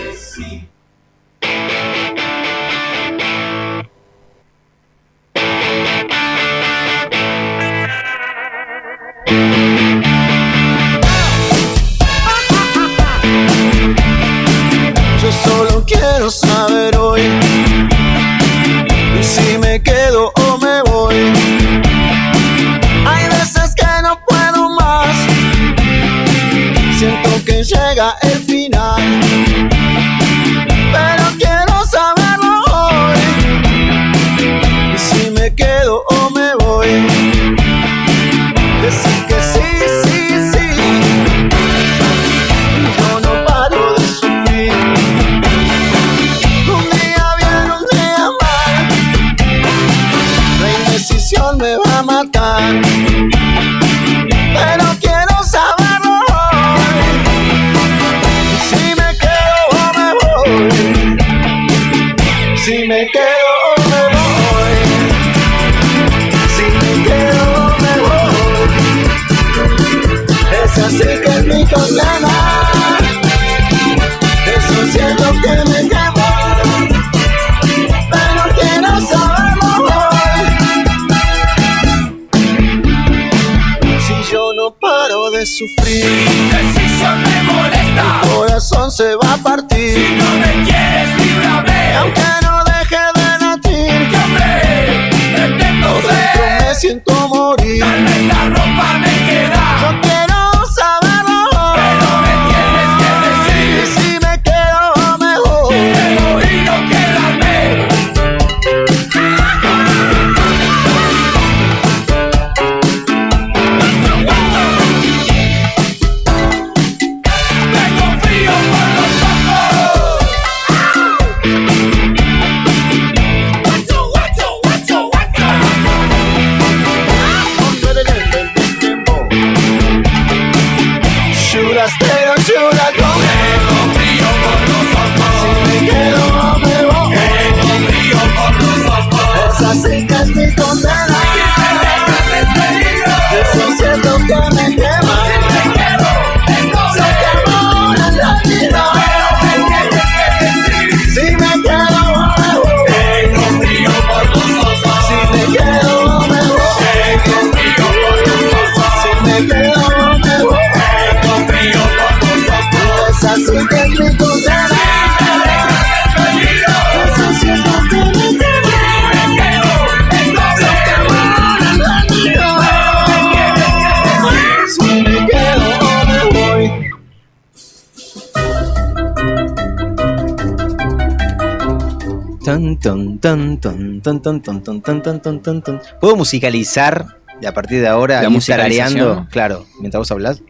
[183.21, 185.81] Tan, tan, tan, tan, tan, tan, tan, tan, tan, tan, tan, tan, tan.
[186.01, 187.07] ¿Puedo musicalizar
[187.47, 189.27] a partir de ahora ¿La tarareando?
[189.31, 190.43] Claro, mientras vos hablás.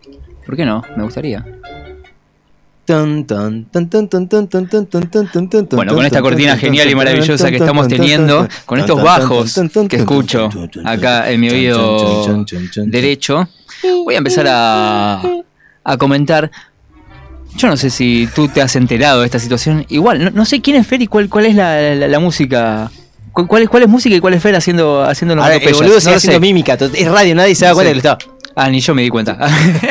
[0.47, 0.83] ¿Por qué no?
[0.97, 1.45] Me gustaría.
[5.71, 10.49] Bueno, con esta cortina genial y maravillosa que estamos teniendo, con estos bajos que escucho
[10.85, 12.45] acá en mi oído
[12.87, 13.49] derecho,
[14.05, 15.23] voy a empezar a,
[15.85, 16.51] a comentar.
[17.57, 19.85] Yo no sé si tú te has enterado de esta situación.
[19.89, 22.91] Igual, no, no sé quién es Fer y cuál, cuál es la, la- la música.
[23.33, 25.75] ¿Cuál, cuál es, ¿Cuál es música y cuál es Fer haciendo, haciendo A ver, el
[25.75, 28.19] boludo sigue haciendo mímica, es radio, nadie se da cuenta que lo está.
[28.57, 29.39] Ah, ni yo me di cuenta.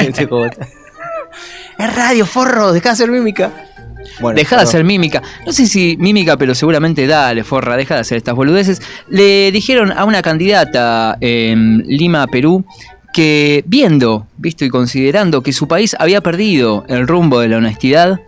[1.79, 3.51] es radio, forro, deja de hacer mímica.
[4.19, 5.21] Bueno, deja de hacer mímica.
[5.45, 8.81] No sé si mímica, pero seguramente dale, forra, deja de hacer estas boludeces.
[9.07, 12.65] Le dijeron a una candidata en Lima, Perú,
[13.13, 18.19] que viendo, visto y considerando que su país había perdido el rumbo de la honestidad,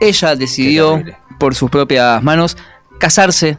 [0.00, 1.02] ella decidió,
[1.38, 2.56] por sus propias manos,
[2.98, 3.58] casarse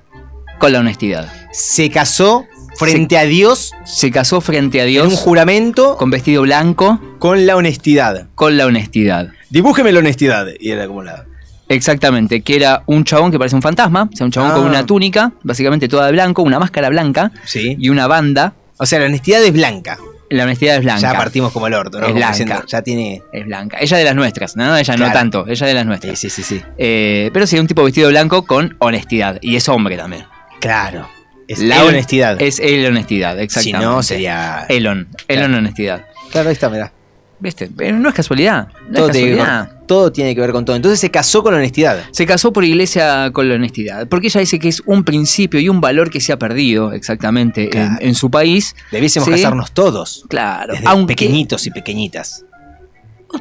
[0.59, 1.31] con la honestidad.
[1.51, 2.45] Se casó
[2.77, 3.71] frente a Dios.
[3.85, 5.05] Se casó frente a Dios.
[5.05, 5.95] En un juramento.
[5.97, 6.99] Con vestido blanco.
[7.19, 8.27] Con la honestidad.
[8.35, 9.29] Con la honestidad.
[9.49, 10.47] Dibújeme la honestidad.
[10.59, 11.25] Y era como la.
[11.67, 14.69] Exactamente, que era un chabón que parece un fantasma, o sea, un chabón con Ah.
[14.69, 17.75] una túnica, básicamente toda de blanco, una máscara blanca Sí.
[17.79, 18.53] y una banda.
[18.77, 19.97] O sea, la honestidad es blanca.
[20.29, 21.01] La honestidad es blanca.
[21.01, 22.07] Ya partimos como el orto, ¿no?
[22.07, 22.31] Es blanca.
[22.31, 23.21] diciendo, ya tiene.
[23.31, 23.77] Es blanca.
[23.79, 24.75] Ella de las nuestras, ¿no?
[24.75, 26.17] Ella no tanto, ella de las nuestras.
[26.19, 26.61] Sí, sí, sí.
[26.77, 29.37] Eh, pero sí, un tipo vestido blanco con honestidad.
[29.41, 30.25] Y es hombre también.
[30.59, 31.07] Claro.
[31.47, 32.41] Es La la hon- honestidad.
[32.41, 33.85] Es el honestidad, Si exactamente.
[33.85, 34.65] no, sería.
[34.67, 35.07] Elon.
[35.27, 36.05] Elon honestidad.
[36.31, 36.91] Claro, ahí está, mirá.
[37.39, 37.69] ¿Viste?
[37.75, 38.69] Pero no es casualidad.
[38.89, 39.69] No Todo es tiene, que casualidad.
[39.77, 40.75] ver, todo tiene que ver con todo.
[40.75, 42.03] Entonces se casó con la honestidad.
[42.11, 44.07] Se casó por iglesia con la honestidad.
[44.07, 47.69] Porque ella dice que es un principio y un valor que se ha perdido exactamente
[47.69, 47.97] Claro.
[47.99, 48.75] en, en su país.
[48.91, 49.31] Debiésemos Sí.
[49.35, 50.25] casarnos todos.
[50.29, 50.73] Claro.
[50.73, 52.45] Desde Aunque- pequeñitos y pequeñitas.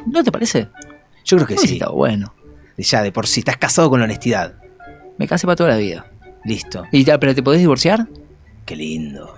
[0.07, 0.67] ¿No te parece?
[1.23, 1.73] Yo creo que sí.
[1.75, 2.33] estado bueno.
[2.77, 3.39] Ya, de por sí.
[3.39, 4.55] Estás casado con la honestidad.
[5.17, 6.05] Me casé para toda la vida.
[6.43, 6.83] Listo.
[6.91, 8.07] ¿Y ya, pero te podés divorciar?
[8.65, 9.33] Qué lindo.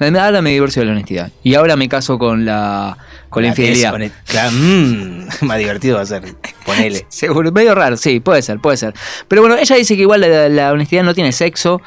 [0.00, 1.32] Ahora me divorcio de la honestidad.
[1.42, 2.96] Y ahora me caso con la,
[3.30, 3.94] con la Ah, infidelidad.
[4.26, 6.22] claro, mm, más divertido va a ser.
[6.64, 7.06] Ponele.
[7.10, 8.94] Seguro, medio raro, sí, puede ser, puede ser.
[9.28, 11.80] Pero bueno, ella dice que igual la, la honestidad no tiene sexo.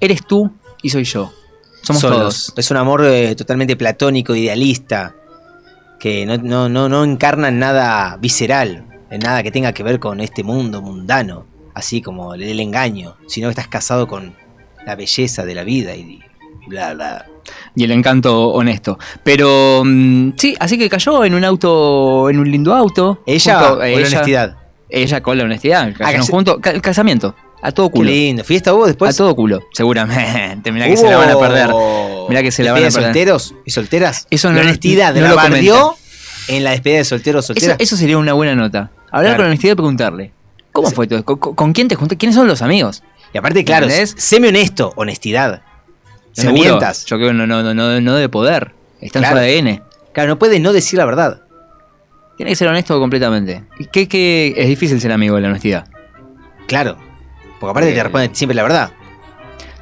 [0.00, 0.50] Eres tú
[0.82, 1.32] y soy yo.
[1.82, 2.18] Somos Solos.
[2.18, 2.52] todos.
[2.56, 5.14] Es un amor eh, totalmente platónico, idealista,
[5.98, 9.98] que no, no, no, no encarna en nada visceral, en nada que tenga que ver
[10.00, 14.34] con este mundo mundano, así como el, el engaño, sino que estás casado con
[14.86, 16.20] la belleza de la vida y,
[16.64, 17.26] y bla, bla.
[17.74, 18.98] Y el encanto honesto.
[19.22, 23.22] Pero mm, sí, así que cayó en un auto, en un lindo auto.
[23.26, 24.56] ¿Ella junto- con la honestidad?
[24.88, 25.92] Ella con la honestidad.
[25.96, 26.56] Cayeron cas- juntos.
[26.60, 27.34] Ca- casamiento.
[27.62, 28.10] A todo Qué culo.
[28.10, 28.42] lindo.
[28.42, 29.14] ¿Fiesta hubo después?
[29.14, 30.72] A todo culo, seguramente.
[30.72, 31.68] Mirá que se la van a perder.
[32.28, 33.38] Mirá que se la van a ¿Despedida de perder.
[33.40, 34.26] solteros y solteras?
[34.30, 35.94] Eso la no- honestidad, no la
[36.48, 37.76] en la despedida de solteros Eso, solteras.
[37.78, 38.90] eso sería una buena nota.
[39.12, 39.36] Hablar Claro.
[39.36, 40.32] con honestidad y preguntarle.
[40.72, 41.24] ¿Cómo fue todo?
[41.24, 42.16] ¿Con, con quién te juntaste?
[42.16, 43.02] ¿Quiénes son los amigos?
[43.34, 43.86] Y aparte, claro,
[44.16, 45.62] séme honesto, honestidad.
[46.36, 46.62] No Seguro.
[46.62, 47.04] mientas.
[47.06, 48.72] Yo creo que no, no, no, no, no debe poder.
[49.00, 49.36] Está en Claro.
[49.38, 49.82] su ADN.
[50.12, 51.42] Claro, no puede no decir la verdad.
[52.36, 53.64] Tiene que ser honesto completamente.
[53.78, 55.86] ¿Y ¿Qué, qué es difícil ser amigo de la honestidad?
[56.66, 56.96] Claro.
[57.58, 58.90] Porque aparte Eh, te responde siempre la verdad.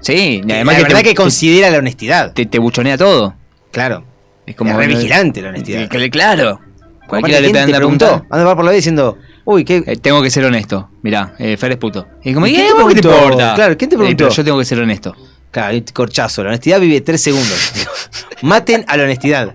[0.00, 2.32] Sí, y la además verdad te- que considera la honestidad.
[2.32, 3.34] Te, te buchonea todo.
[3.70, 4.04] Claro.
[4.46, 5.88] Es como Es re no- vigilante la honestidad.
[5.88, 6.60] Que- que- Claro.
[7.06, 8.26] Cualquiera le ¿quién puede te preguntó?
[8.30, 9.82] Anda por la vida diciendo, uy, ¿qué?
[9.86, 10.90] Eh, tengo que ser honesto.
[11.02, 12.06] Mirá, eh, Fer es puto.
[12.22, 13.54] Y como, ¿Y ¿y quién qué, te ¿Vos qué te importa?
[13.54, 14.24] Claro, ¿quién te Eh, preguntó?
[14.24, 15.16] pero yo tengo que ser honesto.
[15.50, 16.42] Claro, y corchazo.
[16.42, 17.72] La honestidad vive tres segundos.
[18.42, 19.54] Maten a la honestidad.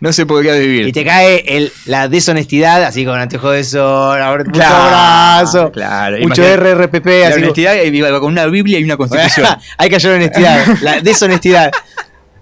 [0.00, 0.86] No se podría vivir.
[0.86, 5.72] Y te cae el, la deshonestidad, así con anteojo de sol, ahora mucho Claro, abrazo,
[5.72, 6.16] claro.
[6.20, 9.46] mucho Imagínate, RRPP, La así honestidad eh, con una Biblia y una constitución.
[9.78, 11.72] Hay que hallar honestidad, la deshonestidad.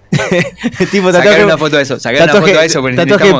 [0.91, 3.33] tipo Sacar tatuaje, una foto de eso, sacar una foto de eso, porque tatuaje,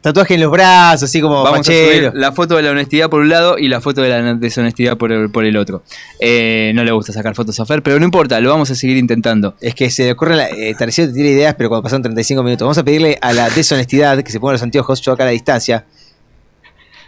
[0.00, 2.10] tatuaje en los brazos, así como Vamos a fachero.
[2.10, 4.96] subir la foto de la honestidad por un lado y la foto de la deshonestidad
[4.96, 5.82] por el, por el otro.
[6.18, 8.96] Eh, no le gusta sacar fotos a Fer, pero no importa, lo vamos a seguir
[8.96, 9.54] intentando.
[9.60, 12.64] Es que se le ocurre, la, eh, te tira ideas, pero cuando pasaron 35 minutos.
[12.64, 15.32] Vamos a pedirle a la deshonestidad que se ponga los anteojos, yo acá a la
[15.32, 15.84] distancia.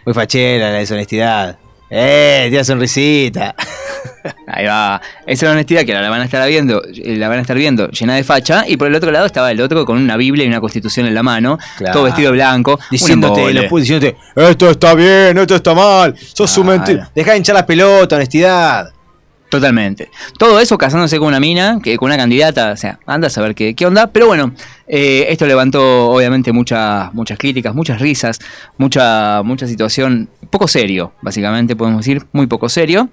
[0.05, 1.57] Muy fachera la deshonestidad.
[1.89, 2.47] ¡Eh!
[2.49, 3.55] Tira sonrisita.
[4.47, 5.01] Ahí va.
[5.25, 7.57] Esa es la honestidad que la van a estar viendo, eh, la van a estar
[7.57, 8.65] viendo llena de facha.
[8.67, 11.13] Y por el otro lado estaba el otro con una Biblia y una constitución en
[11.13, 11.93] la mano, Claro.
[11.93, 16.63] todo vestido de blanco, Diciéndote, un diciéndote, esto está bien, esto está mal, sos un
[16.65, 16.79] Claro.
[16.79, 17.11] mentira.
[17.13, 18.91] Deja de hinchar las pelotas, honestidad.
[19.53, 20.09] Totalmente.
[20.39, 23.53] Todo eso casándose con una mina, que con una candidata, o sea, anda a saber
[23.53, 24.07] qué, qué onda.
[24.07, 24.51] Pero bueno,
[24.87, 28.39] eh, esto levantó obviamente muchas muchas críticas, muchas risas,
[28.79, 33.09] mucha, mucha situación poco serio, básicamente podemos decir, muy poco serio.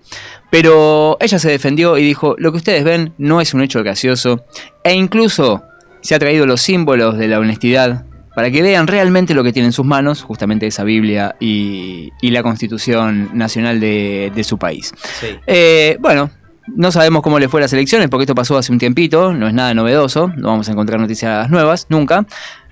[0.50, 4.42] Pero ella se defendió y dijo, lo que ustedes ven no es un hecho gracioso.
[4.82, 5.62] E incluso
[6.00, 9.66] se ha traído los símbolos de la honestidad para que vean realmente lo que tiene
[9.66, 14.92] en sus manos, justamente esa Biblia y, y la Constitución Nacional de, de su país.
[15.46, 16.30] Eh, bueno,
[16.68, 19.48] no sabemos cómo le fue a las elecciones, porque esto pasó hace un tiempito, no
[19.48, 22.24] es nada novedoso, no vamos a encontrar noticias nuevas, nunca.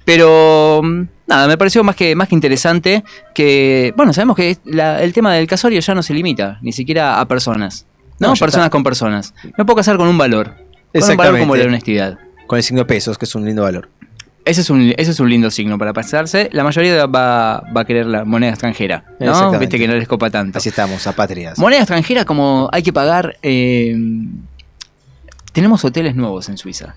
[0.04, 0.80] Pero
[1.26, 3.04] nada, me pareció más que, más que interesante
[3.34, 7.20] que, bueno, sabemos que la- el tema del casorio ya no se limita, ni siquiera
[7.20, 7.86] a personas.
[8.18, 8.70] No, personas está.
[8.70, 9.34] con personas.
[9.56, 10.54] Me puedo casar con un valor.
[10.98, 12.18] Con un valor como la honestidad.
[12.46, 13.90] Con el signo de pesos, que es un lindo valor.
[14.48, 16.48] Ese es un, ese es un lindo signo para pasarse.
[16.52, 19.04] La mayoría va, va a querer la moneda extranjera.
[19.20, 19.58] ¿no?
[19.58, 20.58] Viste que no les copa tanto.
[20.58, 21.58] Así estamos, apátridas.
[21.58, 23.36] Moneda extranjera como hay que pagar...
[23.42, 23.94] eh,
[25.52, 26.94] tenemos hoteles nuevos en Suiza.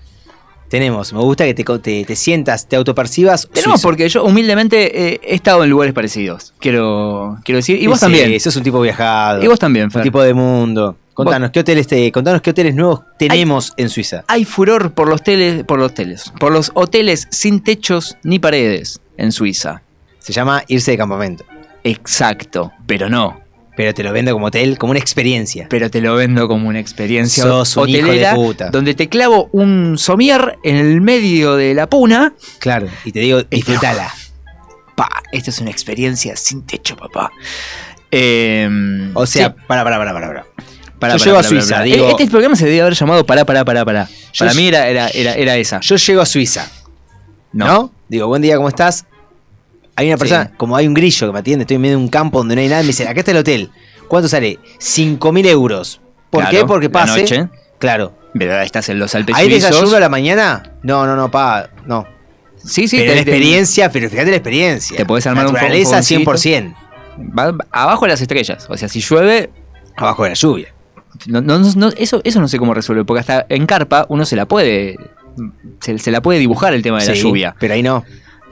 [0.68, 3.46] Tenemos, me gusta que te, te, te sientas, te autopercibas.
[3.52, 3.88] Tenemos suizo.
[3.88, 6.54] porque yo humildemente eh, he estado en lugares parecidos.
[6.58, 7.82] Quiero, quiero decir.
[7.82, 8.40] Y vos Sí, también.
[8.40, 9.42] sos un tipo viajado.
[9.42, 10.00] Y vos también, Fer.
[10.00, 10.96] Un tipo de mundo.
[11.14, 14.24] Contanos, ¿qué hoteles te, contanos qué hoteles nuevos tenemos en Suiza.
[14.28, 19.00] Hay furor por los teles, por los teles, por los hoteles sin techos ni paredes
[19.18, 19.82] en Suiza.
[20.20, 21.44] Se llama irse de campamento.
[21.84, 23.40] Exacto, pero no.
[23.76, 25.66] Pero te lo vendo como hotel, como una experiencia.
[25.70, 28.70] Pero te lo vendo como una experiencia Sos un hijo de hotelera puta.
[28.70, 32.34] donde te clavo un somier en el medio de la puna.
[32.58, 34.12] Claro, y te digo, disfrutala.
[34.94, 37.30] Pa, esta es una experiencia sin techo, papá.
[38.10, 38.68] Eh,
[39.14, 39.64] O sea, sí.
[39.66, 40.26] para, para, para, para.
[40.28, 40.46] para.
[41.10, 43.84] Yo llego a Suiza, digo- Eh, Este programa se debía haber llamado Pará, Pará, Pará,
[43.84, 44.08] Pará.
[44.38, 45.80] Para mí era, era, era, era esa.
[45.80, 46.68] Yo llego a Suiza.
[47.52, 47.92] ¿No?
[48.08, 49.06] Digo, buen día, ¿cómo estás?
[49.94, 52.08] Hay una persona, como hay un grillo que me atiende, estoy en medio de un
[52.08, 53.70] campo donde no hay nada, me dice, acá está el hotel.
[54.08, 54.58] ¿Cuánto sale?
[54.78, 56.00] 5 mil euros.
[56.30, 56.64] ¿Por Claro, qué?
[56.66, 57.20] Porque la pase.
[57.20, 57.48] noche.
[57.78, 58.14] Claro.
[58.34, 58.62] ¿Verdad?
[58.62, 60.72] Estás en los Alpes ¿Hay desayuno a la mañana?
[60.82, 62.06] No, no, no, pa, no.
[62.64, 62.96] Sí, sí.
[62.96, 64.96] pero la experiencia, pero fíjate la experiencia.
[64.96, 66.32] Te podés armar un Naturaleza fogoncito.
[66.32, 66.74] 100%.
[67.38, 68.66] Va abajo de las estrellas.
[68.70, 69.50] O sea, si llueve.
[69.96, 70.72] Abajo de la lluvia.
[71.26, 74.36] No, no, no, eso, eso no sé cómo resuelve, porque hasta en carpa uno se
[74.36, 74.96] la puede.
[75.80, 77.54] Se, se la puede dibujar el tema de la lluvia.
[77.58, 78.04] Pero ahí no.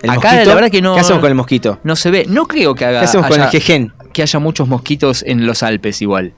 [0.02, 0.94] El Acá mosquito, la verdad que no.
[0.94, 1.78] ¿Qué hacemos con el mosquito?
[1.84, 2.24] No se ve.
[2.28, 3.00] No creo que haga.
[3.00, 3.92] ¿Qué hacemos con haya- el jejen?
[4.12, 6.32] Que haya muchos mosquitos en los Alpes igual.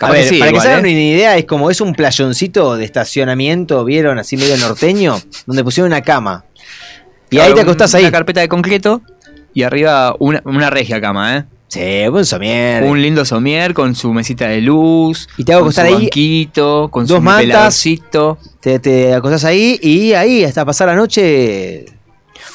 [0.00, 0.90] A ver, que sí, para igual, que se hagan ¿eh?
[0.90, 4.18] una idea, es como es un playoncito de estacionamiento, ¿vieron?
[4.18, 6.44] Así medio norteño, donde pusieron una cama.
[7.30, 8.02] Y ahí te acostás ahí.
[8.02, 9.02] Una carpeta de concreto
[9.54, 11.44] y arriba una, una regia cama, ¿eh?
[11.74, 12.84] Sí, buen somier.
[12.84, 15.28] Un lindo somier con su mesita de luz.
[15.36, 17.84] Y te hago con acostar su ahí, banquito, con dos su mantas.
[18.60, 21.86] Te, te acostás ahí y ahí hasta pasar la noche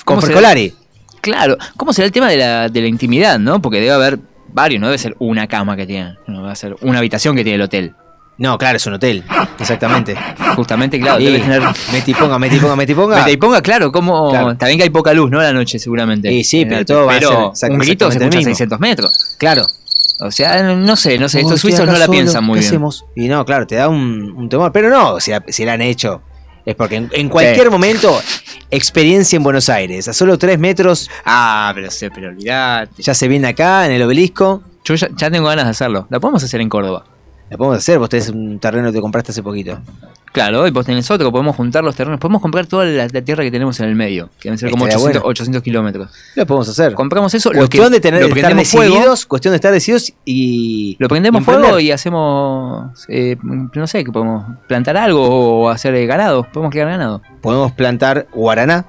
[0.05, 0.21] con.
[0.21, 0.73] Frescolari.
[1.19, 1.57] Claro.
[1.75, 3.61] ¿Cómo será el tema de la, de la intimidad, no?
[3.61, 4.19] Porque debe haber
[4.53, 6.17] varios, no debe ser una cama que tienen.
[6.25, 7.93] No a ser una habitación que tiene el hotel.
[8.39, 9.23] No, claro, es un hotel.
[9.59, 10.15] Exactamente.
[10.55, 11.61] Justamente, claro, Y debe tener.
[11.91, 13.17] Meti y ponga, meti y ponga, meti y ponga.
[13.17, 14.29] Mete y ponga, claro, como.
[14.31, 14.55] Claro.
[14.57, 15.39] También que hay poca luz, ¿no?
[15.39, 16.31] A la noche, seguramente.
[16.31, 18.39] Y sí, En pero el- todo va a ser pero un grito se escucha a
[18.39, 18.49] mismo.
[18.51, 19.35] 600 metros.
[19.37, 19.65] Claro.
[20.21, 21.41] O sea, no sé, no sé.
[21.41, 22.69] Estos suizos no la solo, piensan muy ¿qué bien.
[22.71, 23.05] hacemos?
[23.15, 24.71] Y no, claro, te da un, un temor.
[24.71, 26.21] Pero no, si la, si la han hecho.
[26.65, 28.21] Es porque en, en cualquier momento,
[28.69, 30.07] experiencia en Buenos Aires.
[30.07, 31.09] A solo 3 metros.
[31.25, 33.01] Ah, pero sé, pero olvidate.
[33.01, 34.61] Ya se viene acá, en el obelisco.
[34.83, 36.07] Yo ya, ya tengo ganas de hacerlo.
[36.09, 37.05] La podemos hacer en Córdoba.
[37.49, 39.79] La podemos hacer, vos tenés un terreno que te compraste hace poquito.
[40.31, 43.43] Claro, y vos tenés otro, podemos juntar los terrenos, podemos comprar toda la, la tierra
[43.43, 45.31] que tenemos en el medio, que deben ser como Estaría 800, bueno.
[45.31, 46.11] 800 kilómetros.
[46.35, 46.93] Lo podemos hacer.
[46.93, 50.13] Compramos eso, lo Cuestión que- de tener lo estar fuego, decididos, cuestión de estar decididos
[50.25, 50.95] y.
[50.99, 51.65] Lo prendemos emprender.
[51.65, 55.27] fuego y hacemos, eh, no sé, que podemos plantar algo
[55.63, 57.23] o hacer eh, ganado, podemos crear ganado.
[57.41, 58.85] Podemos plantar guaraná.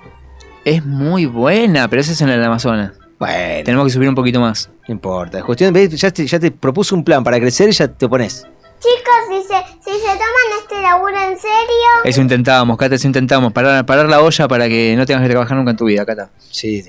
[0.66, 2.92] Es muy buena, pero ese es en el Amazonas.
[3.20, 4.70] Bueno, Tenemos que subir un poquito más.
[4.88, 5.38] no importa.
[5.38, 5.88] Es cuestión de.
[5.90, 8.46] Ya te, ya te propuse un plan para crecer y ya te pones.
[8.80, 13.52] Chicos, si se, si se toman este laburo en serio, Eso intentábamos, Cata, eso intentábamos,
[13.52, 16.30] parar, parar la olla para que no tengas que trabajar nunca en tu vida, Cata.
[16.50, 16.82] Sí,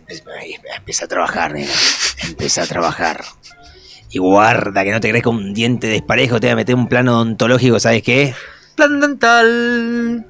[0.77, 1.69] empieza a trabajar, nena.
[2.23, 3.25] Empieza a trabajar.
[4.09, 6.87] Y guarda que no te crees con un diente desparejo, te voy a meter un
[6.87, 8.33] plano odontológico, ¿sabes qué?
[8.75, 10.25] Plan dental.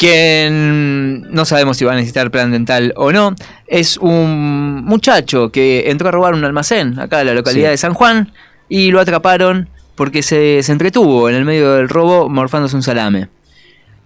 [0.00, 3.34] Quien no sabemos si va a necesitar plan dental o no,
[3.66, 7.72] es un muchacho que entró a robar un almacén acá en la localidad Sí.
[7.72, 8.32] de San Juan
[8.68, 13.28] y lo atraparon porque se, se entretuvo en el medio del robo morfándose un salame.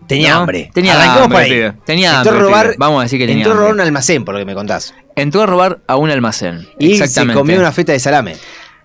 [0.09, 0.41] Tenía ¿No?
[0.41, 0.71] hambre.
[0.75, 1.51] Tenía Arrancamos hambre, por ahí.
[1.51, 1.73] pibe.
[1.87, 2.77] Tenía entró hambre, a robar, pibe.
[2.79, 3.83] Vamos a decir que tenía Entró a robar hambre.
[3.85, 4.95] un almacén, por lo que me contás.
[5.15, 6.67] Entró a robar a un almacén.
[6.79, 8.37] Y se comió una feta de salame.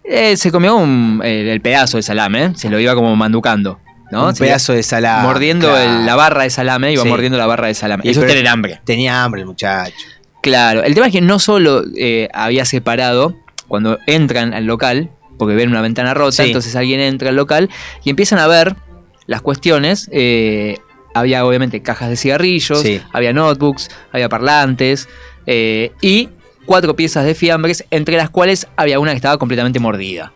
[0.03, 2.51] Eh, se comió un- el, el pedazo de salame, ¿eh?
[2.55, 3.79] se lo iba como manducando.
[4.11, 4.27] ¿No?
[4.27, 5.23] Un pedazo de salame.
[5.27, 5.99] Mordiendo claro.
[5.99, 7.09] el- la barra de salame, iba Sí.
[7.09, 8.03] mordiendo la barra de salame.
[8.05, 8.81] Y Eso es pero- tener hambre.
[8.85, 9.93] Tenía hambre el muchacho.
[10.41, 13.35] Claro, el tema es que no solo eh, había separado,
[13.67, 16.47] cuando entran al local, porque ven una ventana rota, Sí.
[16.49, 17.69] entonces alguien entra al local
[18.03, 18.75] y empiezan a ver
[19.27, 20.09] las cuestiones.
[20.11, 20.77] eh,
[21.15, 23.01] había obviamente cajas de cigarrillos, Sí.
[23.11, 25.09] había notebooks, había parlantes
[25.47, 26.29] eh, y
[26.67, 30.31] cuatro piezas de fiambres, entre las cuales había una que estaba completamente mordida.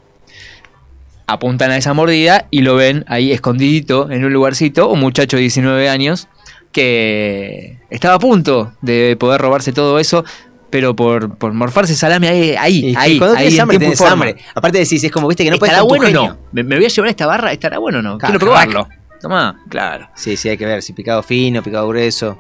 [1.34, 5.42] Apuntan a esa mordida y lo ven ahí escondidito en un lugarcito, un muchacho de
[5.42, 6.28] 19 años
[6.72, 10.26] que estaba a punto de poder robarse todo eso,
[10.70, 14.36] pero por, por morfarse salame ahí, ahí, ahí, cuando ahí tenés en hambre, tenés hambre.
[14.56, 16.38] Aparte decís, es como, viste, que no ¿Estará bueno o no?
[16.52, 17.52] ¿Me, me voy a llevar esta barra?
[17.52, 18.18] ¿Estará bueno o no?
[18.18, 18.88] Quiero probarlo.
[19.22, 20.10] Tomá, claro.
[20.16, 20.82] Sí, sí, hay que ver.
[20.82, 22.38] Si picado fino, picado grueso.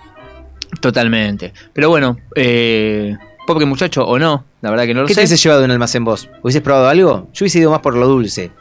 [0.81, 1.53] Totalmente.
[1.71, 3.15] Pero bueno, eh,
[3.45, 5.21] pobre muchacho o no, la verdad que no lo ¿Qué te sé.
[5.21, 6.29] hubieses llevado de un almacén vos?
[6.41, 7.29] ¿Hubieses probado algo?
[7.33, 8.51] Yo hubiese ido más por lo dulce.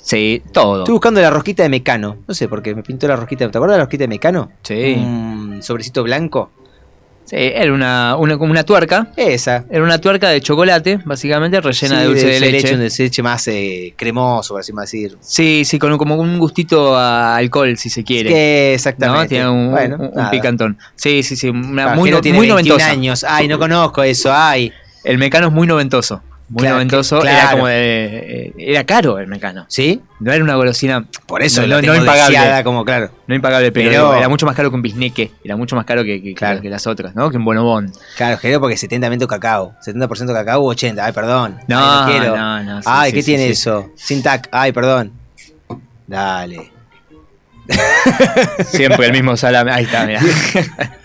[0.00, 0.80] Sí, todo.
[0.82, 2.18] Estoy buscando la rosquita de Mecano.
[2.26, 3.50] No sé por qué me pintó la rosquita.
[3.50, 4.50] ¿Te acuerdas de la rosquita de Mecano?
[4.62, 4.94] Sí.
[4.96, 6.50] Un sobrecito blanco.
[7.24, 9.08] Sí, era una, una, como una tuerca.
[9.14, 9.66] Esa.
[9.68, 12.72] Era una tuerca de chocolate, básicamente, rellena Sí, de dulce de, leche.
[12.74, 15.18] un dulce de leche más eh, cremoso, por así decir.
[15.20, 18.72] Sí, sí, con un- como un gustito a alcohol, si se quiere.
[18.72, 19.20] Exactamente.
[19.24, 19.28] ¿no?
[19.28, 20.30] Tiene un, Bueno, un- un nada.
[20.30, 20.78] picantón.
[20.96, 21.50] Sí, sí, sí.
[21.50, 22.90] Una, Claro, muy, no tiene muy 21 noventosa.
[22.92, 23.26] años.
[23.28, 24.32] Ay, no conozco eso.
[24.32, 24.72] Ay.
[25.04, 26.22] El mecano es muy noventoso.
[26.50, 27.22] Muy Claro, noventoso.
[27.22, 27.50] Era claro.
[27.50, 27.76] como de.
[28.46, 29.66] eh, Era caro el mecano.
[29.68, 30.00] ¿Sí?
[30.20, 31.04] No era una golosina.
[31.26, 32.64] Por eso no, impagable.
[32.64, 33.10] como claro.
[33.26, 35.30] No impagable, pero, Pero- era mucho más caro que un bisneque.
[35.44, 37.30] Era mucho más caro que, que- que las otras, ¿no?
[37.30, 37.92] Que un bonobón.
[38.16, 39.74] Claro, quiero porque 70% cacao.
[39.84, 41.04] 70% cacao u 80.
[41.04, 41.58] Ay, perdón.
[41.68, 42.36] No, Ay, no quiero.
[42.36, 43.90] no, no, sí, Ay, sí, ¿qué sí, tiene eso?
[43.94, 44.48] Sin tac.
[44.50, 45.12] Ay, perdón.
[46.06, 46.72] Dale.
[48.68, 49.70] Siempre el mismo salame.
[49.70, 50.22] Ahí está, mira.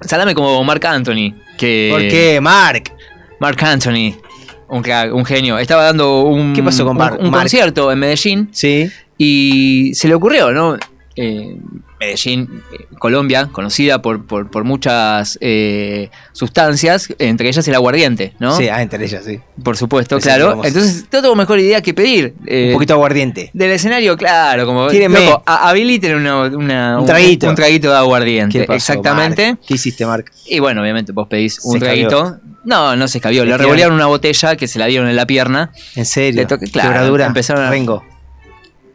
[0.00, 1.34] salame como Mark Anthony.
[1.58, 2.84] Que ¿Por qué, Mark?
[3.40, 4.14] Mark Anthony.
[4.68, 5.58] Un, crack, un genio.
[5.58, 7.42] Estaba dando un, ¿Qué pasó con un- Mark- un Mark?
[7.42, 8.48] concierto en Medellín.
[8.52, 8.88] Sí.
[9.18, 10.76] Y se le ocurrió, ¿no?
[11.16, 11.56] Eh,
[12.00, 18.56] Medellín, eh, Colombia, conocida por, por, por muchas eh, sustancias, entre ellas el aguardiente, ¿no?
[18.56, 19.38] Sí, ah, entre ellas, sí.
[19.62, 20.62] Por supuesto, claro.
[20.64, 22.34] Entonces, no tengo mejor idea que pedir.
[22.46, 23.50] eh, Un poquito de aguardiente.
[23.52, 24.88] Del escenario, claro, como.
[24.88, 27.48] Loco, habiliten una, una- Un traguito.
[27.50, 28.60] Un, traguito de aguardiente.
[28.60, 29.46] ¿Qué pasó, exactamente.
[29.48, 29.60] Mark?
[29.66, 30.24] ¿Qué hiciste, Mark?
[30.46, 32.08] Y bueno, obviamente vos pedís un Se escabió.
[32.08, 32.38] traguito.
[32.64, 33.44] No, no se escabió.
[33.44, 35.72] Le Le revolearon una botella que se la dieron en la pierna.
[35.96, 36.40] ¿En serio?
[36.42, 37.26] Le toqué- claro, Quebradura.
[37.26, 38.02] empezaron a- Rengo.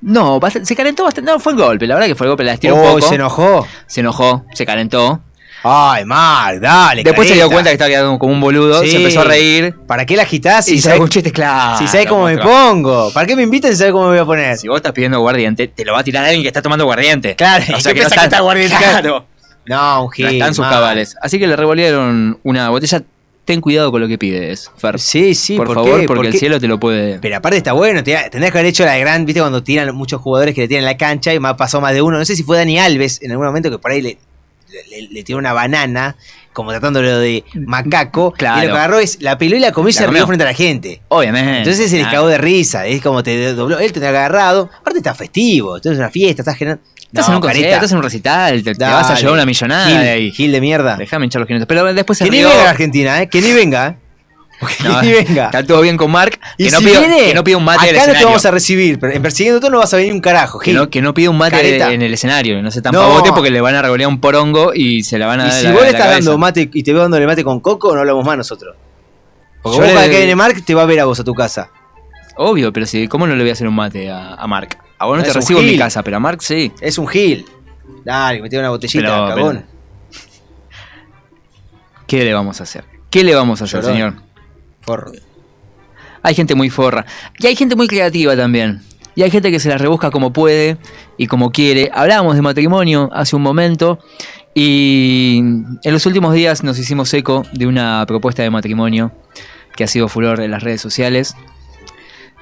[0.06, 1.30] No, bastante- se calentó bastante.
[1.32, 1.88] No, fue el golpe.
[1.88, 2.44] La verdad que fue el golpe.
[2.44, 3.10] La estiró Oh, un poco.
[3.10, 3.68] ¿se enojó?
[3.88, 5.19] Se enojó, se calentó.
[5.68, 7.03] Ay, Mark, dale.
[7.03, 8.82] Después se dio cuenta que estaba quedando como un boludo.
[8.84, 8.91] Sí.
[8.91, 9.73] Se empezó a reír.
[9.88, 10.68] ¿Para qué la agitás?
[10.68, 11.80] Y Si sabés un chiste, claro.
[11.80, 13.11] si sabés cómo me pongo.
[13.11, 14.57] ¿Para qué me invitan si sabés cómo me voy a poner?
[14.60, 17.36] Si vos estás pidiendo aguardiente, te lo va a tirar alguien que está tomando aguardiente.
[17.36, 18.76] Claro, o ¿y sea que no pensás que está aguardiente?
[18.80, 19.26] Claro.
[19.65, 20.27] No, un No gil.
[20.27, 21.15] están sus cabales.
[21.19, 23.02] Así que le revolvieron una botella.
[23.46, 25.00] Ten cuidado con lo que pides, Fer.
[25.00, 26.08] Sí, sí, por, ¿por favor, qué?
[26.08, 27.20] porque ¿Por el cielo te lo puede.
[27.20, 30.20] Pero aparte está bueno, te- tendrías que haber hecho la gran, viste, cuando tiran muchos
[30.20, 32.18] jugadores que le tiran la cancha y más pasó más de uno.
[32.18, 34.18] No sé si fue Dani Alves en algún momento que por ahí le,
[34.90, 36.16] le, le tiró una banana,
[36.54, 38.32] como tratándolo de macaco.
[38.32, 38.64] Claro.
[38.64, 40.48] Y lo que agarró es la peló y la comió y se rió frente a
[40.48, 41.02] la gente.
[41.10, 41.60] Obviamente.
[41.60, 42.18] Entonces se les Claro.
[42.20, 42.88] cagó de risa.
[42.88, 43.78] Es como te dobló.
[43.78, 44.70] Él que haber agarrado.
[44.80, 45.76] Aparte está festivo.
[45.76, 46.82] Entonces es una fiesta, estás generando.
[47.20, 49.46] Estás No, en un concierto, estás en un recital, te, te vas a llevar una
[49.46, 50.32] millonada Gil, de ahí.
[50.32, 50.98] Gil de mierda.
[50.98, 51.68] Déjame hinchar los 500.
[51.68, 53.30] Pero después se Que ni venga a Argentina, ¿eh?
[53.30, 53.96] Que ni venga, ¿eh?
[54.62, 54.68] No,
[55.02, 55.46] que ni venga.
[55.46, 56.40] Está todo bien con Mark.
[56.58, 58.04] Y que, no si pida, viene, que no pida un mate acá del no te
[58.12, 58.28] escenario.
[58.28, 60.76] vamos a recibir, pero en Persiguiendo todo no vas a venir un carajo, que, Gil.
[60.76, 61.92] no, que no pida un mate Careta.
[61.94, 62.62] en el escenario.
[62.62, 65.40] No se tan pavote porque le van a revolear un porongo y se la van
[65.42, 67.44] a Y dar si la- vos le estás dando mate y te veo dándole mate
[67.44, 68.76] con coco, no hablamos más nosotros.
[69.62, 71.34] Porque Yo vos le- que viene Mark te va a ver a vos a tu
[71.34, 71.70] casa.
[72.38, 74.78] Obvio, pero si, ¿cómo no le voy a hacer un mate a, a Mark?
[74.98, 76.72] A vos no te recibo en mi casa, pero a Mark sí.
[76.82, 77.46] Es un Gil.
[78.04, 79.66] Dale, metí una botellita, Pero- cagón.
[82.08, 82.86] ¿Qué le vamos a hacer?
[83.10, 83.96] ¿Qué le vamos a hacer, Llorón.
[83.96, 84.14] señor?
[84.82, 85.12] Forro.
[86.22, 87.06] Hay gente muy forra.
[87.40, 88.82] Y hay gente muy creativa también.
[89.16, 90.78] Y hay gente que se la rebusca como puede
[91.18, 91.90] y como quiere.
[91.94, 94.00] Hablábamos de matrimonio hace un momento.
[94.54, 99.12] Y en los últimos días nos hicimos eco de una propuesta de matrimonio
[99.76, 101.36] que ha sido furor en las redes sociales.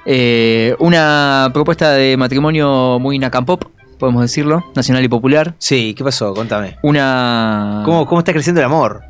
[0.06, 3.64] Eh, una propuesta de matrimonio muy nacampop,
[3.98, 5.54] podemos decirlo, nacional y popular.
[5.58, 6.34] Sí, ¿qué pasó?
[6.34, 6.76] Contame.
[6.82, 7.82] Una.
[7.84, 9.02] ¿Cómo, cómo está creciendo el amor?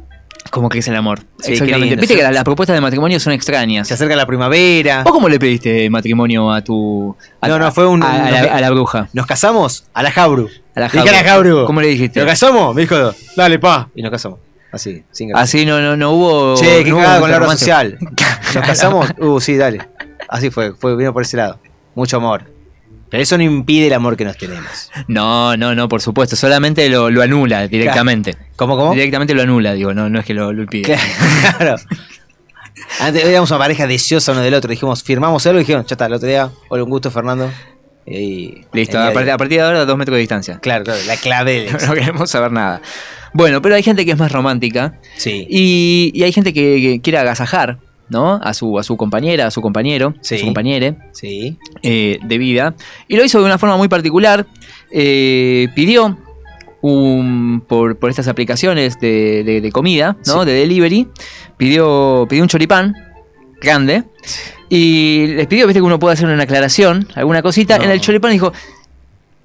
[0.51, 1.21] ¿Cómo crece el amor?
[1.39, 1.97] Sí, qué Exactamente.
[1.97, 3.89] Viste que las, las propuestas de matrimonio son extrañas.
[3.89, 5.03] Se acerca la primavera.
[5.03, 7.16] ¿Vos cómo le pediste matrimonio a tu.
[7.41, 9.09] a- No, no, fue un- A, a la, a la bruja.
[9.15, 9.87] ¿Nos casamos?
[9.95, 10.49] A la Jabru.
[10.77, 11.49] A la Dije a la Jabru.
[11.51, 11.66] Jabru.
[11.66, 12.21] ¿Cómo le dijiste?
[12.21, 12.75] ¿Nos casamos?
[12.75, 12.95] Me dijo,
[13.37, 13.89] dale, pa.
[13.97, 14.39] Y nos casamos.
[14.71, 15.43] Así, sin gracia.
[15.45, 16.57] Así no, no, no hubo.
[16.57, 17.97] Che, qué no hubo cagada con la obra social.
[18.55, 19.09] ¿Nos casamos?
[19.19, 19.79] Uh, sí, dale.
[20.28, 21.59] Así fue, fue, vino por ese lado.
[21.94, 22.52] Mucho amor.
[23.10, 24.90] Pero eso no impide el amor que nos tenemos.
[25.06, 26.34] No, no, no, por supuesto.
[26.36, 28.36] Solamente lo, lo anula directamente.
[28.56, 28.92] ¿Cómo, cómo?
[28.92, 30.98] Directamente lo anula, digo, no, no es que lo, lo impide.
[31.56, 31.76] Claro.
[33.01, 34.68] Antes éramos una pareja deseosa uno del otro.
[34.68, 37.51] Dijimos, firmamos algo y dijeron, ya está, el otro día, hola, un gusto, Fernando.
[38.06, 40.59] Y Listo, a partir, a partir de ahora, dos metros de distancia.
[40.60, 42.82] Claro, claro, la clave no queremos saber nada.
[43.32, 44.98] Bueno, pero hay gente que es más romántica.
[45.16, 45.46] Sí.
[45.48, 47.78] Y, y hay gente que, que quiere agasajar,
[48.09, 48.35] ¿no?
[48.43, 50.35] A su, a su compañera, a su compañero, Sí.
[50.35, 51.59] a su compañere Sí.
[51.82, 52.74] eh, de vida.
[53.09, 54.47] Y lo hizo de una forma muy particular.
[54.90, 56.18] Eh, pidió
[56.81, 60.40] un, por, por estas aplicaciones de, de- de comida, ¿no?
[60.40, 60.47] Sí.
[60.47, 61.09] De delivery.
[61.56, 62.94] Pidió, pidió un choripán
[63.60, 64.05] grande.
[64.68, 67.78] Y les pidió, viste, que uno puede hacer una aclaración, alguna cosita.
[67.78, 67.85] No.
[67.85, 68.52] En el choripán dijo,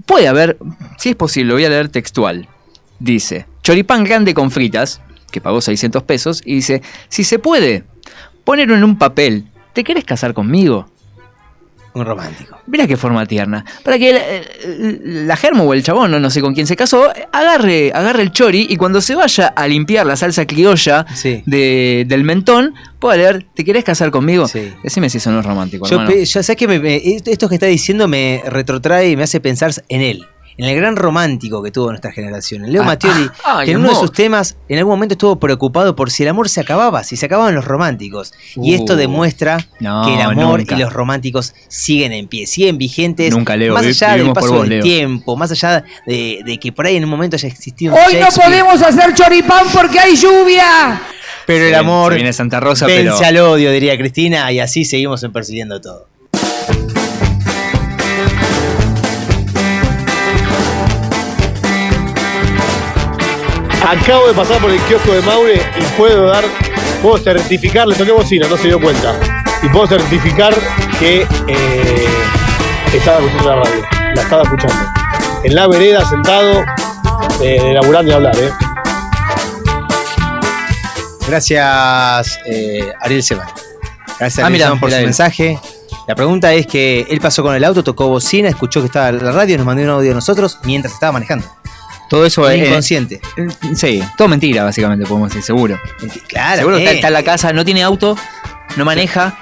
[0.06, 0.58] puede haber,
[0.98, 2.48] si es posible, lo voy a leer textual.
[3.00, 7.84] Dice, choripán grande con fritas, que pagó 600 pesos, y dice, si se puede,
[8.50, 10.90] ponerlo en un papel, ¿te querés casar conmigo?
[11.94, 12.58] Un romántico.
[12.66, 13.64] Mira qué forma tierna.
[13.84, 16.76] Para que la, eh, la germo o el chabón, no, no sé con quién se
[16.76, 21.44] casó, agarre, agarre el chori y cuando se vaya a limpiar la salsa criolla Sí.
[21.46, 24.48] de- del mentón, pueda leer, ¿te querés casar conmigo?
[24.48, 24.74] Sí.
[24.84, 26.16] Decime si eso no es romántico, Yo, hermano.
[26.24, 29.72] ya sé que me- me- esto que está diciendo me retrotrae y me hace pensar
[29.90, 30.26] en él.
[30.60, 33.78] En el gran romántico que tuvo nuestra generación, en Leo Ah, Mattioli, ah, que en
[33.78, 37.04] uno de sus temas en algún momento estuvo preocupado por si el amor se acababa,
[37.04, 38.34] si se acababan los románticos.
[38.58, 40.76] Y esto Uh, demuestra no, que el amor nunca.
[40.76, 43.34] y los románticos siguen en pie, siguen vigentes.
[43.34, 44.82] Nunca, Leo, Más allá del paso vos, del Leo.
[44.84, 48.16] tiempo, más allá de, de que por ahí en un momento haya existido un Hoy
[48.20, 51.02] no podemos hacer choripán porque hay lluvia.
[51.46, 54.86] Pero el amor se viene Santa Rosa, vence pero- al odio, diría Cristina, y así
[54.86, 56.08] seguimos en persiguiendo todo.
[63.90, 66.44] Acabo de pasar por el kiosco de Maure y puedo dar,
[67.02, 69.20] puedo certificar, le toqué bocina, no se dio cuenta.
[69.64, 70.54] Y puedo certificar
[71.00, 72.08] que eh,
[72.94, 73.82] estaba escuchando la radio,
[74.14, 74.76] la estaba escuchando.
[75.44, 76.64] En la vereda, sentado,
[77.42, 78.52] eh, laburando y hablar, ¿eh?
[81.28, 83.48] Gracias, eh, Ariel Seman.
[84.20, 85.60] Gracias, Ah, Ariel mira, Seman, por mira su mensaje.
[86.08, 89.32] La pregunta es que él pasó con el auto, tocó bocina, escuchó que estaba la
[89.32, 91.48] radio, nos mandó un audio a nosotros mientras estaba manejando.
[92.10, 92.68] Todo eso es.
[92.68, 93.22] inconsciente.
[93.76, 95.80] Sí, todo mentira, básicamente, podemos decir, seguro.
[96.28, 96.58] Claro.
[96.58, 98.18] Seguro eh, está, está en la casa, no tiene auto,
[98.76, 99.38] no maneja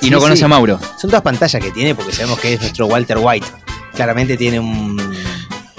[0.00, 0.44] y Sí, no conoce sí.
[0.44, 0.78] a Mauro.
[0.98, 3.46] Son todas pantallas que tiene porque sabemos que es nuestro Walter White.
[3.94, 5.00] Claramente tiene un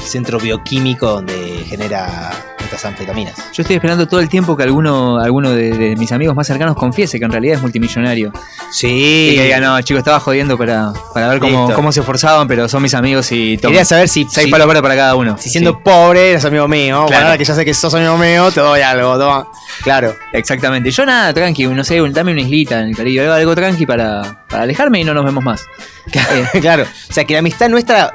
[0.04, 2.32] centro bioquímico donde genera
[2.76, 3.36] estas anfetaminas.
[3.54, 6.76] Yo estoy esperando todo el tiempo que alguno, alguno de, de mis amigos más cercanos
[6.76, 8.32] confiese que en realidad es multimillonario.
[8.72, 9.30] Sí.
[9.32, 11.76] Y que diga, no, chicos, estaba jodiendo para, para ver cómo, Listo.
[11.76, 13.74] cómo se esforzaban, pero son mis amigos y toman.
[13.74, 15.38] Quería saber si- Seis si- palos verdes para cada uno.
[15.40, 18.52] Si siendo pobre eres amigo mío, bueno, ahora que ya sé que sos amigo mío,
[18.52, 19.48] te doy algo, toma.
[19.84, 20.16] Claro.
[20.34, 20.90] Exactamente.
[20.92, 24.44] Yo nada, tranqui, no sé, dame una islita en el Caribe, algo, algo tranqui para,
[24.50, 25.66] para alejarme y no nos vemos más.
[26.12, 26.84] Eh, claro.
[26.84, 28.12] O sea, que la amistad nuestra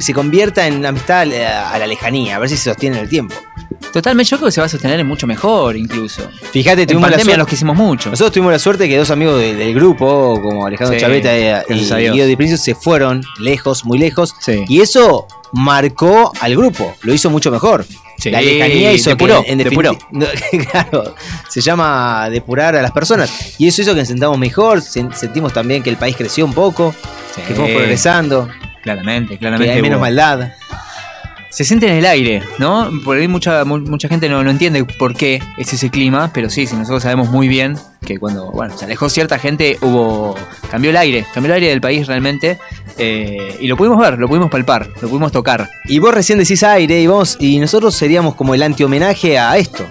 [0.00, 3.02] se convierta en amistad a la, a la lejanía, a ver si se sostiene en
[3.04, 3.34] el tiempo.
[3.92, 6.22] Totalmente, yo creo que se va a sostener en mucho mejor, incluso.
[6.52, 8.10] Fíjate, en tuvimos la pandemia suerte- nos quisimos mucho.
[8.10, 11.36] Nosotros tuvimos la suerte que dos amigos de- del grupo, como Alejandro Sí, Chaveta
[11.68, 12.10] y, y.
[12.10, 14.34] Guido Di Principio, se fueron lejos, muy lejos.
[14.40, 14.64] Sí.
[14.68, 17.86] Y eso marcó al grupo, lo hizo mucho mejor.
[18.18, 19.96] Sí, la lejanía hizo depuró, que en depuró.
[20.10, 20.26] No,
[20.70, 21.14] claro,
[21.48, 23.54] se llama depurar a las personas.
[23.58, 26.52] Y eso hizo que nos sentamos mejor, sen- sentimos también que el país creció un
[26.52, 26.94] poco,
[27.34, 28.48] que fuimos progresando,
[28.82, 29.72] Claramente, que claramente.
[29.72, 30.52] hay menos hubo- maldad.
[31.50, 32.90] Se siente en el aire, ¿no?
[33.04, 36.50] Por ahí mucha, mu- mucha gente no, no entiende por qué es ese clima, pero
[36.50, 37.76] sí, sí, nosotros sabemos muy bien
[38.06, 40.36] que cuando, bueno, se alejó cierta gente, hubo.
[40.70, 42.58] cambió el aire, cambió el aire del país realmente.
[42.98, 45.68] eh, y lo pudimos ver, lo pudimos palpar, lo pudimos tocar.
[45.86, 49.86] Y vos recién decís aire y vos, y nosotros seríamos como el anti-homenaje a esto.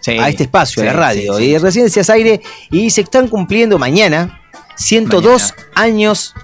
[0.00, 1.36] Sí, a este espacio, a sí, la radio.
[1.38, 1.44] sí.
[1.44, 2.40] Y recién decías aire
[2.70, 4.40] y se están cumpliendo mañana
[4.76, 6.34] 102 años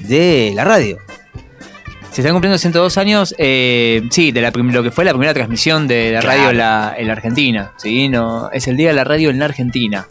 [0.00, 0.98] de la radio.
[2.14, 5.88] Se están cumpliendo 102 años, eh, sí, de la lo que fue la primera transmisión
[5.88, 6.36] de la Claro.
[6.38, 7.72] radio en la, en la Argentina.
[7.76, 8.08] ¿sí?
[8.08, 10.06] No, es el día de la radio en la Argentina.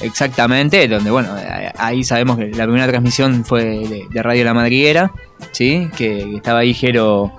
[0.00, 1.34] Exactamente, donde, bueno,
[1.76, 5.10] ahí sabemos que la primera transmisión fue de, de Radio La Madriguera,
[5.50, 5.88] ¿sí?
[5.96, 7.32] Que, que estaba ahí Jero,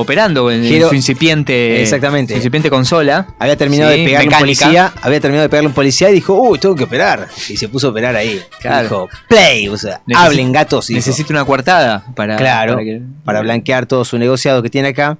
[0.00, 2.32] Operando en, su incipiente, Exactamente.
[2.34, 3.26] su incipiente consola.
[3.38, 6.34] Había terminado Sí, de pegarle un policía, había terminado de pegarle un policía y dijo,
[6.34, 7.28] uy, tengo que operar.
[7.48, 8.40] Y se puso a operar ahí.
[8.60, 8.82] Claro.
[8.82, 10.86] Dijo, play, o sea, Necesi- hablen gatos.
[10.88, 10.96] dijo.
[10.98, 15.18] Necesito una coartada para, Claro, para que- para blanquear todo su negociado que tiene acá.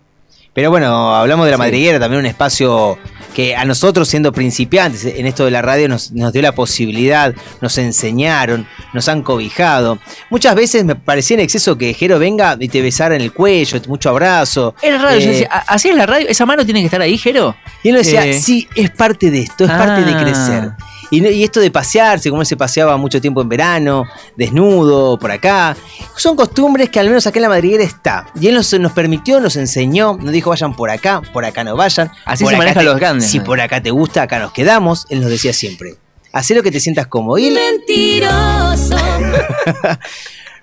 [0.52, 1.60] Pero bueno, hablamos de la Sí.
[1.62, 2.98] madriguera, también un espacio
[3.34, 7.34] que a nosotros siendo principiantes en esto de la radio nos, nos dio la posibilidad,
[7.60, 9.98] nos enseñaron, nos han cobijado.
[10.30, 13.80] Muchas veces me parecía en exceso que Jero venga y te besara en el cuello,
[13.88, 14.74] mucho abrazo.
[14.82, 16.26] Era raro, yo Eh, decía, "¿A- ¿así es la radio?
[16.28, 17.54] ¿Esa mano tiene que estar ahí, Jero?
[17.82, 20.20] Y él decía, Eh, sí, es parte de esto, es parte de Ah.
[20.22, 20.70] crecer.
[21.10, 24.04] Y, esto de pasearse, como él se paseaba mucho tiempo en verano,
[24.36, 25.76] desnudo, por acá,
[26.16, 28.26] son costumbres que al menos acá en la madriguera está.
[28.40, 31.76] Y él nos, nos permitió, nos enseñó, nos dijo vayan por acá, por acá no
[31.76, 32.10] vayan.
[32.24, 33.44] Así por se acá manejan los grandes, Si ¿no?
[33.44, 35.06] por acá te gusta, acá nos quedamos.
[35.10, 35.96] Él nos decía siempre.
[36.32, 37.38] Hacé lo que te sientas cómodo.
[37.38, 38.96] Y él- Mentiroso.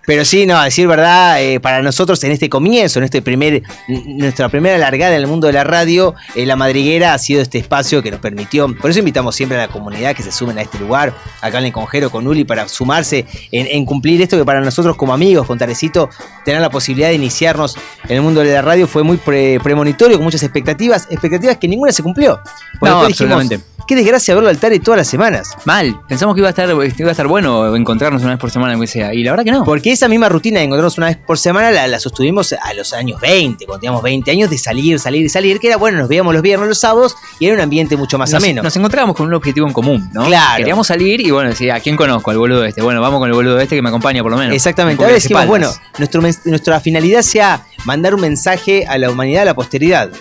[0.08, 3.62] pero sí, no, a decir verdad, eh, para nosotros en este comienzo, en este primer,
[3.88, 7.58] nuestra primera largada en el mundo de la radio, eh, la madriguera ha sido este
[7.58, 8.74] espacio que nos permitió.
[8.74, 11.66] Por eso invitamos siempre a la comunidad que se sumen a este lugar, acá en
[11.66, 15.46] el Conjero con Uli, para sumarse en, en cumplir esto que para nosotros como amigos,
[15.46, 16.10] con Tarecito,
[16.46, 17.76] tener la posibilidad de iniciarnos
[18.08, 21.68] en el mundo de la radio fue muy pre- premonitorio, con muchas expectativas, expectativas que
[21.68, 22.40] ninguna se cumplió.
[22.80, 23.60] Porque No, dijimos, absolutamente.
[23.88, 25.56] Qué desgracia verlo al Tare todas las semanas.
[25.64, 28.74] Mal, pensamos que iba a estar, iba a estar bueno encontrarnos una vez por semana,
[28.74, 29.14] aunque sea.
[29.14, 29.64] Y la verdad que no.
[29.64, 32.92] Porque esa misma rutina de encontrarnos una vez por semana la, la sostuvimos a los
[32.92, 36.10] años 20, cuando teníamos 20 años de salir, salir y salir, que era bueno, nos
[36.10, 38.62] veíamos los viernes, los sábados y era un ambiente mucho más nos, ameno.
[38.62, 40.26] nos encontrábamos con un objetivo en común, ¿no?
[40.26, 40.58] Claro.
[40.58, 42.30] Queríamos salir y bueno, decía, ¿a quién conozco?
[42.32, 42.82] Al boludo este.
[42.82, 44.54] Bueno, vamos con el boludo este que me acompaña por lo menos.
[44.54, 45.00] Exactamente.
[45.00, 49.46] Me Ahora decimos, bueno, nuestro, nuestra finalidad sea mandar un mensaje a la humanidad, a
[49.46, 50.12] la posteridad.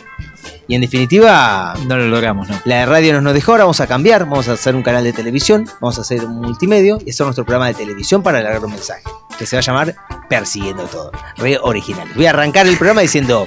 [0.69, 2.61] Y en definitiva, No lo logramos, ¿no?
[2.65, 5.13] la radio nos nos dejó, ahora vamos a cambiar, vamos a hacer un canal de
[5.13, 8.73] televisión, vamos a hacer un multimedio y hacer nuestro programa de televisión para alargar un
[8.73, 9.03] mensaje,
[9.39, 9.95] que se va a llamar
[10.29, 11.13] persiguiendo todo.
[11.37, 12.15] Re originales.
[12.17, 13.47] Voy a arrancar el programa diciendo,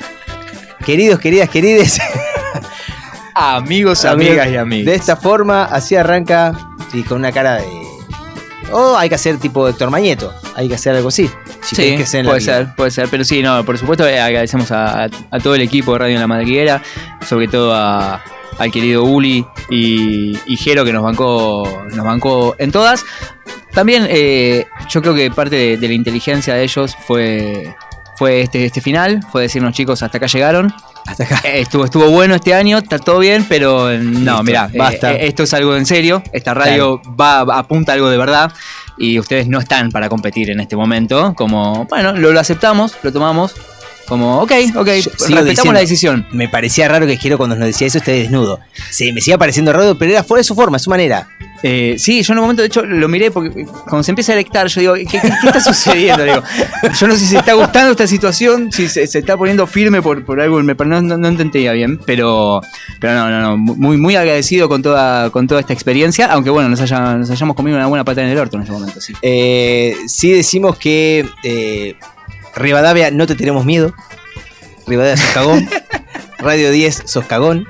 [0.85, 1.99] queridos, queridas, querides.
[3.35, 4.85] Amigos, amigas y amigos.
[4.85, 6.53] De esta forma, así arranca
[6.93, 7.88] y con una cara de.
[8.71, 10.33] Oh, hay que hacer tipo Héctor Mañeto.
[10.55, 11.29] Hay que hacer algo así.
[11.61, 12.39] Si Sí, que puede vida.
[12.39, 13.07] ser, puede ser.
[13.09, 16.15] Pero sí, no, por supuesto eh, agradecemos a, a- a todo el equipo de Radio
[16.15, 16.81] en la Madriguera,
[17.27, 18.21] sobre todo a-
[18.57, 23.05] al querido Uli y, y Jero que nos bancó, nos bancó en todas.
[23.73, 27.73] También eh, yo creo que parte de, de la inteligencia de ellos fue,
[28.17, 30.73] fue este, este final, fue decirnos chicos, hasta acá llegaron.
[31.09, 31.41] Hasta acá.
[31.49, 35.13] estuvo, estuvo bueno este año, está todo bien, pero eh, no, mirá, eh, basta.
[35.13, 38.51] eh, esto es algo en serio, esta radio va apunta a algo de verdad
[38.97, 43.11] y ustedes no están para competir en este momento, como, bueno, lo, lo aceptamos, lo
[43.11, 43.55] tomamos,
[44.07, 46.27] como, ok, ok, respetamos diciendo, la decisión.
[46.31, 48.59] Me parecía raro que Jero cuando nos decía eso esté desnudo.
[48.89, 51.27] Sí, me sigue pareciendo raro, pero era fuera de su forma, de su manera.
[51.61, 54.35] Eh, sí, yo en un momento, de hecho, lo miré porque cuando se empieza a
[54.35, 56.23] electar, yo digo, ¿qué, qué- qué está sucediendo?
[56.23, 56.41] Digo,
[56.97, 60.01] yo no sé si se está gustando esta situación, si se, se está poniendo firme
[60.01, 62.61] por, por algo, me, no, no, no entendía bien, pero,
[63.01, 66.69] pero no, no, no, muy, muy agradecido con toda, con toda esta experiencia, aunque bueno,
[66.69, 69.13] nos, haya- nos hayamos comido una buena pata en el orto en ese momento, sí.
[69.21, 71.95] Eh, sí decimos que eh,
[72.55, 73.93] Rivadavia no te tenemos miedo.
[74.87, 75.69] Rivadavia sos cagón.
[76.39, 77.67] Radio 10 sos cagón.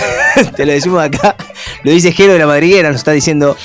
[0.56, 1.36] te lo decimos acá.
[1.82, 3.56] Lo dice Jero de la Madriguera, nos está diciendo.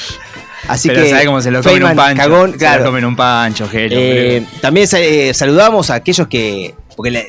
[0.68, 1.10] Así pero que.
[1.10, 2.22] sabe cómo se lo comen un pancho.
[2.22, 2.80] Cagón, se claro.
[2.84, 3.96] lo comen un pancho, Jero.
[3.98, 6.76] Eh, también eh, saludamos a aquellos que.
[6.96, 7.24] Porque la-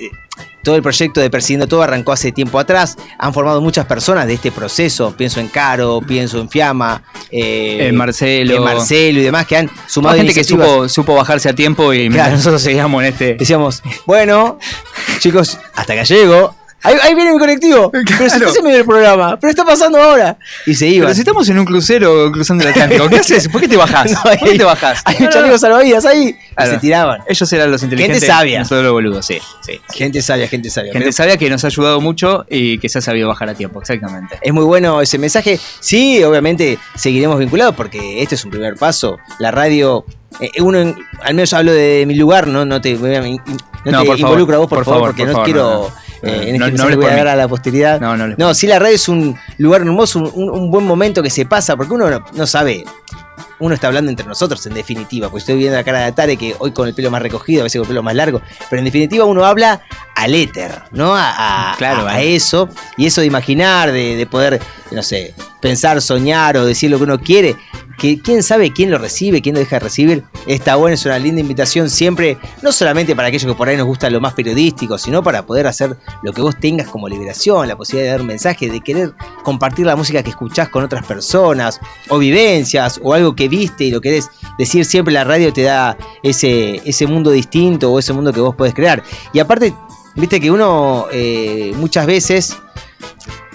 [0.65, 2.97] todo el proyecto de Persiguiendo Todo arrancó hace tiempo atrás.
[3.19, 5.13] Han formado muchas personas de este proceso.
[5.17, 7.03] Pienso en Caro, pienso en Fiamma,
[7.33, 8.55] eh, En Marcelo.
[8.59, 11.93] en Marcelo y demás que han sumado Más gente que supo, supo bajarse a tiempo
[11.93, 12.37] y Claro.
[12.37, 13.35] nosotros seguíamos en este.
[13.35, 14.61] Decíamos, bueno,
[15.19, 16.55] chicos, hasta acá llego.
[16.83, 17.91] Ahí, ahí viene mi colectivo.
[17.93, 19.39] Pero si estás en medio del programa.
[19.39, 20.37] Pero está pasando ahora.
[20.67, 21.07] Y se iban.
[21.07, 23.49] Pero si estamos en un crucero cruzando el Atlántico, ¿qué haces?
[23.49, 24.11] ¿Por qué te bajás?
[24.13, 25.03] No, ¿Por qué te bajás?
[25.05, 26.37] Hay un chaleco salvavidas ahí.
[26.59, 27.21] Y se tiraban.
[27.29, 28.21] Ellos eran los inteligentes.
[28.23, 28.59] Gente sabia.
[28.61, 29.39] Nosotros los boludos, sí.
[29.65, 29.81] sí.
[29.95, 30.93] Gente sabia, gente sabia.
[30.93, 33.55] Gente Pero sabia que nos ha ayudado mucho y que se ha sabido bajar a
[33.55, 34.39] tiempo, exactamente.
[34.41, 35.59] es muy bueno ese mensaje.
[35.81, 39.19] Sí, obviamente seguiremos vinculados porque este es un primer paso.
[39.39, 40.05] La radio,
[40.41, 43.11] eh, uno, en- al menos hablo de mi lugar, no, no te, no te
[43.91, 45.93] No, por favor, involucro a vos, por, por favor, favor, porque por no favor, quiero.
[46.23, 46.35] No, no.
[46.43, 48.01] eh, en No, este no hables voy a dar a la posteridad.
[48.01, 51.31] No, no No, sí, la radio es un lugar hermoso, un, un- buen momento que
[51.31, 52.85] se pasa, porque uno no, no sabe.
[53.59, 56.57] Uno está hablando entre nosotros, en definitiva, pues estoy viendo la cara de Atare que
[56.59, 58.85] hoy con el pelo más recogido, a veces con el pelo más largo, pero en
[58.87, 59.83] definitiva uno habla
[60.17, 61.15] al éter, ¿no?
[61.15, 62.35] A, a- Claro, a, a eh.
[62.35, 65.33] eso, y eso de imaginar, de, de poder, no sé,
[65.63, 67.57] pensar, soñar o decir lo que uno quiere,
[67.99, 71.19] que quién sabe quién lo recibe, quién lo deja de recibir, está bueno, es una
[71.19, 74.99] linda invitación siempre, no solamente para aquellos que por ahí nos gusta lo más periodístico,
[74.99, 78.27] sino para poder hacer lo que vos tengas como liberación, la posibilidad de dar un
[78.27, 79.15] mensaje, de querer
[79.45, 83.93] compartir la música que escuchás con otras personas, o vivencias, o algo que viste y
[83.93, 84.29] lo querés
[84.59, 88.57] decir siempre, la radio te da ese, ese mundo distinto o ese mundo que vos
[88.57, 89.01] podés crear.
[89.33, 89.73] Y aparte,
[90.17, 92.57] viste que uno eh, muchas veces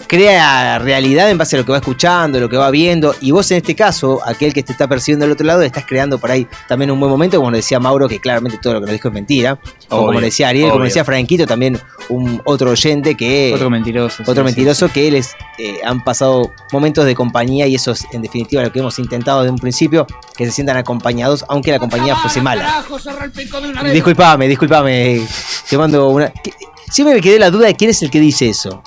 [0.07, 3.49] crea realidad en base a lo que va escuchando, lo que va viendo, y vos
[3.51, 6.47] en este caso, aquel que te está percibiendo del otro lado, estás creando por ahí
[6.67, 9.07] también un buen momento, como nos decía Mauro, que claramente todo lo que nos dijo
[9.09, 9.59] es mentira,
[9.89, 11.79] o como decía Ariel, como decía Franquito, también
[12.09, 13.51] un otro oyente que...
[13.53, 14.23] Otro mentiroso.
[14.23, 18.21] Otro sí, mentiroso que les eh, han pasado momentos de compañía y eso es en
[18.21, 22.15] definitiva lo que hemos intentado de un principio, que se sientan acompañados, aunque la compañía
[22.15, 22.63] fuese mala.
[22.63, 23.93] Carajo, cerra el pico de una vez.
[23.93, 25.21] Disculpame, disculpame,
[25.69, 26.29] te mando una...
[26.29, 26.53] ¿Qué-
[26.89, 28.81] Siempre me quedé la duda de quién es el que dice eso.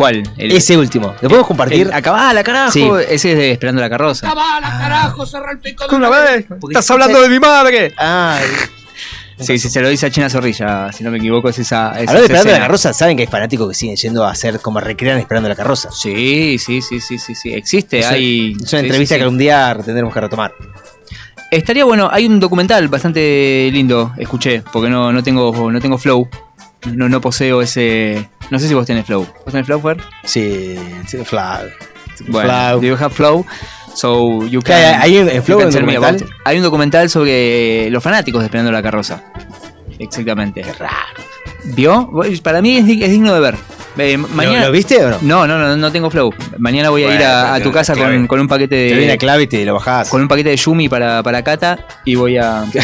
[0.00, 0.22] ¿Cuál?
[0.38, 1.08] El- Ese último.
[1.20, 1.88] ¿Lo podemos compartir?
[1.88, 2.72] el- Acabala, carajo.
[2.72, 2.88] Sí.
[3.06, 4.26] Ese es de Esperando la carroza.
[4.26, 6.46] Cabala, carajo, cerra el pico de ¿Con una una vez.
[6.70, 7.92] ¿Estás hablando de mi madre?
[7.98, 8.38] Ah,
[9.38, 11.92] Sí, sí, se lo dice a China Zorrilla, si no me equivoco, es esa.
[11.92, 12.58] es hablando de Esperando la.
[12.60, 15.90] Carroza, ¿saben que hay fanáticos que siguen yendo a hacer como recrean Esperando la Carroza?
[15.92, 17.52] Sí, sí, sí, sí, sí, sí.
[17.52, 18.52] Existe, Es hay.
[18.52, 19.24] Es una sí, entrevista sí, sí.
[19.24, 20.54] que un día tendremos que retomar.
[21.50, 26.28] Estaría bueno, hay un documental bastante lindo, escuché, porque no, no tengo, no tengo flow.
[26.94, 28.28] No, no poseo ese.
[28.50, 29.26] No sé si vos tenés flow.
[29.44, 29.98] ¿Vos tenés flow, Fer?
[30.24, 30.76] Sí,
[31.06, 31.42] sí, Flow.
[32.28, 32.80] Bueno, Flow.
[32.80, 33.46] do you have flow?
[33.94, 35.00] So you ¿Qué can.
[35.00, 36.26] hay- hay un- you can documental?
[36.44, 39.22] Hay un documental sobre los fanáticos de Esperando la Carroza.
[39.98, 40.62] Exactamente.
[40.62, 41.22] Qué raro.
[41.64, 42.10] ¿Vio?
[42.42, 43.56] Para mí es, di- es digno de ver.
[43.98, 44.66] Eh, mañana...
[44.66, 45.18] ¿Lo viste o no?
[45.22, 46.32] No, no, no, no tengo flow.
[46.58, 49.18] Mañana voy a ir a, tu casa con, con un paquete Te doy la de.
[49.18, 50.08] clave y te lo bajás.
[50.08, 52.64] Con un paquete de Yumi para, para Cata y voy a.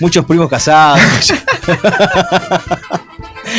[0.00, 1.00] Muchos primos casados.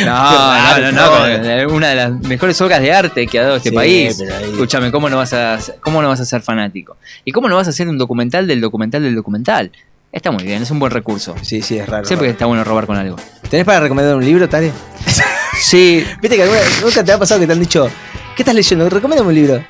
[0.04, 3.56] No, no, no, no, eh, Una de las mejores obras de arte que ha dado
[3.56, 4.20] este Sí, país.
[4.20, 6.98] ahí- Escúchame, ¿cómo no, vas a, ¿cómo no vas a ser fanático?
[7.24, 9.70] ¿Y cómo no vas a hacer un documental del documental del documental?
[10.12, 11.34] Está muy bien, es un buen recurso.
[11.40, 12.04] Sí, sí, es raro.
[12.04, 12.32] Siempre raro.
[12.32, 13.16] está bueno robar con algo.
[13.48, 14.72] ¿Tenés para recomendar un libro, Tare?
[15.58, 16.04] Sí.
[16.20, 17.88] Viste que alguna, nunca te ha pasado que te han dicho,
[18.36, 18.90] ¿qué estás leyendo?
[18.90, 19.64] Recomiéndame un libro.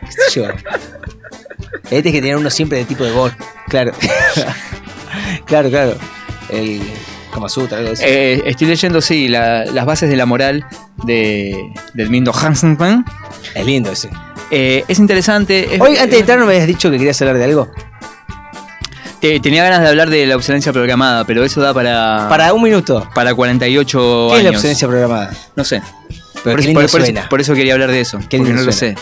[0.00, 0.46] ¿Qué sé yo?
[1.90, 3.32] Este que tener uno siempre de tipo de voz,
[3.68, 3.92] claro.
[5.44, 5.94] Claro, claro.
[6.48, 6.80] El
[7.32, 8.02] Kama Sutra, algo así.
[8.06, 10.64] Eh, estoy leyendo, sí, la- las bases de la moral
[11.04, 11.56] de,
[11.94, 12.76] del Mindo Hansen.
[13.54, 14.10] Es lindo ese.
[14.50, 15.74] es interesante.
[15.74, 17.68] es- Hoy, antes de entrar, ¿no me habías dicho que querías hablar de algo?
[19.20, 22.26] te- tenía ganas de hablar de la obsolescencia programada, pero eso da para.
[22.28, 23.08] Para un minuto.
[23.14, 24.38] Para 48 ¿Qué años.
[24.38, 25.30] es la obsolescencia programada?
[25.56, 25.82] No sé.
[26.44, 27.28] Pero por, eso, lindo por- por eso- suena.
[27.28, 28.18] por eso quería hablar de eso.
[28.18, 28.94] Qué porque lindo no lo sé.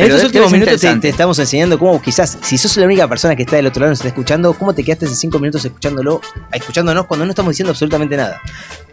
[0.00, 3.36] En Pero estos últimos minutos te, estamos enseñando cómo quizás, si sos la única persona
[3.36, 5.64] que está del otro lado y nos está escuchando, ¿cómo te quedaste hace cinco minutos
[5.64, 6.20] escuchándolo,
[6.52, 8.40] escuchándonos cuando no estamos diciendo absolutamente nada?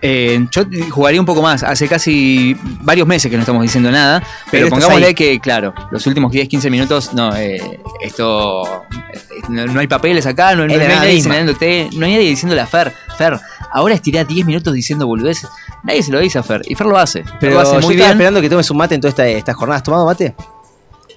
[0.02, 1.64] Eh, yo jugaría un poco más.
[1.64, 4.22] Hace casi varios meses que no estamos diciendo nada.
[4.52, 8.84] Pero, pongámosle que, claro, los últimos 10, 15 minutos, no, eh, esto.
[9.14, 9.20] eh,
[9.50, 12.68] No, no hay papeles acá, no, no hay nadie señalándote, no hay nadie diciéndole a
[12.68, 13.40] Fer, Fer,
[13.72, 15.50] ahora estirá 10 minutos diciendo boludeces.
[15.84, 16.62] Nadie se lo dice a Fer.
[16.66, 17.24] Y Fer lo hace.
[17.24, 18.18] Fer Pero lo hace yo muy estaba bien.
[18.18, 19.78] esperando que tomes un mate en toda esta, esta jornada.
[19.78, 20.36] ¿Has tomado mate?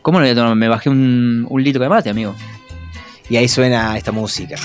[0.03, 0.55] ¿Cómo no voy a tomar?
[0.57, 2.35] Me bajé un, un litro de mate, amigo.
[3.29, 4.57] Y ahí suena esta música.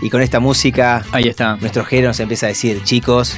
[0.00, 1.56] Y con esta música, ahí está.
[1.56, 3.34] Nuestro Jero nos empieza a decir, chicos,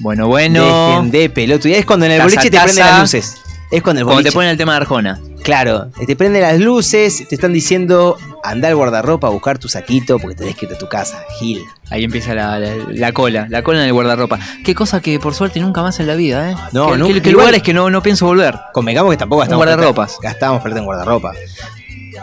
[0.00, 0.64] bueno, bueno.
[0.88, 1.68] Dejen de pelota.
[1.68, 2.64] Y es cuando en el Taza, boliche te taza.
[2.64, 3.36] prenden las luces.
[3.70, 5.20] Es cuando el Cuando te ponen el tema de Arjona.
[5.42, 10.18] Claro, te prenden las luces, te están diciendo, anda al guardarropa a buscar tu saquito
[10.18, 11.62] porque tenés que ir a tu casa, Gil.
[11.90, 14.38] Ahí empieza la, la- la cola, la cola en el guardarropa.
[14.64, 16.54] Qué cosa que por suerte nunca más en la vida, ¿eh?
[16.72, 17.14] No, que, nunca.
[17.14, 18.54] que- que lugares que no, no pienso volver.
[18.72, 20.18] Convengamos que tampoco Un gastamos guardarropas.
[20.22, 21.32] Gastábamos plata en guardarropa.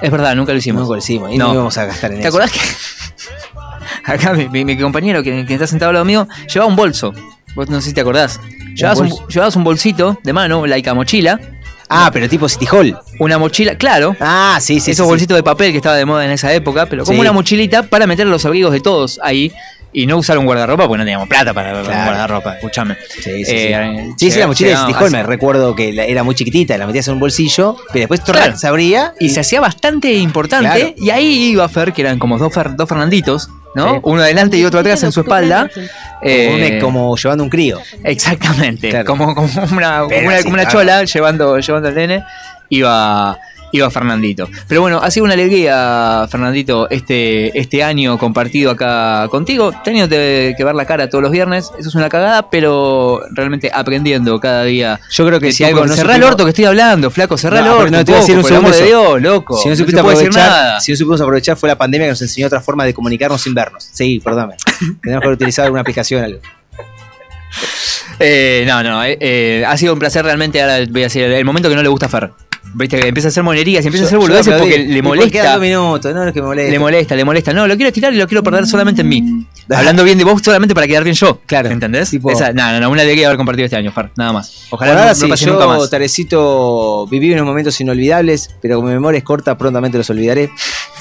[0.02, 0.82] Es verdad, nunca lo hicimos.
[0.84, 1.32] Nunca lo hicimos.
[1.32, 1.48] Y No.
[1.48, 2.38] no, íbamos a gastar en ¿Te eso.
[2.38, 2.60] acordás que
[4.12, 7.14] acá mi, mi- mi compañero que, que está sentado al lado mío llevaba un bolso?
[7.56, 8.40] Vos no sé si te acordás.
[8.76, 9.28] Llevabas un, bolso?
[9.28, 11.40] llevabas un bolsito de mano, laica mochila.
[11.94, 12.98] Ah, pero tipo City Hall.
[13.20, 14.16] Una mochila, claro.
[14.22, 14.92] Ah, sí, sí.
[14.92, 17.20] Esos sí, bolsitos de papel que estaba de moda en esa época, pero como Sí.
[17.22, 19.52] una mochilita para meter los abrigos de todos ahí
[19.94, 22.96] y no usar un guardarropa porque no teníamos plata para un guardarropa, escúchame.
[23.10, 23.52] Sí, sí, sí.
[23.56, 26.36] Eh, Sí, sí, la mochila de llegaba- City Hall, me recuerdo que la- era muy
[26.36, 28.58] chiquitita, la metías en un bolsillo, pero después Claro.
[28.58, 30.70] se abría y se hacía bastante importante.
[30.80, 30.94] Claro.
[30.98, 33.94] Y ahí iba Fer, que eran como dos, Fer- dos Fernanditos, ¿no?
[33.96, 34.00] Sí.
[34.04, 35.70] Uno adelante y otro atrás en su espalda.
[36.22, 37.80] Eh, como, como llevando un crío.
[38.04, 38.90] Exactamente.
[38.90, 39.06] Claro.
[39.06, 40.80] Como, como una, como una, sí, como una claro.
[40.80, 42.24] chola llevando, llevando al nene.
[42.70, 43.38] Iba,
[43.72, 44.50] iba Fernandito.
[44.68, 49.72] Pero bueno, ha sido una alegría, Fernandito, este, este año compartido acá contigo.
[49.84, 51.72] Teniéndote que ver la cara todos los viernes.
[51.80, 55.00] Eso es una cagada, pero realmente aprendiendo cada día.
[55.12, 57.38] Yo creo que si algo no Cerrá el supimos- orto que estoy hablando, flaco.
[57.38, 57.92] Cerrá el orto.
[57.92, 59.18] no te voy a decir un amor de segundo.
[59.18, 59.58] Dios, loco.
[59.58, 62.48] Si no no decir aprovechar, si no supimos aprovechar fue la pandemia que nos enseñó
[62.48, 63.88] otra forma de comunicarnos sin vernos.
[63.92, 64.56] Sí, perdóname.
[65.02, 66.40] Tenemos que haber utilizado alguna aplicación o algo.
[68.20, 70.62] Eh, no, no, eh, eh, ha sido un placer realmente.
[70.62, 72.32] Ahora voy a decir el momento que no le gusta a Fer.
[72.74, 75.02] Viste que empieza a hacer monerías y empieza a hacer Yo- yo boludeces porque le
[75.02, 75.58] molesta.
[75.60, 76.72] minutos, no es que molesta.
[76.72, 77.54] Le molesta, le molesta.
[77.54, 79.46] No, lo quiero tirar y lo quiero perder solamente en mí.
[79.70, 81.40] Hablando bien de vos solamente para quedar bien yo.
[81.46, 81.70] Claro.
[81.70, 82.14] ¿Entendés?
[82.14, 84.12] Esa, no, no, no, una alegría haber compartido este año, Fer.
[84.16, 84.68] Nada más.
[84.70, 85.90] Ojalá no, ahora no sí, pase yo, nunca más.
[85.90, 90.50] Tarecito, viví unos momentos inolvidables, pero como mi memoria es corta, prontamente los olvidaré.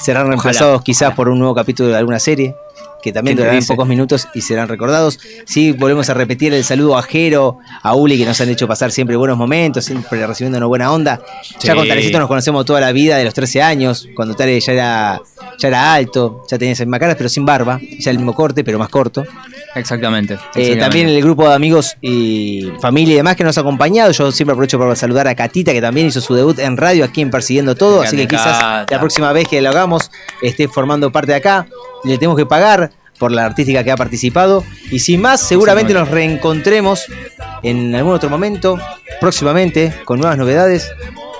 [0.01, 2.55] Serán reemplazados quizás por un nuevo capítulo de alguna serie,
[3.01, 5.19] que también ¿Quién te durarán pocos minutos y serán recordados.
[5.45, 8.91] Sí, volvemos a repetir el saludo a Jero, a Uli, que nos han hecho pasar
[8.91, 11.21] siempre buenos momentos, siempre recibiendo una buena onda.
[11.59, 14.73] Ya con Tarecito nos conocemos toda la vida, de los 13 años, cuando Tare ya
[14.73, 15.21] era,
[15.57, 18.63] ya era alto, ya tenía esa misma cara, pero sin barba, ya el mismo corte,
[18.63, 19.23] pero más corto.
[19.75, 20.33] Exactamente.
[20.33, 20.79] Eh, exactamente.
[20.79, 24.11] también el grupo de amigos y familia y demás que nos ha acompañado.
[24.11, 27.21] Yo siempre aprovecho para saludar a Catita, que también hizo su debut en radio aquí
[27.21, 28.01] en Persiguiendo Todo.
[28.01, 30.11] Así que quizás la próxima vez que lo hagamos
[30.41, 31.67] esté formando parte de acá.
[32.03, 32.90] Le tenemos que pagar
[33.21, 34.63] por la artística que ha participado.
[34.89, 37.05] Y sin más, seguramente nos reencontremos
[37.61, 38.79] en algún otro momento,
[39.19, 40.91] próximamente, con nuevas novedades.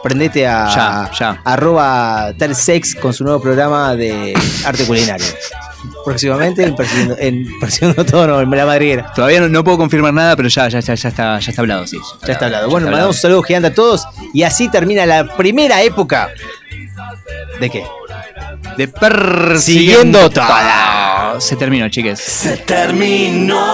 [0.04, 1.42] Prendete a Ya, ya.
[1.44, 5.26] arroba talsex con su nuevo programa de arte culinario.
[6.06, 9.12] Próximamente en Persiguiendo, en Persiguiendo Todo, no, en la madriguera.
[9.16, 11.88] Todavía no, no puedo confirmar nada, pero ya, ya, ya, ya está, ya está hablado,
[11.88, 11.98] sí.
[12.28, 12.70] Ya está hablado.
[12.70, 14.06] Bueno, mandamos un saludo gigante a todos.
[14.36, 16.30] Y así termina la primera época.
[17.60, 17.84] ¿De qué?
[18.78, 20.30] De persiguiendo
[21.40, 22.20] Se terminó, chiques.
[22.20, 23.74] Se terminó.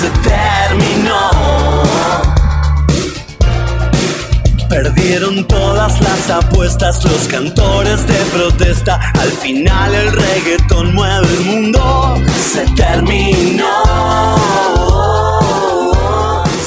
[0.00, 1.82] Se terminó.
[4.68, 9.00] Perdieron todas las apuestas los cantores de protesta.
[9.20, 12.20] Al final el reggaetón mueve el mundo.
[12.52, 13.66] Se terminó.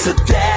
[0.03, 0.54] Se terminó.